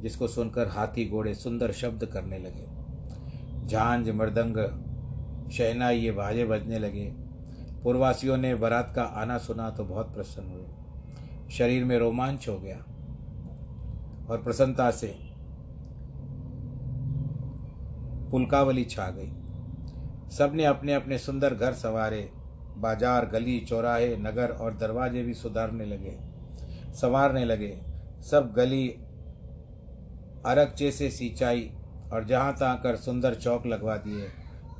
जिसको 0.00 0.28
सुनकर 0.28 0.68
हाथी 0.68 1.08
घोड़े 1.08 1.34
सुंदर 1.34 1.72
शब्द 1.72 2.04
करने 2.04 2.38
लगे। 2.38 2.82
झांझ 3.66 4.10
मृदंग 4.10 4.56
शहना 5.52 5.90
ये 5.90 6.10
बाजे 6.10 6.44
बजने 6.44 6.78
लगे। 6.78 7.12
पूर्वासियों 7.82 8.36
ने 8.36 8.54
बारात 8.54 8.92
का 8.96 9.02
आना 9.02 9.38
सुना 9.38 9.70
तो 9.70 9.84
बहुत 9.84 10.14
प्रसन्न 10.14 10.48
हुए। 10.48 10.66
शरीर 11.50 11.84
में 11.84 11.98
रोमांच 11.98 12.48
हो 12.48 12.58
गया। 12.58 12.84
और 14.28 14.42
प्रसन्नता 14.42 14.90
से 14.90 15.14
पुलकावली 18.30 18.84
छा 18.84 19.08
गई। 19.10 19.30
सबने 20.32 20.64
अपने 20.64 20.94
अपने 20.94 21.18
सुंदर 21.18 21.54
घर 21.54 21.72
संवारे, 21.74 22.28
बाज़ार, 22.76 23.26
गली, 23.26 23.58
चौराहे, 23.60 24.16
नगर 24.18 24.50
और 24.50 24.76
दरवाजे 24.76 25.22
भी 25.22 25.34
सुधारने 25.34 25.84
लगे, 25.86 26.16
संवारने 26.92 27.44
लगे। 27.44 27.76
सब 28.22 28.52
गली 28.52 28.88
अरगचे 30.46 30.90
से 30.90 31.10
सिंचाई 31.10 31.70
और 32.12 32.24
जहाँ 32.24 32.52
तहाँ 32.52 32.80
कर 32.82 32.96
सुंदर 32.96 33.34
चौक 33.34 33.66
लगवा 33.66 33.96
दिए। 33.98 34.30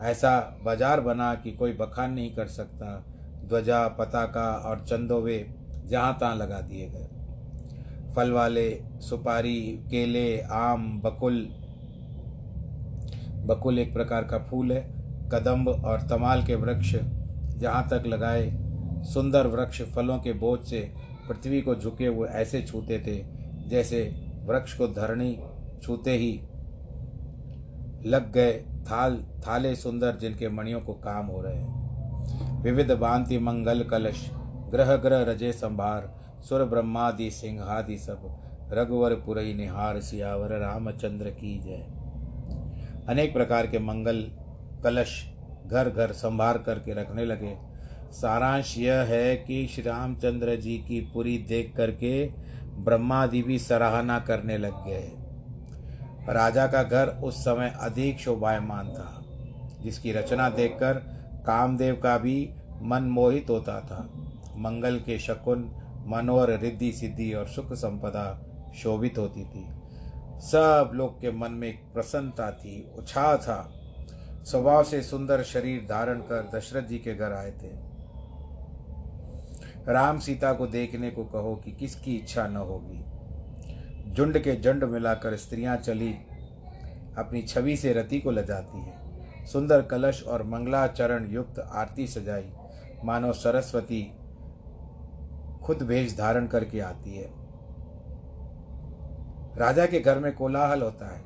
ऐसा 0.02 0.38
बाज़ार 0.64 1.00
बना 1.00 1.35
कि 1.35 1.52
कोई 1.52 1.72
बखान 1.72 2.12
नहीं 2.12 2.35
कर 2.35 2.46
सकता। 2.48 2.96
ध्वजा, 3.44 3.87
पताका 3.90 4.50
और 4.61 4.81
चंदोवे 4.81 5.38
जहाँ 5.85 6.16
तहाँ 6.20 6.37
लगा 6.37 6.61
दिए 6.61 6.88
गए। 6.88 7.09
फल 8.16 8.31
वाले, 8.31 8.83
सुपारी, 9.01 9.85
केले, 9.90 10.40
आम, 10.40 11.01
बकुल। 11.01 11.48
बकुल 13.46 13.79
एक 13.79 13.92
प्रकार 13.94 14.25
का 14.25 14.38
फूल 14.38 14.72
है, 14.72 15.03
कदम्ब 15.33 15.68
और 15.68 16.03
तमाल 16.03 16.44
के 16.46 16.55
वृक्ष, 16.55 16.96
जहाँ 17.59 17.88
तक 17.88 18.03
लगाए 18.07 18.53
सुंदर 19.05 19.46
वृक्ष 19.46 19.83
फलों 19.83 20.18
के 20.18 20.33
बोझ 20.33 20.61
से 20.61 20.92
पृथ्वी 21.29 21.61
को 21.61 21.75
झुके 21.75 22.07
हुए 22.07 22.29
ऐसे 22.29 22.62
छूते 22.62 22.98
थे, 22.98 23.25
जैसे 23.68 24.14
वृक्ष 24.44 24.79
को 24.79 24.87
धरणी 24.87 25.38
छूते 25.83 26.11
ही 26.11 26.40
लग 28.07 28.33
गए 28.33 28.53
थाल, 28.90 29.25
थाले 29.46 29.77
सुंदर 29.77 30.16
जिनके 30.16 30.48
मणियों 30.48 30.81
को 30.81 30.92
काम 30.92 31.27
हो 31.27 31.42
रहे 31.42 31.57
हैं। 31.57 32.62
विविध 32.62 32.90
भांति 32.90 33.38
मंगल, 33.38 33.83
कलश, 33.83 34.31
ग्रह 34.70 34.96
ग्रह, 34.96 35.22
रजे, 35.22 35.53
संभार 35.53 36.21
सुर 36.48 36.64
ब्रह्मादि 36.64 37.31
सिंहादि 37.31 37.98
सब, 37.98 38.38
रघुवर 38.72 39.14
पुरई 39.14 39.55
निहार 39.55 40.00
सियावर, 40.00 40.59
रामचंद्र 40.59 41.31
की 41.31 41.59
जय। 41.59 41.87
अनेक 43.09 43.33
प्रकार 43.33 43.66
के 43.66 43.78
मंगल, 43.78 44.22
कलश 44.85 45.33
घर 45.66 45.90
घर 45.90 46.12
संभार 46.12 46.59
करके 46.59 46.94
रखने 46.94 47.24
लगे। 47.24 47.57
सारांश 48.12 48.78
यह 48.78 48.94
है 48.94 49.37
कि 49.37 49.66
श्री 49.66 49.83
रामचंद्र 49.83 50.57
जी 50.57 50.78
की 50.78 51.00
पूरी 51.00 51.38
देख 51.38 51.76
करके 51.76 52.26
ब्रह्मादि 52.78 53.42
भी 53.42 53.59
सराहना 53.59 54.18
करने 54.18 54.59
लग 54.59 54.87
गए। 54.87 55.12
राजा 56.28 56.66
का 56.66 56.83
घर 56.83 57.09
उस 57.09 57.40
समय 57.40 57.74
अधिक 57.81 58.18
शोभायमान 58.18 58.88
था, 58.88 59.24
जिसकी 59.83 60.12
रचना 60.12 60.48
देखकर 60.48 60.94
कामदेव 61.46 61.94
का 61.94 62.18
भी 62.18 62.50
मन 62.83 63.02
मोहित 63.02 63.50
होता 63.50 63.81
था। 63.81 64.09
मंगल 64.57 64.96
के 64.96 65.18
शकुन 65.18 65.74
मनोहर, 66.06 66.58
रिद्धि, 66.58 66.92
सिद्धि 66.92 67.32
और 67.32 67.46
सुख 67.46 67.72
संपदा 67.72 68.46
शोभित 68.74 69.18
होती 69.18 69.44
थी। 69.44 69.66
सब 70.40 70.90
लोग 70.94 71.20
के 71.20 71.32
मन 71.32 71.50
में 71.50 71.68
एक 71.68 71.82
प्रसन्नता 71.94 72.50
थी, 72.50 72.92
उत्साह 72.98 73.36
था। 73.36 73.72
स्वभाव 74.44 74.84
से 74.84 75.02
सुंदर 75.02 75.42
शरीर 75.42 75.86
धारण 75.88 76.20
कर 76.20 76.50
दशरथ 76.54 76.82
जी 76.82 76.98
के 76.98 77.14
घर 77.14 77.32
आए 77.32 77.50
थे। 77.50 77.92
राम 79.92 80.18
सीता 80.18 80.52
को 80.52 80.66
देखने 80.66 81.10
को 81.10 81.24
कहो 81.24 81.54
कि 81.56 81.72
किसकी 81.72 82.16
इच्छा 82.16 82.46
न 82.46 82.56
होगी। 82.56 84.12
झुंड 84.12 84.38
के 84.38 84.60
झुंड 84.60 84.84
मिलाकर 84.84 85.36
स्त्रियाँ 85.36 85.76
चली, 85.76 86.12
अपनी 87.18 87.42
छवि 87.42 87.76
से 87.76 87.92
रति 87.92 88.20
को 88.20 88.30
लजाती 88.30 88.78
है। 88.78 89.02
सुंदर 89.46 89.82
कलश 89.82 90.22
और 90.22 90.42
मंगलाचरण 90.42 91.30
युक्त 91.30 91.58
आरती 91.58 92.06
सजाई। 92.06 92.50
मानो 93.04 93.32
सरस्वती 93.32 94.14
खुद 95.64 95.83
भेष 95.83 96.18
धारण 96.18 96.46
करके 96.46 96.81
आती 96.81 97.16
है। 97.16 97.31
राजा 99.57 99.87
के 99.87 100.01
घर 100.01 100.18
में 100.18 100.35
कोलाहल 100.35 100.83
होता 100.83 101.16
है। 101.16 101.25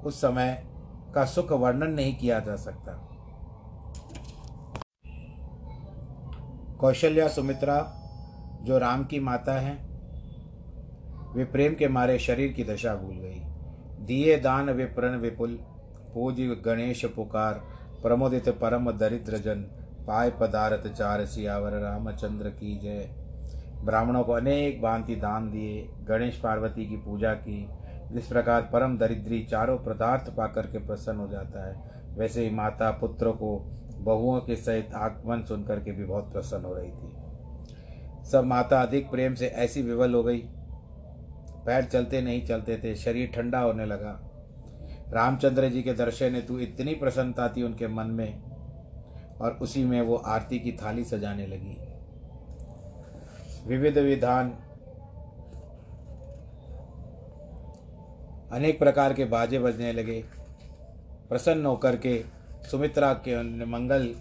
उस 0.00 0.20
समय 0.20 0.66
का 1.14 1.24
सुख 1.24 1.52
वर्णन 1.52 1.90
नहीं 1.90 2.16
किया 2.16 2.40
जा 2.40 2.56
सकता। 2.56 3.08
कौशल्या 6.80 7.28
सुमित्रा, 7.28 7.98
जो 8.62 8.78
राम 8.78 9.04
की 9.04 9.20
माता 9.20 9.52
हैं, 9.52 9.92
वे 11.34 11.44
प्रेम 11.44 11.74
के 11.74 11.88
मारे 11.88 12.18
शरीर 12.18 12.52
की 12.52 12.64
दशा 12.64 12.94
भूल 12.94 13.14
गई। 13.14 13.42
दिए 14.06 14.40
दान 14.40 14.70
विप्रण 14.70 15.16
विपुल 15.16 15.58
पूज 16.14 16.40
गणेश 16.40 17.04
पुकार, 17.04 17.54
प्रमोदित 18.02 18.48
परम 18.48 18.90
दरिद्र 18.90 19.36
जन, 19.36 19.60
पाय 20.06 20.30
पदार्थ 20.30 20.92
चार 20.92 21.26
सियावर, 21.26 21.70
रामचंद्र 21.70 22.48
की 22.48 22.78
जय। 22.78 23.21
ब्राह्मणों 23.84 24.22
को 24.24 24.32
अनेक 24.32 24.82
भांति 24.82 25.16
दान 25.16 25.50
दिए, 25.50 25.88
गणेश 26.08 26.36
पार्वती 26.36 26.86
की 26.86 26.96
पूजा 26.96 27.34
की। 27.34 27.68
जिस 28.12 28.26
प्रकार 28.26 28.62
परम 28.62 28.98
दरिद्री 28.98 29.42
चारों 29.42 29.78
पदार्थ 29.78 30.30
पाकर 30.30 30.66
के 30.66 30.78
प्रसन्न 30.78 31.18
हो 31.18 31.28
जाता 31.28 31.68
है, 31.68 31.90
वैसे 32.18 32.44
ही 32.44 32.50
माता 32.50 32.90
पुत्र 32.90 33.30
को 33.30 33.56
बहुओं 33.98 34.40
के 34.40 34.56
सहित 34.56 34.94
आगमन 34.94 35.42
सुनकर 35.42 35.80
के 35.80 35.92
भी 35.92 36.04
बहुत 36.04 36.32
प्रसन्न 36.32 36.64
हो 36.64 36.74
रही 36.74 36.90
थी। 36.90 38.28
सब 38.30 38.44
माता 38.44 38.82
अधिक 38.82 39.10
प्रेम 39.10 39.34
से 39.34 39.46
ऐसी 39.46 39.82
विवल 39.82 40.14
हो 40.14 40.22
गई। 40.22 40.38
पैर 41.66 41.84
चलते 41.84 42.20
नहीं 42.20 42.46
चलते 42.46 42.76
थे, 42.76 42.94
शरीर 42.94 43.30
ठंडा 43.34 43.58
होने 43.58 43.86
लगा। 43.86 44.28
रामचंद्र 45.12 45.68
जी 45.68 45.82
के 45.82 45.92
दर्शन 45.92 46.34
हेतु 46.34 46.58
इतनी 46.58 46.94
प्रसन्नता 46.94 47.48
थी 47.48 47.62
उनके 47.62 47.88
मन 47.88 48.06
में, 48.06 48.42
और 49.40 49.58
उसी 49.62 49.84
में 49.84 50.00
वो 50.00 50.16
आरती 50.16 50.58
की 50.58 50.72
थाली 50.72 51.04
सजाने 51.04 51.46
लगी। 51.46 51.91
विविध 53.64 53.98
विधान 53.98 54.50
अनेक 58.52 58.78
प्रकार 58.78 59.12
के 59.14 59.24
बाजे 59.24 59.58
बजने 59.58 59.92
लगे, 59.92 60.24
प्रसन्न 61.28 61.66
होकर 61.66 61.96
के 61.96 62.24
सुमित्रा 62.70 63.12
के 63.14 63.64
मंगल 63.64 64.14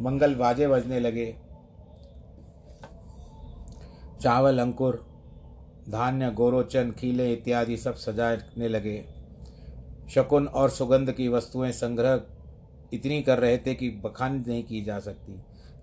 मंगल 0.00 0.34
बाजे 0.34 0.68
बजने 0.68 1.00
लगे। 1.00 1.26
चावल, 4.20 4.58
अंकुर, 4.58 5.06
धान्य, 5.88 6.30
गोरोचन, 6.30 6.90
खीले 6.90 7.32
इत्यादि 7.32 7.76
सब 7.76 7.94
सजाने 7.94 8.68
लगे। 8.68 9.04
शकुन 10.10 10.46
और 10.46 10.70
सुगंध 10.70 11.12
की 11.12 11.28
वस्तुएँ 11.28 11.72
संग्रह 11.72 12.20
इतनी 12.92 13.22
कर 13.22 13.38
रहे 13.38 13.58
थे 13.58 13.74
कि 13.74 13.90
बखान 13.90 14.44
नहीं 14.48 14.64
की 14.64 14.82
जा 14.82 14.98
सकती। 14.98 15.40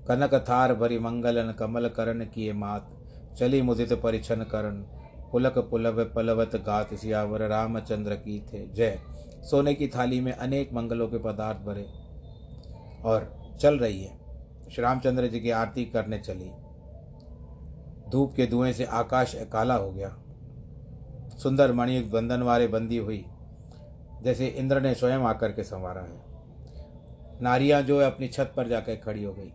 कनक 0.07 0.33
थार 0.33 0.73
भरी 0.73 0.99
मंगलन 0.99 1.51
कमल 1.51 1.87
करण 1.87 2.25
किए 2.25 2.53
मात। 2.53 2.89
चली 3.37 3.61
मुदित 3.61 3.93
परिछन 3.93 4.43
करण। 4.43 4.83
पुलक 5.31 5.57
पुलव 5.57 6.05
पलवत 6.05 6.55
गात 6.55 6.93
सियावर 6.93 7.41
रामचंद्र 7.41 8.15
की 8.15 8.45
थे 8.53 8.67
जय। 8.67 8.99
सोने 9.43 9.73
की 9.73 9.87
थाली 9.87 10.21
में 10.21 10.31
अनेक 10.31 10.73
मंगलों 10.73 11.07
के 11.07 11.17
पदार्थ 11.17 11.57
भरे 11.57 11.85
और 13.05 13.49
चल 13.61 13.79
रही 13.79 14.03
है। 14.03 14.17
श्री 14.71 14.81
रामचंद्र 14.81 15.27
जी 15.27 15.39
की 15.39 15.49
आरती 15.49 15.85
करने 15.85 16.19
चली। 16.19 16.51
धूप 18.09 18.33
के 18.35 18.47
धुएँ 18.47 18.73
से 18.73 18.85
आकाश 18.85 19.35
काला 19.35 19.75
हो 19.75 19.91
गया। 19.91 20.17
सुंदर 21.37 21.73
मणि 21.73 22.01
बंधन 22.01 22.41
वाले 22.41 22.67
बंदी 22.67 22.97
हुई। 22.97 23.25
जैसे 24.23 24.47
इंद्र 24.47 24.81
ने 24.81 24.93
स्वयं 24.95 25.19
आकर 25.19 25.51
के 25.51 25.63
संवारा 25.63 26.01
है। 26.01 26.23
नारियाँ 27.41 27.81
जो 27.81 28.01
है 28.01 28.07
अपनी 28.07 28.27
छत 28.27 28.53
पर 28.57 28.67
जाकर 28.67 28.95
खड़ी 28.95 29.23
हो 29.23 29.33
गई। 29.33 29.53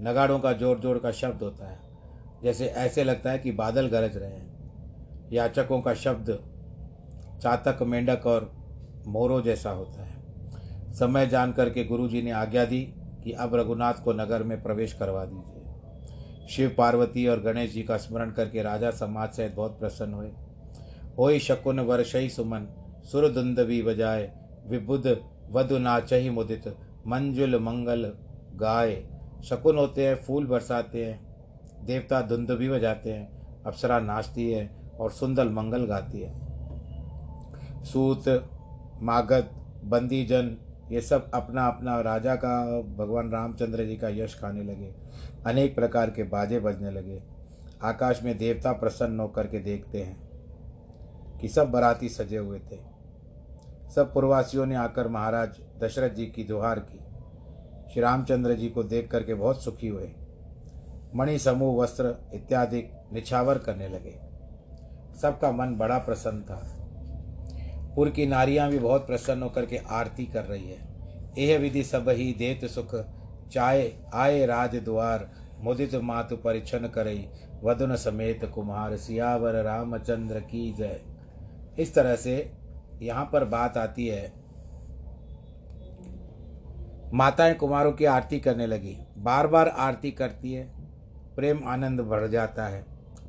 नगाड़ों 0.00 0.38
का 0.38 0.52
ज़ोर 0.52 0.80
ज़ोर 0.80 0.98
का 0.98 1.10
शब्द 1.10 1.42
होता 1.42 1.70
है। 1.70 1.78
जैसे 2.42 2.66
ऐसे 2.66 3.04
लगता 3.04 3.30
है 3.30 3.38
कि 3.38 3.52
बादल 3.52 3.86
गरज 3.86 4.16
रहे 4.16 4.30
हैं। 4.30 5.30
याचकों 5.32 5.80
का 5.80 5.94
शब्द 5.94 6.30
चातक, 7.42 7.82
मेंढक 7.82 8.26
और 8.26 8.50
मोरों 9.06 9.42
जैसा 9.42 9.70
होता 9.70 10.04
है। 10.04 10.94
समय 10.94 11.26
जान 11.26 11.52
करके 11.52 11.84
गुरु 11.84 12.08
जी 12.08 12.22
ने 12.22 12.30
आज्ञा 12.30 12.64
दी 12.64 12.80
कि 13.24 13.32
अब 13.32 13.54
रघुनाथ 13.54 14.02
को 14.04 14.12
नगर 14.12 14.42
में 14.42 14.62
प्रवेश 14.62 14.92
करवा 14.92 15.24
दीजिए। 15.24 16.46
शिव 16.46 16.74
पार्वती 16.78 17.26
और 17.26 17.40
गणेश 17.40 17.72
जी 17.72 17.82
का 17.82 17.96
स्मरण 17.96 18.30
करके 18.30 18.62
राजा 18.62 18.90
समाज 18.90 19.30
सहित 19.30 19.54
बहुत 19.54 19.78
प्रसन्न 19.78 20.14
हुए। 20.14 20.30
होई 21.18 21.38
शकुन 21.38 21.80
वर्षई 21.80 22.28
सुमन 22.28 22.66
सुर 23.04 23.28
भी 23.64 23.82
बजाए 23.82 24.30
विबुध 24.66 25.06
वधु 25.50 25.78
नाचही 25.78 26.30
मुदित, 26.30 26.68
मंजुल 27.06 27.58
मंगल 27.58 28.12
गाए 28.54 28.94
शकुन 29.48 29.78
होते 29.78 30.06
हैं, 30.06 30.16
फूल 30.16 30.46
बरसाते 30.46 31.04
हैं, 31.04 31.26
देवता 31.84 32.22
धुंध 32.22 32.50
भी 32.50 32.68
बजाते 32.68 33.12
हैं, 33.12 33.62
अप्सरा 33.62 34.00
नाचती 34.00 34.52
है 34.52 34.70
और 35.00 35.10
सुंदर 35.10 35.48
मंगल 35.48 35.84
गाती 35.84 36.20
है। 36.20 36.34
सूत, 37.84 38.48
मागध 39.02 39.48
बंदीजन 39.84 40.56
ये 40.90 41.00
सब 41.00 41.30
अपना 41.34 41.66
अपना 41.66 42.00
राजा 42.00 42.34
का, 42.36 42.80
भगवान 42.80 43.30
रामचंद्र 43.30 43.84
जी 43.84 43.96
का 43.96 44.08
यश 44.08 44.38
खाने 44.40 44.62
लगे। 44.62 44.94
अनेक 45.46 45.74
प्रकार 45.74 46.10
के 46.10 46.22
बाजे 46.22 46.60
बजने 46.60 46.90
लगे। 46.90 47.22
आकाश 47.82 48.22
में 48.22 48.38
देवता 48.38 48.72
प्रसन्न 48.72 49.20
होकर 49.20 49.46
के 49.46 49.58
देखते 49.58 50.02
हैं 50.02 50.28
कि 51.40 51.48
सब 51.48 51.70
बराती 51.70 52.08
सजे 52.08 52.38
हुए 52.38 52.58
थे। 52.58 52.78
सब 53.94 54.14
पूर्वासियों 54.14 54.66
ने 54.66 54.74
आकर 54.74 55.08
महाराज 55.08 55.48
दशरथ 55.82 56.10
जी 56.10 56.26
की 56.26 56.44
दोहार 56.44 56.78
की। 56.78 57.05
श्री 57.92 58.02
रामचंद्र 58.02 58.54
जी 58.54 58.68
को 58.68 58.82
देख 58.82 59.10
करके 59.10 59.34
बहुत 59.34 59.62
सुखी 59.64 59.88
हुए। 59.88 60.10
मणि 61.14 61.38
समूह, 61.38 61.82
वस्त्र 61.82 62.30
इत्यादि 62.34 62.82
निछावर 63.12 63.58
करने 63.58 63.88
लगे। 63.88 64.18
सबका 65.18 65.52
मन 65.52 65.76
बड़ा 65.76 65.98
प्रसन्न 65.98 66.42
था। 66.42 66.72
पुर 67.94 68.10
की 68.10 68.26
नारियाँ 68.26 68.70
भी 68.70 68.78
बहुत 68.78 69.06
प्रसन्न 69.06 69.42
होकर 69.42 69.66
के 69.66 69.76
आरती 69.76 70.26
कर 70.26 70.44
रही 70.44 70.68
है। 70.68 70.96
यह 71.38 71.58
विधि 71.58 71.82
सब 71.82 72.08
ही 72.08 72.32
देत 72.32 72.64
सुख, 72.64 72.94
चाय, 73.52 73.92
आए 74.14 74.46
राज 74.46 74.76
द्वार, 74.76 75.30
मुदित 75.60 75.94
मातु 75.94 76.36
परिछन 76.36 76.78
करई, 76.78 77.28
वदुन 77.64 77.96
समेत 77.96 78.44
कुमार, 78.44 78.96
सियावर 78.96 79.62
रामचंद्र 79.62 80.40
की 80.40 80.72
जय। 80.72 81.00
इस 81.78 81.94
तरह 81.94 82.16
से 82.16 82.52
यहाँ 83.02 83.30
पर 83.32 83.44
बात 83.44 83.76
आती 83.76 84.06
है 84.06 84.45
माताएँ 87.16 87.54
कुमारों 87.54 87.92
की 87.92 88.04
आरती 88.04 88.38
करने 88.40 88.66
लगी। 88.66 88.96
बार 89.18 89.46
बार 89.46 89.68
आरती 89.68 90.10
करती 90.10 90.52
है। 90.52 90.64
प्रेम 91.36 91.60
आनंद 91.66 92.00
बढ़ 92.00 92.26
जाता 92.26 92.66
है 92.66 92.84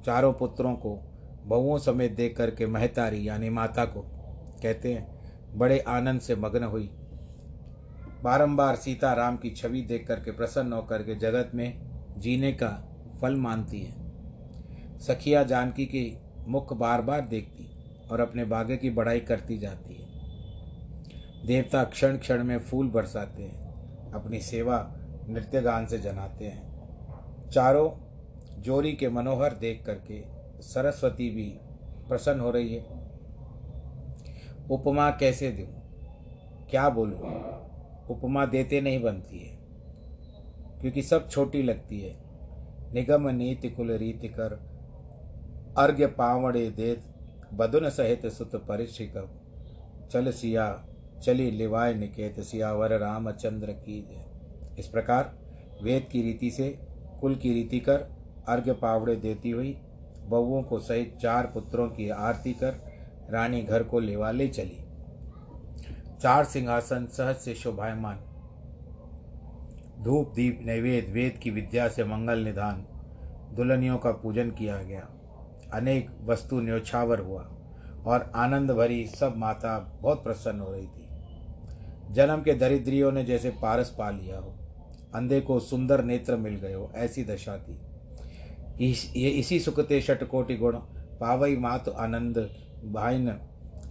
चारों 0.06 0.34
पुत्रों 0.34 0.74
को। 0.74 0.96
बहुओं 1.44 1.78
समेत 1.78 2.12
देख 2.12 2.36
करके 2.38 2.66
महतारी 2.66 3.28
यानी 3.28 3.50
माता 3.50 3.86
को 3.86 4.02
कहते 4.64 4.94
हैं, 4.94 5.58
बड़े 5.58 5.80
आनंद 5.80 6.22
से 6.22 6.36
मग्न 6.36 6.64
हुई। 6.64 6.90
बारंबार 8.24 8.76
सीता 8.76 9.14
राम 9.14 9.38
की 9.38 9.50
छवि 9.50 9.82
देख 9.82 10.08
करके 10.08 10.32
प्रसन्न 10.32 10.74
होकर 10.74 11.04
के 11.04 11.16
जगत 11.16 11.52
में 11.54 11.82
जीने 12.18 12.52
का 12.52 12.70
फल 13.22 13.36
मानती 13.36 13.80
है। 13.80 15.00
सखिया 15.00 15.44
जानकी 15.44 15.86
की 15.86 16.18
मुख 16.48 16.74
बार 16.74 17.02
बार 17.02 17.22
देखती 17.22 17.70
और 18.12 18.20
अपने 18.20 18.46
बागे 18.46 18.78
की 18.78 18.90
बढ़ाई 18.90 19.20
करती 19.20 19.58
जाती 19.58 19.94
है। 19.94 20.08
देवता 21.48 21.84
क्षण 21.84 22.18
क्षण 22.18 22.44
में 22.44 22.60
फूल 22.60 22.88
बरसाते 22.88 23.44
हैं। 23.44 23.67
अपनी 24.18 24.40
सेवा 24.42 24.78
नृत्य 25.30 25.62
गान 25.62 25.86
से 25.86 25.98
जनाते 26.00 26.46
हैं। 26.46 27.50
चारों 27.50 27.90
जोरी 28.62 28.94
के 28.94 29.10
मनोहर 29.10 29.54
देख 29.56 29.84
करके 29.86 30.22
सरस्वती 30.64 31.30
भी 31.30 31.50
प्रसन्न 32.10 32.40
हो 32.40 32.52
रही 32.52 32.76
है। 32.76 32.86
उपमा 34.72 35.10
कैसे 35.12 35.52
दूँ? 35.52 35.68
क्या 36.70 36.90
बोलूँ? 36.90 37.20
उपमा 38.10 38.46
देते 38.46 38.82
नहीं 38.82 39.02
बनती 39.02 39.40
है, 39.40 39.58
क्योंकि 40.82 41.02
सब 41.02 41.30
छोटी 41.30 41.62
लगती 41.64 42.00
है। 42.00 42.16
निगम 42.94 43.28
नीति 43.30 43.70
कुल 43.70 43.92
रीति 43.92 44.28
कर, 44.30 44.54
अर्घ्य 45.78 46.08
पावड़े 46.08 46.70
देत, 46.70 47.04
बदुन 47.54 47.90
सहित 47.90 48.26
सुत 48.28 48.56
परिशिक 48.68 49.14
चल 50.12 50.32
सिया 50.32 50.68
चली 51.24 51.50
लिवाय 51.52 51.94
निकेत 51.94 52.40
सियावर 52.40 52.98
रामचंद्र 53.00 53.72
की 53.72 54.02
जय। 54.02 54.76
इस 54.80 54.88
प्रकार 54.88 55.34
वेद 55.84 56.08
की 56.12 56.22
रीति 56.22 56.52
से 56.52 56.70
कुल 57.22 57.36
की 57.36 57.54
रीति 57.54 57.80
कर 57.80 58.08
अर्घ्य 58.48 58.74
पावड़े 58.74 59.16
देती 59.16 59.50
हुई 59.50 59.76
बहुओं 60.24 60.62
को 60.64 60.80
सहित 60.80 61.18
चार 61.22 61.46
पुत्रों 61.46 61.88
की 61.90 62.10
आरती 62.10 62.54
कर 62.54 62.80
रानी 63.32 63.62
घर 63.62 63.84
को 63.84 64.00
लेवा 64.00 64.32
ले 64.32 64.48
चली। 64.48 64.84
चार 66.22 66.46
सिंहासन 66.46 67.06
सहज 67.06 67.36
से 67.36 67.54
शोभायमान। 67.54 68.18
धूप, 70.04 70.32
दीप 70.36 70.60
नैवेद 70.62 71.10
वेद 71.10 71.38
की 71.38 71.50
विद्या 71.50 71.88
से 71.88 72.04
मंगल 72.04 72.40
निधान, 72.40 72.86
दुल्हनियों 73.56 73.98
का 73.98 74.12
पूजन 74.12 74.52
किया 74.52 74.82
गया। 74.84 75.08
अनेक 75.74 76.10
वस्तु 76.24 76.60
न्योछावर 76.62 77.20
हुआ 77.20 77.42
और 78.08 78.32
आनंद 78.36 78.72
भरी 78.72 79.06
सब 79.08 79.34
माता 79.38 79.78
बहुत 80.02 80.24
प्रसन्न 80.24 80.60
हो 80.60 80.72
रही 80.72 80.88
थी। 80.88 81.07
जन्म 82.12 82.42
के 82.42 82.54
दरिद्रियों 82.54 83.12
ने 83.12 83.24
जैसे 83.24 83.50
पारस 83.50 83.96
पा 83.98 84.10
लिया 84.10 84.40
हो। 84.40 84.56
अंधे 85.16 85.42
को 85.42 85.60
सुंदर 85.60 86.04
नेत्र 86.04 86.36
मिल 86.36 86.56
गए 86.56 86.74
हो, 86.74 86.92
ऐसी 86.96 87.24
दशा 87.24 87.58
थी। 87.58 87.80
इस, 88.92 89.14
ये 89.16 89.30
इसी 89.30 89.60
सुखते 89.60 90.02
कोटि 90.02 90.56
गुण, 90.56 90.74
पावई 91.20 91.58
मात 91.58 91.90
आनंद 91.90 92.38
भाइन 92.86 93.40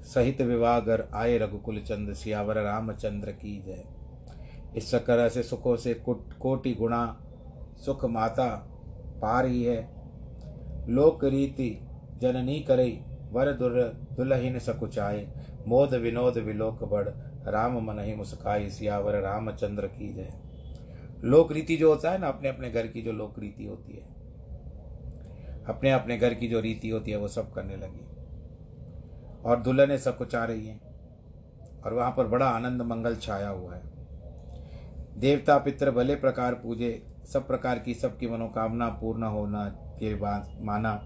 सहित 0.02 0.42
विवाह 0.42 0.78
विवाहगर 0.78 1.08
आए 1.14 1.38
रघुकुल 1.38 1.80
चंद 1.80 2.12
सियावर 2.12 2.62
रामचंद्र 2.62 3.30
की 3.30 3.62
जय। 3.66 3.84
इस 4.76 4.94
तरह 4.94 5.28
से 5.28 5.42
सुखों 5.42 5.76
से 5.76 5.94
कुट, 5.94 6.32
कोटि 6.32 6.74
गुणा, 6.74 7.20
सुख 7.86 8.04
माता 8.04 8.48
पा 9.22 9.40
रही 9.40 9.64
है। 9.64 9.96
लोक 10.88 11.24
रीति 11.24 11.88
जननी 12.22 12.60
करई 12.60 13.00
वर 13.32 13.52
दुर 13.52 13.72
दुलहीन 14.12 14.58
सकुचाए, 14.58 15.28
मोद 15.68 15.94
विनोद 15.94 16.38
विलोक 16.38 16.84
बड़ 16.84 17.08
राम 17.46 17.78
मन 17.82 17.98
ही 17.98 18.14
मुस्काई 18.14 18.70
सियावर 18.70 19.20
रामचंद्र 19.20 19.86
की 19.86 20.12
जय। 20.14 20.32
लोक 21.24 21.52
रीति 21.52 21.76
जो 21.76 21.88
होता 21.88 22.10
है 22.10 22.18
ना, 22.18 22.28
अपने 22.28 22.48
अपने 22.48 22.70
घर 22.70 22.86
की 22.86 23.02
जो 23.02 23.12
लोक 23.12 23.38
रीति 23.38 23.64
होती 23.64 23.92
है, 23.92 24.04
अपने 25.68 25.90
अपने 25.90 26.18
घर 26.18 26.34
की 26.34 26.48
जो 26.48 26.60
रीति 26.60 26.88
होती 26.88 27.10
है, 27.10 27.16
वो 27.16 27.28
सब 27.28 27.52
करने 27.52 27.76
लगी। 27.76 28.04
और 29.44 29.60
दुल्हने 29.60 29.98
सब 29.98 30.18
कुछ 30.18 30.34
आ 30.34 30.44
रही 30.44 30.66
हैं, 30.66 30.80
और 31.82 31.94
वहाँ 31.94 32.10
पर 32.10 32.26
बड़ा 32.26 32.46
आनंद 32.46 32.82
मंगल 32.82 33.16
छाया 33.16 33.48
हुआ 33.48 33.74
है। 33.74 33.82
देवता 35.18 35.58
पितर 35.58 35.90
भले 35.90 36.14
प्रकार 36.14 36.54
पूजे, 36.54 37.02
सब 37.32 37.46
प्रकार 37.46 37.78
की 37.78 37.94
सबकी 37.94 38.26
मनोकामना 38.26 38.88
पूर्ण 38.88 39.22
होना 39.22 39.68
के 39.98 40.14
बाद 40.14 40.56
माना, 40.60 41.00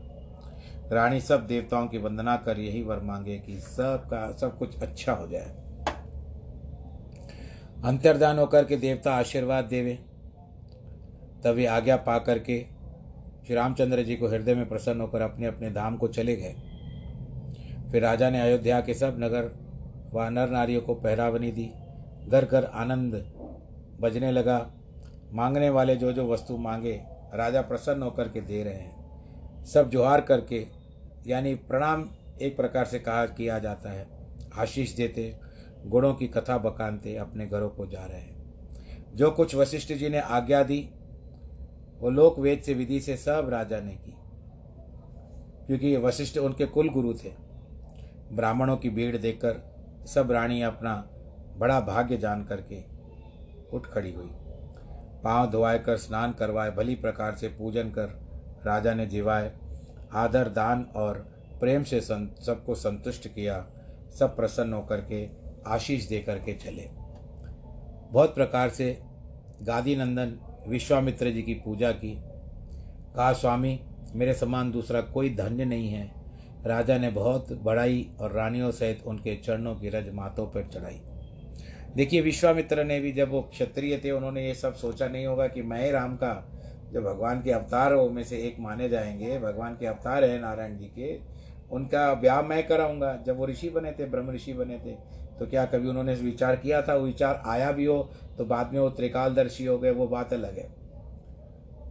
रानी 0.93 1.21
सब 1.21 1.47
देवताओं 1.47 1.87
की 1.89 1.99
वंदना 1.99 2.37
कर 2.37 2.59
यही 2.59 2.83
वर 2.83 3.01
मांगे 3.01 3.39
कि 3.39 3.61
सब 3.61 4.07
का 4.07 4.31
सब 4.33 4.59
कुछ 4.59 4.83
अच्छा 4.83 5.13
हो 5.13 5.29
जाए। 5.29 5.70
अंतर्दान 7.85 8.39
होकर 8.39 8.65
के 8.65 8.77
देवता 8.77 9.15
आशीर्वाद 9.15 9.65
देवे। 9.65 9.95
तभी 11.45 11.65
आज्ञा 11.65 11.97
पा 11.97 12.19
करके 12.19 12.67
श्री 13.47 13.55
रामचंद्र 13.55 14.03
जी 14.03 14.17
को 14.17 14.29
हृदय 14.29 14.55
में 14.55 14.69
प्रसन्न 14.69 15.01
होकर 15.01 15.21
अपने 15.21 15.47
अपने 15.47 15.71
धाम 15.71 15.97
को 15.97 16.09
चले 16.09 16.37
गए। 16.37 16.55
फिर 17.93 18.03
राजा 18.03 18.31
ने 18.31 18.41
अयोध्या 18.41 18.81
के 18.81 18.95
सब 18.95 19.17
नगर 19.19 19.51
व 20.15 20.29
नर 20.29 20.51
नारियों 20.51 20.81
को 20.81 20.95
पहरावनी 20.95 21.53
दी। 21.53 21.73
घर 22.29 22.45
घर 22.45 22.65
आनंद 22.65 23.15
बजने 24.01 24.33
लगा। 24.33 24.71
मांगने 25.33 25.71
वाले 25.71 25.97
जो 25.97 26.13
जो 26.13 26.29
वस्तु 26.29 26.57
मांगे, 26.57 27.01
राजा 27.35 27.61
प्रसन्न 27.61 28.03
होकर 28.03 28.29
के 28.29 28.41
दे 28.41 28.63
रहे 28.65 28.75
हैं। 28.75 29.65
सब 29.65 29.91
जोहार 29.91 30.21
करके, 30.21 30.67
यानी 31.27 31.55
प्रणाम 31.55 32.09
एक 32.43 32.57
प्रकार 32.57 32.85
से 32.85 32.99
कहा 32.99 33.27
किया 33.27 33.59
जाता 33.59 33.91
है। 33.91 34.07
आशीष 34.59 34.97
देते 34.97 35.50
गुणों 35.87 36.15
की 36.15 36.29
कथा 36.29 36.59
बकानते 36.59 37.17
अपने 37.17 37.47
घरों 37.47 37.69
को 37.69 37.87
जा 37.87 38.05
रहे 38.05 38.21
हैं। 38.21 38.41
जो 39.15 39.31
कुछ 39.31 39.55
वशिष्ठ 39.55 39.93
जी 39.93 40.09
ने 40.09 40.19
आज्ञा 40.19 40.63
दी, 40.63 40.91
वो 41.99 42.11
लोक 42.11 42.39
वेद 42.39 42.61
से 42.61 42.75
विधि 42.75 43.01
से 43.01 43.17
सब 43.17 43.47
राजा 43.49 43.81
ने 43.81 43.95
की। 43.95 44.15
क्योंकि 45.67 45.97
वशिष्ठ 45.97 46.39
उनके 46.39 46.67
कुल 46.67 46.89
गुरु 46.89 47.15
थे। 47.15 47.33
ब्राह्मणों 48.33 48.77
की 48.77 48.91
भीड़ 48.91 49.17
देखकर 49.17 49.61
सब 50.07 50.31
रानी 50.31 50.63
अपना 50.63 51.09
बड़ा 51.57 51.81
भाग्य 51.81 52.17
जान 52.17 52.45
करके 52.45 52.85
उठ 53.73 53.87
खड़ी 53.87 54.13
हुई। 54.13 54.31
पाँव 55.25 55.51
धोवाए 55.51 55.79
कर 55.79 55.97
स्नान 55.97 56.33
करवाए, 56.33 56.71
भली 56.71 56.95
प्रकार 56.95 57.35
से 57.35 57.49
पूजन 57.49 57.91
कर 57.91 58.09
राजा 58.67 58.95
ने 58.95 59.07
जिवाए, 59.07 59.59
आदर 60.13 60.49
दान 60.49 60.87
और 60.97 61.15
प्रेम 61.61 61.83
से, 61.83 62.01
सबको 62.01 62.75
संतुष्ट 62.75 63.29
किया, 63.29 63.67
सब 64.19 64.37
प्रसन्न 64.37 64.73
होकर 64.73 65.01
के 65.01 65.40
आशीष 65.67 66.09
दे 66.09 66.21
करके 66.21 66.55
चले। 66.55 66.89
बहुत 68.13 68.35
प्रकार 68.35 68.69
से 68.69 69.01
गादी 69.63 69.97
नंदन 69.97 70.39
विश्वामित्र 70.69 71.31
जी 71.31 71.43
की 71.43 71.55
पूजा 71.55 71.93
की। 71.93 72.23
कहा, 73.17 73.33
स्वामी, 73.33 73.81
मेरे 74.15 74.35
समान 74.35 74.71
दूसरा 74.71 75.01
कोई 75.01 75.35
धन्य 75.35 75.65
नहीं 75.65 75.89
है। 75.89 76.13
राजा 76.67 76.99
ने 76.99 77.11
बहुत 77.11 77.53
बढ़ाई 77.53 78.11
और 78.21 78.33
रानियों 78.33 78.71
सहित 78.71 79.03
उनके 79.07 79.37
चरणों 79.37 79.75
की 79.75 79.89
रज 79.89 80.15
माथों 80.15 80.47
पर 80.47 80.63
चढ़ाई। 80.63 81.01
देखिए, 81.97 82.21
विश्वामित्र 82.21 82.85
ने 82.85 83.01
भी 83.01 83.13
जब 83.13 83.31
वो 83.31 83.43
क्षत्रिय 83.43 84.01
थे, 84.05 84.11
उन्होंने 84.11 84.47
ये 84.47 84.55
सब 84.55 84.75
सोचा 84.75 85.09
नहीं 85.09 85.27
होगा 85.27 85.49
कि 85.49 85.63
मैं 85.63 85.93
राम 85.93 86.17
का 86.17 86.53
जो 86.93 87.03
भगवान 87.03 87.43
के 87.43 87.51
अवतारों 87.51 88.11
में 88.11 88.25
से 88.25 88.37
एक 88.39 88.57
माने 88.61 88.89
जाएँगे। 88.89 89.39
भगवान 89.39 89.75
के 89.75 89.87
अवतार 89.87 90.25
हैं 90.25 90.41
नारायण 90.41 90.77
जी 90.77 90.85
के। 90.85 91.21
उनका 91.73 92.15
ब्याह 92.15 92.43
मैं 92.43 92.67
कराऊँगा। 92.67 93.23
जब 93.27 93.37
वो 93.37 93.47
ऋषि 93.47 93.69
बने 93.69 93.93
थे, 93.93 94.05
ब्रह्म 94.07 94.31
ऋषि 94.31 94.53
बने 94.53 94.79
थे 94.79 95.20
तो 95.41 95.47
क्या 95.47 95.65
कभी 95.65 95.89
उन्होंने 95.89 96.15
विचार 96.15 96.57
किया 96.57 96.83
था? 96.83 96.95
वो 96.95 97.07
विचार 97.07 97.43
आया 97.47 97.73
भी 97.73 97.85
हो 97.85 98.11
तो 98.39 98.45
बाद 98.45 98.73
में 98.73 98.81
वो 98.81 98.91
त्रिकालदर्शी 98.91 99.65
हो 99.65 99.79
गए, 99.79 99.91
वो 99.91 100.07
बात 100.07 100.33
अलग 100.33 100.59
है। 100.59 100.69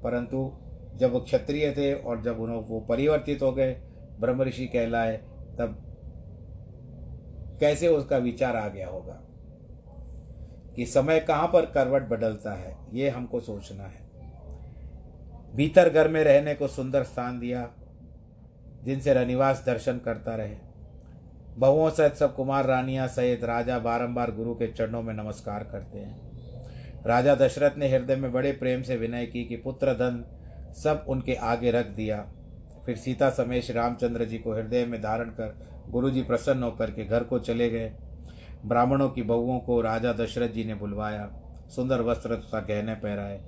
परंतु 0.03 0.51
जब 0.95 1.13
वो 1.13 1.19
क्षत्रिय 1.19 1.71
थे 1.71 1.93
और 1.93 2.21
जब 2.21 2.39
उन्होंने 2.39 2.67
वो 2.67 2.79
परिवर्तित 2.79 3.41
हो 3.41 3.51
गए, 3.51 3.73
ब्रह्म 4.19 4.43
ऋषि 4.43 4.65
कहलाए, 4.65 5.17
तब 5.59 5.85
कैसे 7.59 7.87
उसका 7.87 8.17
विचार 8.17 8.55
आ 8.55 8.67
गया 8.67 8.87
होगा? 8.87 9.21
कि 10.75 10.85
समय 10.85 11.19
कहाँ 11.19 11.47
पर 11.47 11.65
करवट 11.65 12.01
बदलता 12.01 12.53
है, 12.53 12.77
ये 12.93 13.09
हमको 13.09 13.39
सोचना 13.39 13.83
है। 13.83 14.09
भीतर 15.55 15.89
घर 15.89 16.07
में 16.07 16.23
रहने 16.23 16.55
को 16.55 16.67
सुंदर 16.67 17.03
स्थान 17.03 17.39
दिया, 17.39 17.71
जिनसे 18.83 19.13
रनिवास 19.13 19.63
दर्शन 19.65 19.97
करता 19.97 20.35
रहे। 20.35 20.68
बहुओं 21.59 21.89
सहित 21.89 22.13
सब 22.15 22.35
कुमार 22.35 22.65
रानियाँ 22.65 23.07
सहित 23.07 23.43
राजा 23.43 23.77
बारंबार 23.79 24.31
गुरु 24.31 24.53
के 24.55 24.67
चरणों 24.67 25.01
में 25.03 25.13
नमस्कार 25.13 25.63
करते 25.63 25.99
हैं। 25.99 27.03
राजा 27.05 27.35
दशरथ 27.35 27.77
ने 27.77 27.89
हृदय 27.89 28.15
में 28.15 28.31
बड़े 28.31 28.51
प्रेम 28.51 28.81
से 28.81 28.95
विनय 28.95 29.25
की 29.25 29.43
कि 29.43 29.55
पुत्र 29.55 29.93
धन 29.93 30.23
सब 30.73 31.05
उनके 31.09 31.35
आगे 31.35 31.71
रख 31.71 31.87
दिया। 31.87 32.21
फिर 32.85 32.95
सीता 32.95 33.29
समेत 33.29 33.63
श्री 33.63 33.75
रामचंद्र 33.75 34.25
जी 34.25 34.37
को 34.37 34.53
हृदय 34.53 34.85
में 34.85 35.01
धारण 35.01 35.29
कर 35.29 35.55
गुरु 35.89 36.09
जी 36.09 36.21
प्रसन्न 36.21 36.63
होकर 36.63 36.91
के 36.91 37.05
घर 37.05 37.23
को 37.23 37.39
चले 37.39 37.69
गए। 37.69 37.91
ब्राह्मणों 38.65 39.09
की 39.09 39.21
बहुओं 39.21 39.59
को 39.59 39.81
राजा 39.81 40.13
दशरथ 40.13 40.49
जी 40.49 40.63
ने 40.63 40.75
बुलवाया, 40.75 41.29
सुंदर 41.75 42.01
वस्त्र 42.01 42.35
तथा 42.35 42.59
गहने 42.59 42.95
पहराए, 42.95 43.39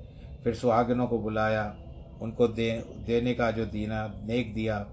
फिर 0.44 0.56
सुहागनों 0.56 1.08
को 1.08 1.20
बुलाया, 1.20 1.76
उनको 2.22 2.48
दे, 2.48 2.72
देने 3.06 3.34
का 3.34 3.52
जो 3.52 3.66
दीना, 3.66 4.08
नेक 4.24 4.54
दिया 4.54 4.86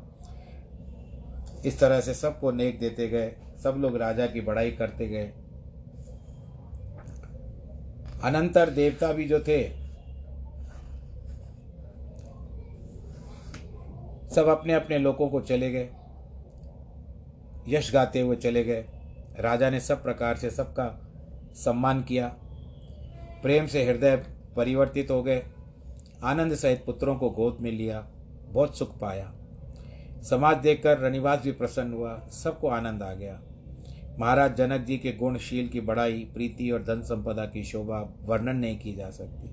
इस 1.67 1.81
तरह 1.81 2.01
से 2.01 2.15
सबको 2.15 2.51
नेक 2.51 2.81
देते 2.81 3.09
गए, 3.09 3.37
सब 3.63 3.75
लोग 3.79 3.97
राजा 3.97 4.27
की 4.27 4.41
बड़ाई 4.41 4.71
करते 4.71 5.09
गए। 5.09 5.33
अनंतर 8.25 8.71
देवता 8.71 9.13
भी 9.13 9.25
जो 9.25 9.41
थे, 9.41 9.89
सब 14.29 14.49
अपने 14.49 14.75
अपने 14.75 14.99
लोगों 14.99 15.29
को 15.29 15.41
चले 15.41 15.71
गए। 15.71 15.89
यश 17.69 17.93
गाते 17.93 18.21
हुए 18.21 18.37
चले 18.37 18.65
गए। 18.65 18.85
राजा 19.41 19.71
ने 19.71 19.81
सब 19.81 20.03
प्रकार 20.03 20.37
से 20.37 20.51
सबका 20.51 20.87
सम्मान 21.55 22.03
किया। 22.03 22.29
प्रेम 23.43 23.67
से 23.67 23.85
हृदय 23.85 24.17
परिवर्तित 24.57 25.11
हो 25.11 25.23
गए। 25.23 25.43
आनंद 26.25 26.55
सहित 26.55 26.85
पुत्रों 26.85 27.17
को 27.17 27.31
गोद 27.31 27.59
में 27.61 27.71
लिया, 27.73 28.01
बहुत 28.49 28.79
सुख 28.79 28.99
पाया। 28.99 29.33
समाज 30.23 30.57
देखकर 30.57 30.99
रनिवास 30.99 31.43
भी 31.43 31.53
प्रसन्न 31.53 31.93
हुआ। 31.93 32.19
सबको 32.33 32.69
आनंद 32.69 33.03
आ 33.03 33.13
गया। 33.15 33.41
महाराज 34.21 34.57
जनक 34.57 34.81
जी 34.81 34.97
के 34.99 35.13
गुणशील 35.13 35.69
की 35.69 35.81
बड़ाई, 35.81 36.19
प्रीति 36.35 36.71
और 36.71 36.83
धन 36.83 37.03
संपदा 37.03 37.45
की 37.45 37.63
शोभा 37.65 38.01
वर्णन 38.23 38.57
नहीं 38.57 38.79
की 38.79 38.95
जा 38.95 39.11
सकती। 39.11 39.49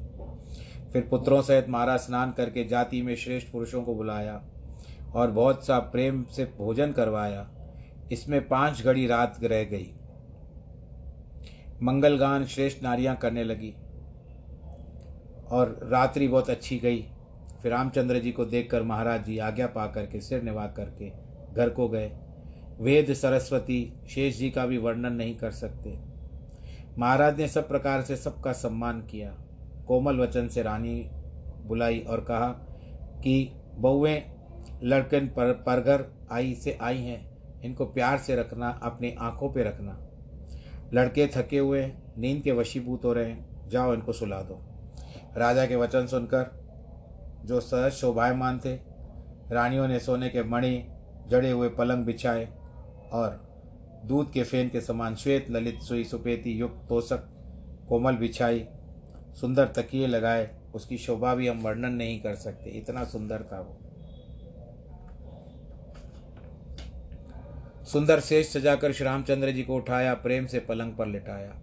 फिर 0.93 1.07
पुत्रों 1.09 1.41
सहित 1.41 1.69
महाराज 1.69 1.99
स्नान 1.99 2.31
करके 2.31 2.63
जाति 2.63 3.01
में 3.01 3.15
श्रेष्ठ 3.15 3.51
पुरुषों 3.51 3.83
को 3.83 3.95
बुलाया 3.95 4.41
और 5.15 5.31
बहुत 5.31 5.65
सा 5.65 5.79
प्रेम 5.79 6.23
से 6.35 6.45
भोजन 6.57 6.91
करवाया। 6.91 7.47
इसमें 8.11 8.47
पाँच 8.47 8.83
घड़ी 8.83 9.07
रात 9.07 9.43
रह 9.43 9.63
गई। 9.63 9.91
मंगलगान 11.83 12.45
श्रेष्ठ 12.45 12.83
नारियाँ 12.83 13.15
करने 13.15 13.43
लगी 13.43 13.73
और 15.51 15.79
रात्रि 15.83 16.27
बहुत 16.27 16.49
अच्छी 16.49 16.77
गई। 16.79 17.05
फिर 17.65 17.73
रामचंद्र 17.73 18.19
जी 18.19 18.31
को 18.31 18.45
देखकर 18.45 18.83
महाराज 18.83 19.25
जी 19.25 19.37
आज्ञा 19.37 19.67
पा 19.67 19.87
करके 19.87 20.21
सिर 20.21 20.43
निभा 20.43 20.67
करके 20.67 21.09
घर 21.53 21.69
को 21.69 21.89
गए। 21.89 22.11
वेद, 22.79 23.13
सरस्वती, 23.13 23.93
शेष 24.09 24.37
जी 24.37 24.49
का 24.49 24.65
भी 24.65 24.77
वर्णन 24.77 25.13
नहीं 25.13 25.37
कर 25.37 25.51
सकते। 25.51 25.99
महाराज 26.99 27.37
ने 27.37 27.47
सब 27.47 27.67
प्रकार 27.67 28.01
से 28.01 28.15
सबका 28.15 28.51
सम्मान 28.53 29.01
किया। 29.01 29.37
कोमल 29.87 30.17
वचन 30.17 30.47
से 30.47 30.61
रानी 30.61 31.09
बुलाई 31.65 31.99
और 31.99 32.21
कहा 32.21 32.47
कि 33.23 33.51
बहुएँ 33.73 34.21
लड़कन 34.83 35.27
पर, 35.27 35.51
परघर 35.51 36.05
आई 36.31 36.53
से 36.53 36.77
आई 36.81 36.97
हैं। 36.97 37.37
इनको 37.61 37.85
प्यार 37.85 38.17
से 38.17 38.35
रखना, 38.35 38.79
अपनी 38.83 39.15
आँखों 39.19 39.49
पे 39.49 39.63
रखना। 39.63 40.07
लड़के 40.93 41.27
थके 41.27 41.57
हुए 41.57 41.91
नींद 42.17 42.43
के 42.43 42.51
वशीभूत 42.51 43.05
हो 43.05 43.13
रहे 43.13 43.29
हैं। 43.29 43.69
जाओ, 43.69 43.93
इनको 43.93 44.13
सुला 44.13 44.41
दो। 44.41 44.61
राजा 45.37 45.65
के 45.65 45.75
वचन 45.75 46.07
सुनकर 46.07 46.64
जो 47.45 47.59
सहज 47.59 47.91
शोभायमान 47.91 48.59
थे। 48.59 48.75
रानियों 49.51 49.87
ने 49.87 49.99
सोने 49.99 50.29
के 50.29 50.43
मणि, 50.43 50.87
जड़े 51.27 51.51
हुए 51.51 51.69
पलंग 51.69 52.05
बिछाए 52.05 52.45
और 53.13 53.45
दूध 54.05 54.31
के 54.31 54.43
फेन 54.43 54.69
के 54.69 54.81
समान 54.81 55.15
श्वेत, 55.15 55.51
ललित, 55.51 55.79
सुई, 55.79 56.03
सुपेती 56.03 56.51
युक्त 56.51 56.85
तोषक 56.89 57.27
कोमल 57.89 58.15
बिछाई, 58.15 58.65
सुंदर 59.41 59.67
तकिए 59.67 60.07
लगाए, 60.07 60.49
उसकी 60.75 60.97
शोभा 60.97 61.35
भी 61.35 61.47
हम 61.47 61.59
वर्णन 61.59 61.93
नहीं 61.93 62.21
कर 62.21 62.35
सकते। 62.35 62.69
इतना 62.69 63.03
सुंदर 63.03 63.43
था 63.43 63.59
वो। 63.59 63.79
सुंदर 67.85 68.19
शेष 68.19 68.49
सजाकर 68.49 68.91
श्री 68.91 69.05
रामचंद्र 69.05 69.51
जी 69.51 69.63
को 69.63 69.75
उठाया, 69.75 70.13
प्रेम 70.13 70.45
से 70.45 70.59
पलंग 70.59 70.93
पर 70.93 71.05
लिटाया। 71.05 71.61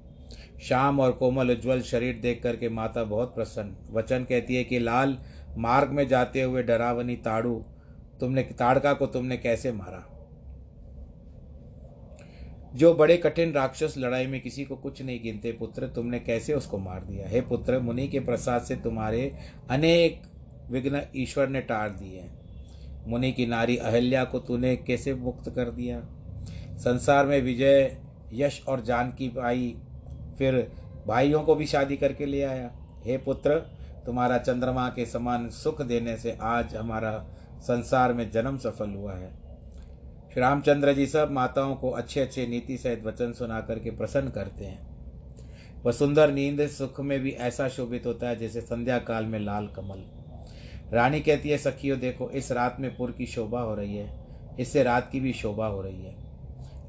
शाम 0.62 1.00
और 1.00 1.12
कोमल 1.12 1.50
उज्ज्वल 1.50 1.80
शरीर 1.80 2.18
देख 2.22 2.42
करके 2.42 2.68
माता 2.68 3.04
बहुत 3.04 3.34
प्रसन्न। 3.34 3.76
वचन 3.90 4.24
कहती 4.24 4.56
है 4.56 4.64
कि 4.64 4.78
लाल 4.78 5.18
मार्ग 5.56 5.90
में 5.90 6.06
जाते 6.08 6.42
हुए 6.42 6.62
डरावनी 6.62 7.16
ताड़ू, 7.16 7.64
तुमने 8.20 8.42
ताड़का 8.42 8.92
को 8.92 9.06
तुमने 9.06 9.36
कैसे 9.36 9.72
मारा? 9.72 10.08
जो 12.74 12.92
बड़े 12.94 13.16
कठिन 13.16 13.52
राक्षस 13.52 13.94
लड़ाई 13.98 14.26
में 14.26 14.40
किसी 14.40 14.64
को 14.64 14.76
कुछ 14.76 15.02
नहीं 15.02 15.22
गिनते, 15.22 15.52
पुत्र, 15.52 15.88
तुमने 15.88 16.18
कैसे 16.18 16.54
उसको 16.54 16.78
मार 16.78 17.04
दिया? 17.04 17.28
हे 17.28 17.40
पुत्र, 17.40 17.78
मुनि 17.78 18.08
के 18.08 18.20
प्रसाद 18.20 18.62
से 18.62 18.76
तुम्हारे 18.76 19.32
अनेक 19.70 20.22
विघ्न 20.70 21.02
ईश्वर 21.16 21.48
ने 21.48 21.60
टार 21.60 21.90
दिए। 21.90 22.24
मुनि 23.06 23.32
की 23.32 23.46
नारी 23.46 23.76
अहल्या 23.76 24.24
को 24.24 24.38
तूने 24.38 24.76
कैसे 24.76 25.14
मुक्त 25.14 25.50
कर 25.50 25.70
दिया? 25.70 26.00
संसार 26.78 27.26
में 27.26 27.40
विजय, 27.42 27.96
यश 28.32 28.62
और 28.68 28.80
जान 28.80 29.10
की 29.12 29.28
फिर 30.38 30.72
भाइयों 31.06 31.42
को 31.42 31.54
भी 31.54 31.66
शादी 31.66 31.96
करके 31.96 32.26
ले 32.26 32.42
आया। 32.42 32.70
हे 33.04 33.18
पुत्र 33.18 33.62
तुम्हारा 34.06 34.38
चंद्रमा 34.38 34.88
के 34.88 35.06
समान 35.06 35.48
सुख 35.48 35.82
देने 35.82 36.16
से 36.16 36.38
आज 36.42 36.76
हमारा 36.76 37.26
संसार 37.58 38.12
में 38.12 38.30
जन्म 38.30 38.58
सफल 38.58 38.90
हुआ 38.90 39.14
है। 39.14 39.30
श्री 40.32 40.40
रामचंद्र 40.40 40.92
जी 40.92 41.06
सब 41.06 41.30
माताओं 41.30 41.74
को 41.74 41.90
अच्छे 41.90 42.20
अच्छे 42.20 42.46
नीति 42.46 42.78
सहित 42.78 43.04
वचन 43.04 43.32
सुना 43.32 43.60
करके 43.60 43.90
प्रसन्न 43.90 44.30
करते 44.30 44.64
हैं। 44.64 44.92
वह 45.84 45.92
सुंदर 45.92 46.32
नींद 46.32 46.66
सुख 46.66 47.00
में 47.00 47.20
भी 47.20 47.30
ऐसा 47.30 47.68
शोभित 47.68 48.06
होता 48.06 48.28
है 48.28 48.36
जैसे 48.36 48.60
संध्या 48.60 48.98
काल 48.98 49.24
में 49.24 49.38
लाल 49.38 49.66
कमल। 49.66 50.02
रानी 50.92 51.20
कहती 51.20 51.48
है, 51.48 51.58
सखियो, 51.58 51.96
देखो, 51.96 52.30
इस 52.30 52.52
रात 52.52 52.76
में 52.80 52.96
पुर 52.96 53.10
की 53.10 53.26
शोभा 53.26 53.60
हो 53.60 53.74
रही 53.74 53.96
है। 53.96 54.26
इससे 54.60 54.82
रात 54.82 55.08
की 55.12 55.20
भी 55.20 55.32
शोभा 55.32 55.66
हो 55.66 55.82
रही 55.82 56.02
है। 56.02 56.16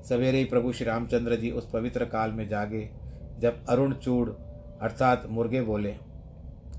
सवेरे 0.04 0.38
ही 0.38 0.46
प्रभु 0.46 0.72
श्री 0.74 0.86
रामचंद्र 0.86 1.36
जी 1.36 1.52
उस 1.52 1.70
पवित्र 1.70 2.06
काल 2.06 2.32
में 2.32 2.48
जागे, 2.48 2.90
जब 3.40 3.66
अरुण 3.70 3.94
चूड़ 3.94 4.30
अर्थात 4.82 5.28
मुर्गे 5.30 5.62
बोले 5.62 5.96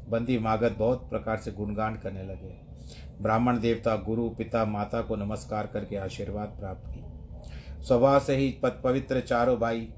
बंदी 0.08 0.38
मागत 0.38 0.76
बहुत 0.78 1.08
प्रकार 1.10 1.36
से 1.36 1.52
गुणगान 1.52 1.94
करने 1.96 2.22
लगे। 2.22 2.54
ब्राह्मण 3.22 3.58
देवता, 3.60 3.96
गुरु, 3.96 4.28
पिता, 4.28 4.64
माता 4.64 5.00
को 5.00 5.16
नमस्कार 5.16 5.66
करके 5.66 5.96
आशीर्वाद 5.96 6.56
प्राप्त 6.58 6.88
की। 6.88 7.84
स्वभाव 7.84 8.18
से 8.20 8.36
ही 8.36 8.48
पवित्र 8.64 9.20
चारों 9.20 9.58
भाई 9.58 9.88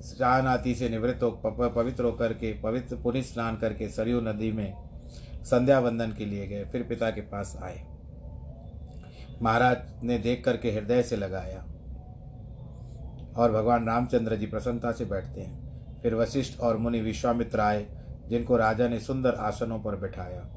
स्नान 0.00 0.46
आदि 0.46 0.74
से 0.74 0.88
निवृत्त 0.88 1.22
हो 1.22 1.30
पवित्र 1.68 2.04
होकर 2.04 2.32
के, 2.32 2.52
पवित्र 2.52 2.96
पुनित 2.96 3.24
स्नान 3.24 3.56
करके 3.56 3.88
सरयू 3.88 4.20
नदी 4.20 4.50
में 4.52 4.74
संध्या 5.42 5.78
वंदन 5.78 6.12
के 6.12 6.26
लिए 6.26 6.46
गए, 6.46 6.64
फिर 6.64 6.82
पिता 6.82 7.10
के 7.10 7.20
पास 7.20 7.56
आए। 7.62 7.82
महाराज 9.42 10.04
ने 10.04 10.18
देख 10.18 10.44
करके 10.44 10.70
हृदय 10.70 11.02
से 11.02 11.16
लगाया 11.16 11.62
और 13.36 13.52
भगवान 13.52 13.86
रामचंद्र 13.86 14.36
जी 14.36 14.46
प्रसन्नता 14.46 14.92
से 14.92 15.04
बैठते 15.04 15.40
हैं। 15.40 16.00
फिर 16.02 16.14
वशिष्ठ 16.14 16.60
और 16.60 16.76
मुनि 16.76 17.00
विश्वामित्र 17.00 17.60
आए 17.60 17.86
जिनको 18.32 18.56
राजा 18.56 18.88
ने 18.88 19.00
सुंदर 19.00 19.30
आसनों 19.30 19.78
पर 19.78 19.96
बैठाया। 19.96 20.48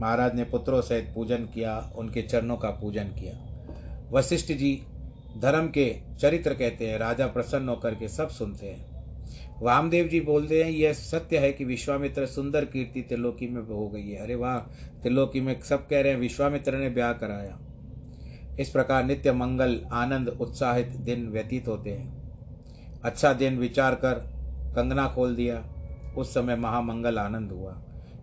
महाराज 0.00 0.34
ने 0.34 0.44
पुत्रों 0.44 0.80
सहित 0.80 1.12
पूजन 1.14 1.36
किया, 1.36 1.92
उनके 1.96 2.22
चरणों 2.22 2.56
का 2.56 2.70
पूजन 2.70 3.04
किया। 3.04 3.34
वशिष्ठ 4.12 4.52
जी 4.52 4.82
धर्म 5.38 5.68
के 5.68 5.96
चरित्र 6.20 6.54
कहते 6.54 6.86
हैं, 6.86 6.98
राजा 6.98 7.26
प्रसन्न 7.26 7.68
होकर 7.68 7.94
के 7.94 8.08
सब 8.08 8.28
सुनते 8.28 8.66
हैं। 8.66 8.92
वामदेव 9.62 10.08
जी 10.08 10.20
बोलते 10.20 10.62
हैं, 10.62 10.70
यह 10.70 10.92
सत्य 10.92 11.38
है 11.38 11.52
कि 11.52 11.64
विश्वामित्र 11.64 12.26
सुंदर 12.26 12.64
कीर्ति 12.64 13.00
त्रिलोकी 13.00 13.48
में 13.48 13.62
हो 13.62 13.88
गई 13.88 14.08
है। 14.08 14.16
अरे 14.16 14.34
वाह, 14.34 14.58
त्रिलोकी 15.02 15.40
में 15.40 15.60
सब 15.60 15.88
कह 15.88 16.00
रहे 16.00 16.12
हैं, 16.12 16.20
विश्वामित्र 16.20 16.76
ने 16.76 16.88
ब्याह 16.88 17.12
कराया। 17.12 17.58
इस 18.60 18.70
प्रकार 18.70 19.04
नित्य 19.04 19.32
मंगल, 19.32 19.80
आनंद, 19.92 20.28
उत्साहित 20.28 20.88
दिन 20.88 21.28
व्यतीत 21.28 21.68
होते 21.68 21.90
हैं। 21.90 22.22
अच्छा 23.04 23.32
दिन 23.32 23.58
विचार 23.58 23.94
कर 23.94 24.14
कंगना 24.76 25.08
खोल 25.08 25.36
दिया। 25.36 25.64
उस 26.16 26.34
समय 26.34 26.56
महामंगल 26.56 27.18
आनंद 27.18 27.52
हुआ। 27.52 27.82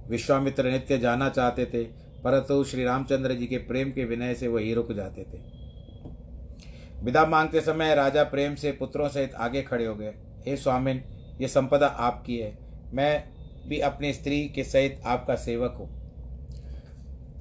विश्वामित्र 0.10 0.72
नित्य 0.72 0.98
जाना 0.98 1.30
चाहते 1.30 1.66
थे, 1.66 1.84
परंतु 2.24 2.64
श्री 2.64 2.84
रामचंद्र 2.84 3.34
जी 3.34 3.48
के 3.48 3.58
प्रेम 3.58 3.92
के 3.92 4.04
विनय 4.06 4.36
से 4.36 4.48
वही 4.48 4.74
रुक 4.74 4.92
जाते 4.92 5.24
थे। 5.24 5.42
विदा 7.04 7.26
मांगते 7.26 7.62
समय 7.62 7.96
राजा 7.96 8.24
प्रेम 8.24 8.56
से 8.56 8.72
पुत्रों 8.72 9.10
सहित 9.10 9.36
आगे 9.36 9.62
खड़े 9.62 9.86
हो 9.86 9.96
गए। 9.96 10.14
हे 10.48 10.58
स्वामिन, 10.58 11.04
ये 11.42 11.48
संपदा 11.48 11.88
आपकी 11.88 12.38
है। 12.38 12.58
मैं 12.94 13.24
भी 13.68 13.80
अपनी 13.80 14.14
स्त्री 14.14 14.50
के 14.50 14.64
सहित 14.64 15.02
आपका 15.06 15.36
सेवक 15.36 15.76
हूँ। 15.80 15.90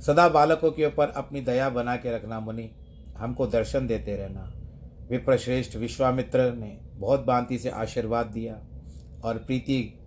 सदा 0.00 0.28
बालकों 0.28 0.70
के 0.70 0.86
ऊपर 0.86 1.08
अपनी 1.08 1.40
दया 1.40 1.70
बना 1.70 1.96
के 1.96 2.16
रखना 2.16 2.40
मुनि। 2.40 2.70
हमको 3.16 3.46
दर्शन 3.46 3.86
देते 3.86 4.16
रहना। 4.16 4.52
विप्रश्रेष्ठ 5.10 5.76
विश्वामित्र 5.76 6.52
ने 6.52 6.78
बहुत 6.94 7.26
भांति 7.26 7.58
से 7.58 7.70
आशीर्वाद 7.70 8.26
दिया 8.26 8.54
और 9.24 9.38
प्रीति 9.38 9.97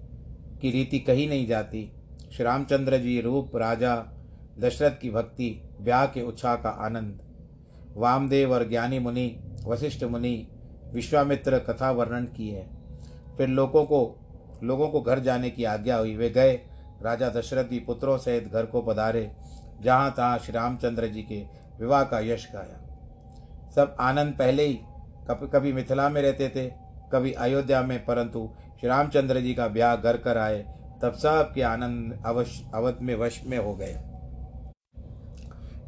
की 0.62 0.72
रीति 0.72 1.00
कही 1.00 1.28
नहीं 1.28 1.48
जाती। 1.48 1.92
श्री 2.34 2.46
रामचंद्र 2.46 2.98
जी 2.98 3.22
रूप 3.22 3.56
राजा, 3.56 3.96
दशरथ 4.60 4.92
की 4.92 5.10
भक्ति, 5.10 5.50
ब्याह 5.82 6.06
के 6.06 6.22
उत्साह 6.22 6.56
का 6.56 6.70
आनंद। 6.70 7.20
वामदेव 7.98 8.54
और 8.54 8.70
ज्ञानी 8.70 9.00
मुनि, 9.00 9.44
वशिष्ठ 9.66 10.04
मुनि, 10.04 10.48
विश्वामित्र 10.94 11.60
कथा 11.60 11.92
वर्णन 11.92 12.26
की 12.26 12.50
है। 12.50 12.70
फिर 13.38 13.48
लोगों 13.48 13.84
को 13.84 14.18
लोगों 14.64 14.88
को 14.88 15.02
घर 15.02 15.20
जाने 15.20 15.50
की 15.50 15.64
आज्ञा 15.64 15.98
हुई। 15.98 16.16
वे 16.16 16.30
गए, 16.30 16.54
राजा 17.02 17.30
दशरथ 17.30 17.66
भी 17.66 17.80
पुत्रों 17.80 18.18
सहित 18.18 18.48
घर 18.48 18.66
को 18.66 18.82
पधारे, 18.82 19.32
जहाँ 19.82 20.14
तहाँ 20.18 20.38
श्री 20.40 20.54
रामचंद्र 20.54 21.08
जी 21.08 21.22
के 21.22 21.42
विवाह 21.80 22.04
का 22.04 22.20
यश 22.20 22.48
गाया। 22.54 22.78
सब 23.76 23.96
आनंद 24.00 24.34
पहले 24.34 24.66
ही 24.66 24.80
कभी 25.30 25.48
कभी 25.48 25.74
मिथिला 25.74 26.10
में 26.10 26.22
रहते 26.22 26.50
थे, 26.50 26.68
कभी 27.14 27.32
अयोध्या 27.32 27.82
में, 27.82 28.06
परंतु 28.06 28.50
श्री 28.82 28.90
रामचंद्र 28.90 29.42
जी 29.42 29.54
का 29.54 29.68
ब्याह 29.68 29.96
घर 29.96 30.18
कर 30.18 30.38
आए, 30.38 30.60
तब 31.02 31.14
सब 31.14 31.52
के 31.56 31.62
आनंद 31.62 32.24
अवश, 32.26 32.62
अवध 32.74 32.98
में 33.02 33.16
वश 33.16 33.42
में 33.46 33.58
हो 33.58 33.74
गए। 33.76 33.98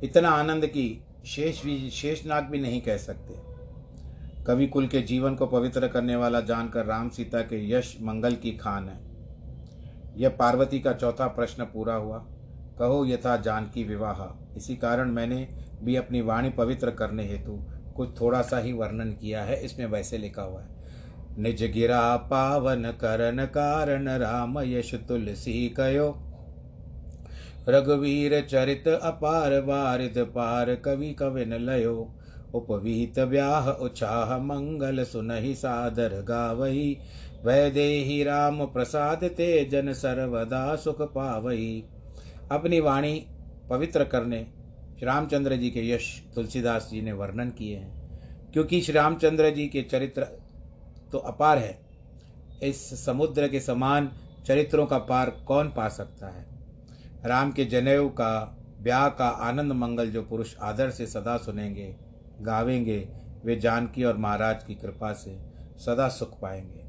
इतना 0.03 0.29
आनंद 0.29 0.65
की 0.65 1.05
शेष 1.25 1.63
भी, 1.63 1.89
शेषनाग 1.89 2.43
भी 2.43 2.59
नहीं 2.59 2.81
कह 2.81 2.97
सकते। 2.97 3.39
कवि 4.43 4.67
कुल 4.67 4.87
के 4.87 5.01
जीवन 5.01 5.35
को 5.35 5.45
पवित्र 5.45 5.87
करने 5.87 6.15
वाला 6.15 6.41
जानकर 6.41 6.85
राम 6.85 7.09
सीता 7.09 7.41
के 7.41 7.71
यश 7.71 7.97
मंगल 8.01 8.35
की 8.35 8.51
खान 8.51 8.89
है। 8.89 8.99
यह 10.17 10.29
पार्वती 10.29 10.79
का 10.79 10.93
चौथा 10.93 11.27
प्रश्न 11.27 11.63
पूरा 11.63 11.95
हुआ। 11.95 12.17
कहो 12.79 13.05
यथा 13.05 13.37
जानकी 13.37 13.83
विवाह। 13.83 14.55
इसी 14.57 14.75
कारण 14.75 15.11
मैंने 15.11 15.47
भी 15.83 15.95
अपनी 15.95 16.21
वाणी 16.21 16.49
पवित्र 16.49 16.91
करने 16.91 17.23
हेतु 17.23 17.57
कुछ 17.95 18.19
थोड़ा 18.21 18.41
सा 18.41 18.57
ही 18.57 18.73
वर्णन 18.73 19.11
किया 19.11 19.43
है, 19.43 19.61
इसमें 19.63 19.85
वैसे 19.85 20.17
लिखा 20.17 20.41
हुआ 20.41 20.61
है। 20.61 20.82
निज 21.39 21.63
गिरा 21.63 22.17
पावन 22.17 22.83
करन 22.83 23.45
कारण 23.45 24.09
राम 24.09 24.59
यश 24.59 24.93
तुलसी 24.95 25.69
कयो। 25.69 26.17
रघुवीर 27.69 28.41
चरित 28.41 28.87
अपार 28.87 29.59
वारिद 29.59 30.17
पार 30.17 30.75
कवि 30.75 31.13
कविन 31.13 31.53
लयो। 31.53 32.15
उपवीत 32.53 33.19
ब्याह 33.19 33.69
उछाह 33.69 34.37
मंगल 34.37 35.03
सुनहि 35.03 35.55
सादर 35.55 36.21
गावही। 36.21 36.97
वह 37.45 37.69
देही 37.69 38.23
राम 38.23 38.65
प्रसाद 38.65 39.23
ते 39.23 39.65
जन 39.65 39.93
सर्वदा 39.93 40.75
सुख 40.75 41.01
पावही। 41.01 41.83
अपनी 42.51 42.79
वाणी 42.79 43.25
पवित्र 43.69 44.03
करने 44.03 44.43
श्री 44.99 45.05
रामचंद्र 45.05 45.55
जी 45.55 45.69
के 45.69 45.89
यश 45.89 46.23
तुलसीदास 46.35 46.89
जी 46.91 47.01
ने 47.01 47.11
वर्णन 47.11 47.49
किए 47.49 47.75
हैं। 47.75 48.51
क्योंकि 48.53 48.81
श्री 48.81 48.93
रामचंद्र 48.93 49.49
जी 49.49 49.67
के 49.67 49.81
चरित्र 49.81 50.27
तो 51.13 51.17
अपार 51.17 51.57
है। 51.57 51.79
इस 52.63 53.05
समुद्र 53.05 53.47
के 53.47 53.59
समान 53.59 54.11
चरित्रों 54.45 54.85
का 54.85 54.97
पार 54.97 55.29
कौन 55.29 55.67
पा 55.67 55.87
सकता 55.89 56.27
है? 56.27 56.45
राम 57.25 57.51
के 57.51 57.65
जनेऊ 57.65 58.09
का, 58.09 58.57
ब्याह 58.81 59.09
का 59.09 59.27
आनंद 59.27 59.71
मंगल 59.71 60.09
जो 60.09 60.23
पुरुष 60.23 60.55
आदर 60.61 60.89
से 60.89 61.07
सदा 61.07 61.37
सुनेंगे, 61.37 61.95
गावेंगे, 62.41 63.09
वे 63.45 63.55
जानकी 63.55 64.03
और 64.03 64.17
महाराज 64.17 64.63
की 64.63 64.75
कृपा 64.75 65.13
से 65.13 65.37
सदा 65.77 66.07
सुख 66.09 66.39
पाएँगे। 66.39 66.83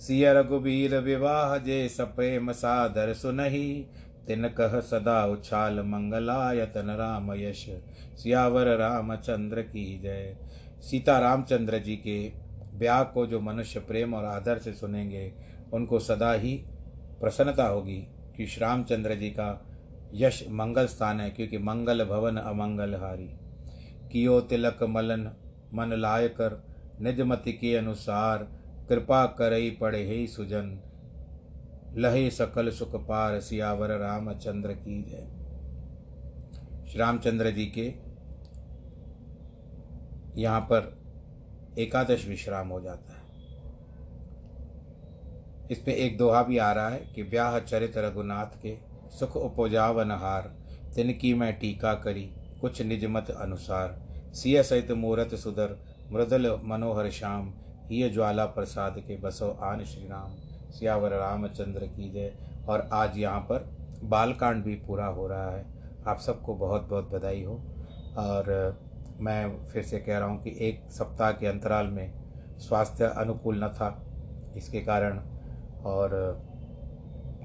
सिय 0.00 0.32
रघुबीर 0.32 0.98
विवाह 0.98 1.56
जे 1.58 1.88
सप्रेम 1.88 2.52
सादर 2.52 3.12
सुनही 3.14 3.86
तिन 4.26 4.48
कह 4.48 4.80
सदा 4.80 5.26
उछाल 5.26 5.80
मंगलायतन 5.80 6.90
राम 6.90 7.32
यश। 7.34 7.66
सियावर 8.16 8.76
रामचंद्र 8.76 9.62
की 9.62 9.98
जय। 9.98 10.36
सीता 10.80 11.18
रामचंद्र 11.18 11.78
जी 11.78 11.96
के 11.96 12.41
ब्याह 12.74 13.02
को 13.02 13.26
जो 13.26 13.40
मनुष्य 13.40 13.80
प्रेम 13.80 14.14
और 14.14 14.24
आदर 14.24 14.58
से 14.58 14.72
सुनेंगे, 14.72 15.32
उनको 15.72 15.98
सदा 15.98 16.32
ही 16.32 16.54
प्रसन्नता 17.20 17.66
होगी 17.66 17.98
कि 18.36 18.46
श्री 18.46 18.60
रामचंद्र 18.60 19.14
जी 19.14 19.30
का 19.30 19.68
यश 20.14 20.44
मंगल 20.50 20.86
स्थान 20.86 21.20
है, 21.20 21.30
क्योंकि 21.30 21.58
मंगल 21.58 22.04
भवन 22.04 22.36
अमंगल 22.36 22.94
हारी। 22.94 23.30
कियो 24.12 24.40
तिलक 24.40 24.82
मलन, 24.82 25.30
मन 25.74 25.92
लाय 25.92 26.28
कर, 26.28 26.62
निज 27.00 27.20
मति 27.20 27.52
के 27.52 27.76
अनुसार 27.76 28.38
कृपा 28.88 29.26
करई 29.26 29.70
पड़े 29.70 30.06
हे 30.06 30.26
सुजन। 30.26 30.78
लहे 31.96 32.30
सकल 32.30 32.70
सुख 32.70 32.96
पार 32.96 33.40
सियावर 33.40 33.90
रामचंद्र 33.90 34.72
की 34.72 35.02
जय। 35.02 35.28
श्री 36.88 36.98
रामचंद्र 36.98 37.50
जी 37.50 37.66
के 37.66 37.92
यहाँ 40.42 40.60
पर 40.60 41.01
एकादश 41.78 42.28
विश्राम 42.28 42.68
हो 42.68 42.80
जाता 42.80 43.12
है। 43.12 43.22
इसमें 45.70 45.94
एक 45.94 46.18
दोहा 46.18 46.42
भी 46.42 46.58
आ 46.58 46.72
रहा 46.72 46.88
है 46.88 46.98
कि 47.14 47.22
ब्याह 47.22 47.58
चरित 47.58 47.92
रघुनाथ 47.96 48.62
के 48.62 48.76
सुख 49.18 49.36
उपजावन 49.36 50.10
हार 50.10 50.42
तिनकी 50.94 51.34
मैं 51.34 51.58
टीका 51.58 51.94
करी, 51.94 52.34
कुछ 52.60 52.82
निजमत 52.82 53.30
अनुसार। 53.30 54.02
सिय 54.34 54.62
सहित 54.62 54.90
मूरत 54.90 55.34
सुधर, 55.34 55.78
मृदल 56.12 56.60
मनोहर 56.64 57.10
श्याम 57.10 57.54
ही 57.86 58.10
ज्वाला 58.10 58.44
प्रसाद 58.46 58.98
के 58.98 59.16
बसो 59.16 59.50
आन 59.50 59.84
श्री 59.84 60.04
राम 60.04 60.34
सियावर 60.72 61.10
रामचंद्र 61.10 61.86
की 61.86 62.10
जय। 62.10 62.32
और 62.68 62.88
आज 62.92 63.18
यहाँ 63.18 63.40
पर 63.40 63.70
बालकांड 64.04 64.64
भी 64.64 64.74
पूरा 64.74 65.06
हो 65.06 65.26
रहा 65.26 65.50
है। 65.50 65.66
आप 66.06 66.18
सबको 66.18 66.54
बहुत 66.54 66.82
बहुत 66.82 67.10
बधाई 67.10 67.42
हो। 67.42 67.54
और 68.18 68.80
मैं 69.22 69.66
फिर 69.66 69.82
से 69.82 69.98
कह 69.98 70.18
रहा 70.18 70.28
हूँ 70.28 70.42
कि 70.42 70.56
एक 70.60 70.90
सप्ताह 70.90 71.32
के 71.32 71.46
अंतराल 71.46 71.86
में 71.86 72.12
स्वास्थ्य 72.58 73.04
अनुकूल 73.16 73.64
न 73.64 73.68
था 73.68 73.90
इसके 74.56 74.80
कारण 74.80 75.18
और 75.84 76.42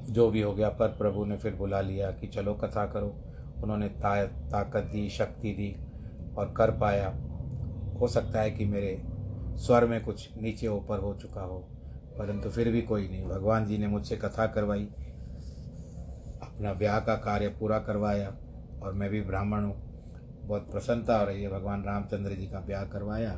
जो 0.09 0.29
भी 0.31 0.41
हो 0.41 0.53
गया 0.53 0.69
पर 0.69 0.87
प्रभु 0.87 1.25
ने 1.25 1.37
फिर 1.37 1.55
बुला 1.55 1.81
लिया 1.81 2.11
कि 2.11 2.27
चलो 2.27 2.53
कथा 2.53 2.85
करो। 2.85 3.15
उन्होंने 3.63 3.87
ता, 3.87 4.25
ताकत 4.25 4.83
दी 4.83 5.09
शक्ति 5.09 5.51
दी 5.51 5.75
और 6.37 6.53
कर 6.57 6.71
पाया। 6.71 7.07
हो 7.99 8.07
सकता 8.07 8.41
है 8.41 8.51
कि 8.51 8.65
मेरे 8.65 9.01
स्वर 9.57 9.85
में 9.85 10.03
कुछ 10.03 10.29
नीचे 10.37 10.67
ऊपर 10.67 10.99
हो 10.99 11.13
चुका 11.13 11.41
हो 11.41 11.57
परंतु 12.19 12.49
फिर 12.49 12.71
भी 12.71 12.81
कोई 12.81 13.07
नहीं। 13.09 13.25
भगवान 13.27 13.65
जी 13.65 13.77
ने 13.77 13.87
मुझसे 13.87 14.17
कथा 14.17 14.47
करवाई 14.47 14.85
अपना 16.43 16.73
ब्याह 16.73 16.99
का 16.99 17.15
कार्य 17.15 17.47
पूरा 17.49 17.79
करवाया 17.79 18.33
और 18.83 18.93
मैं 18.93 19.09
भी 19.09 19.21
ब्राह्मण 19.21 19.63
हूँ। 19.63 19.86
बहुत 20.47 20.69
प्रसन्नता 20.71 21.17
हो 21.17 21.25
रही 21.25 21.43
है 21.43 21.49
भगवान 21.49 21.83
रामचंद्र 21.83 22.35
जी 22.35 22.45
का 22.47 22.59
ब्याह 22.59 22.83
करवाया 22.85 23.31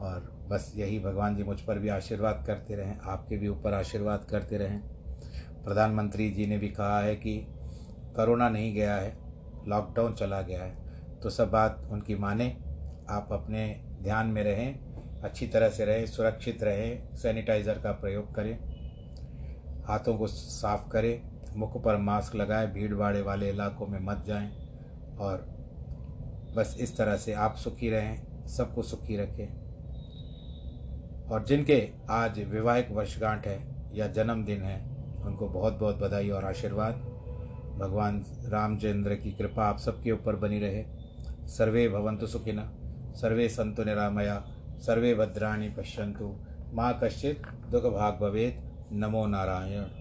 और 0.00 0.30
बस 0.50 0.72
यही 0.76 0.98
भगवान 0.98 1.36
जी 1.36 1.42
मुझ 1.42 1.60
पर 1.60 1.78
भी 1.78 1.88
आशीर्वाद 1.88 2.42
करते 2.46 2.74
रहें, 2.74 2.98
आपके 3.00 3.36
भी 3.36 3.48
ऊपर 3.48 3.74
आशीर्वाद 3.74 4.24
करते 4.30 4.58
रहें। 4.58 4.80
प्रधानमंत्री 5.64 6.30
जी 6.30 6.46
ने 6.46 6.58
भी 6.58 6.68
कहा 6.70 7.00
है 7.00 7.14
कि 7.16 7.36
करोना 8.16 8.48
नहीं 8.48 8.72
गया 8.74 8.94
है, 8.94 9.16
लॉकडाउन 9.68 10.14
चला 10.14 10.40
गया 10.42 10.62
है 10.62 11.20
तो 11.22 11.30
सब 11.30 11.50
बात 11.50 11.88
उनकी 11.90 12.14
माने, 12.14 12.46
आप 13.10 13.28
अपने 13.32 13.68
ध्यान 14.02 14.26
में 14.26 14.42
रहें, 14.44 15.20
अच्छी 15.22 15.46
तरह 15.46 15.68
से 15.68 15.84
रहें, 15.84 16.06
सुरक्षित 16.06 16.62
रहें, 16.62 17.16
सैनिटाइज़र 17.16 17.78
का 17.78 17.92
प्रयोग 17.92 18.34
करें, 18.34 18.56
हाथों 19.84 20.16
को 20.18 20.26
साफ़ 20.26 20.88
करें, 20.88 21.20
मुख 21.56 21.82
पर 21.84 21.96
मास्क 21.98 22.34
लगाएँ 22.36 22.72
भीड़ 22.72 22.94
भाड़े 22.94 23.22
वाले 23.22 23.50
इलाकों 23.50 23.86
में 23.86 23.98
मत 24.02 24.24
जाएँ 24.26 24.50
और 25.18 25.48
बस 26.56 26.76
इस 26.80 26.96
तरह 26.96 27.16
से 27.16 27.32
आप 27.32 27.56
सुखी 27.56 27.90
रहें, 27.90 28.46
सबको 28.46 28.82
सुखी 28.82 29.16
रखें। 29.16 29.60
और 31.28 31.44
जिनके 31.44 31.90
आज 32.10 32.38
विवाहिक 32.38 32.90
वर्षगांठ 32.90 33.46
है 33.46 33.86
या 33.94 34.06
जन्मदिन 34.06 34.62
है, 34.62 34.90
उनको 35.22 35.48
बहुत 35.48 35.72
बहुत 35.72 35.96
बधाई 35.96 36.30
और 36.30 36.44
आशीर्वाद। 36.44 36.94
भगवान 37.78 38.24
रामचंद्र 38.44 39.14
की 39.14 39.32
कृपा 39.32 39.64
आप 39.64 39.78
सबके 39.78 40.12
ऊपर 40.12 40.36
बनी 40.36 40.60
रहे। 40.60 40.84
सर्वे 41.48 41.88
भवंतु 41.88 42.26
सुखिन 42.26 42.70
सर्वे 43.16 43.48
संतु 43.48 43.84
निरामया, 43.84 44.44
सर्वे 44.78 45.14
भद्राणी 45.14 45.68
पश्यंतु 45.68 46.36
माँ 46.74 47.00
कश्चित 47.04 47.42
दुख 47.70 47.82
भाग 47.82 48.14
भवेद 48.14 48.70
नमो 48.92 49.26
नारायण। 49.26 49.99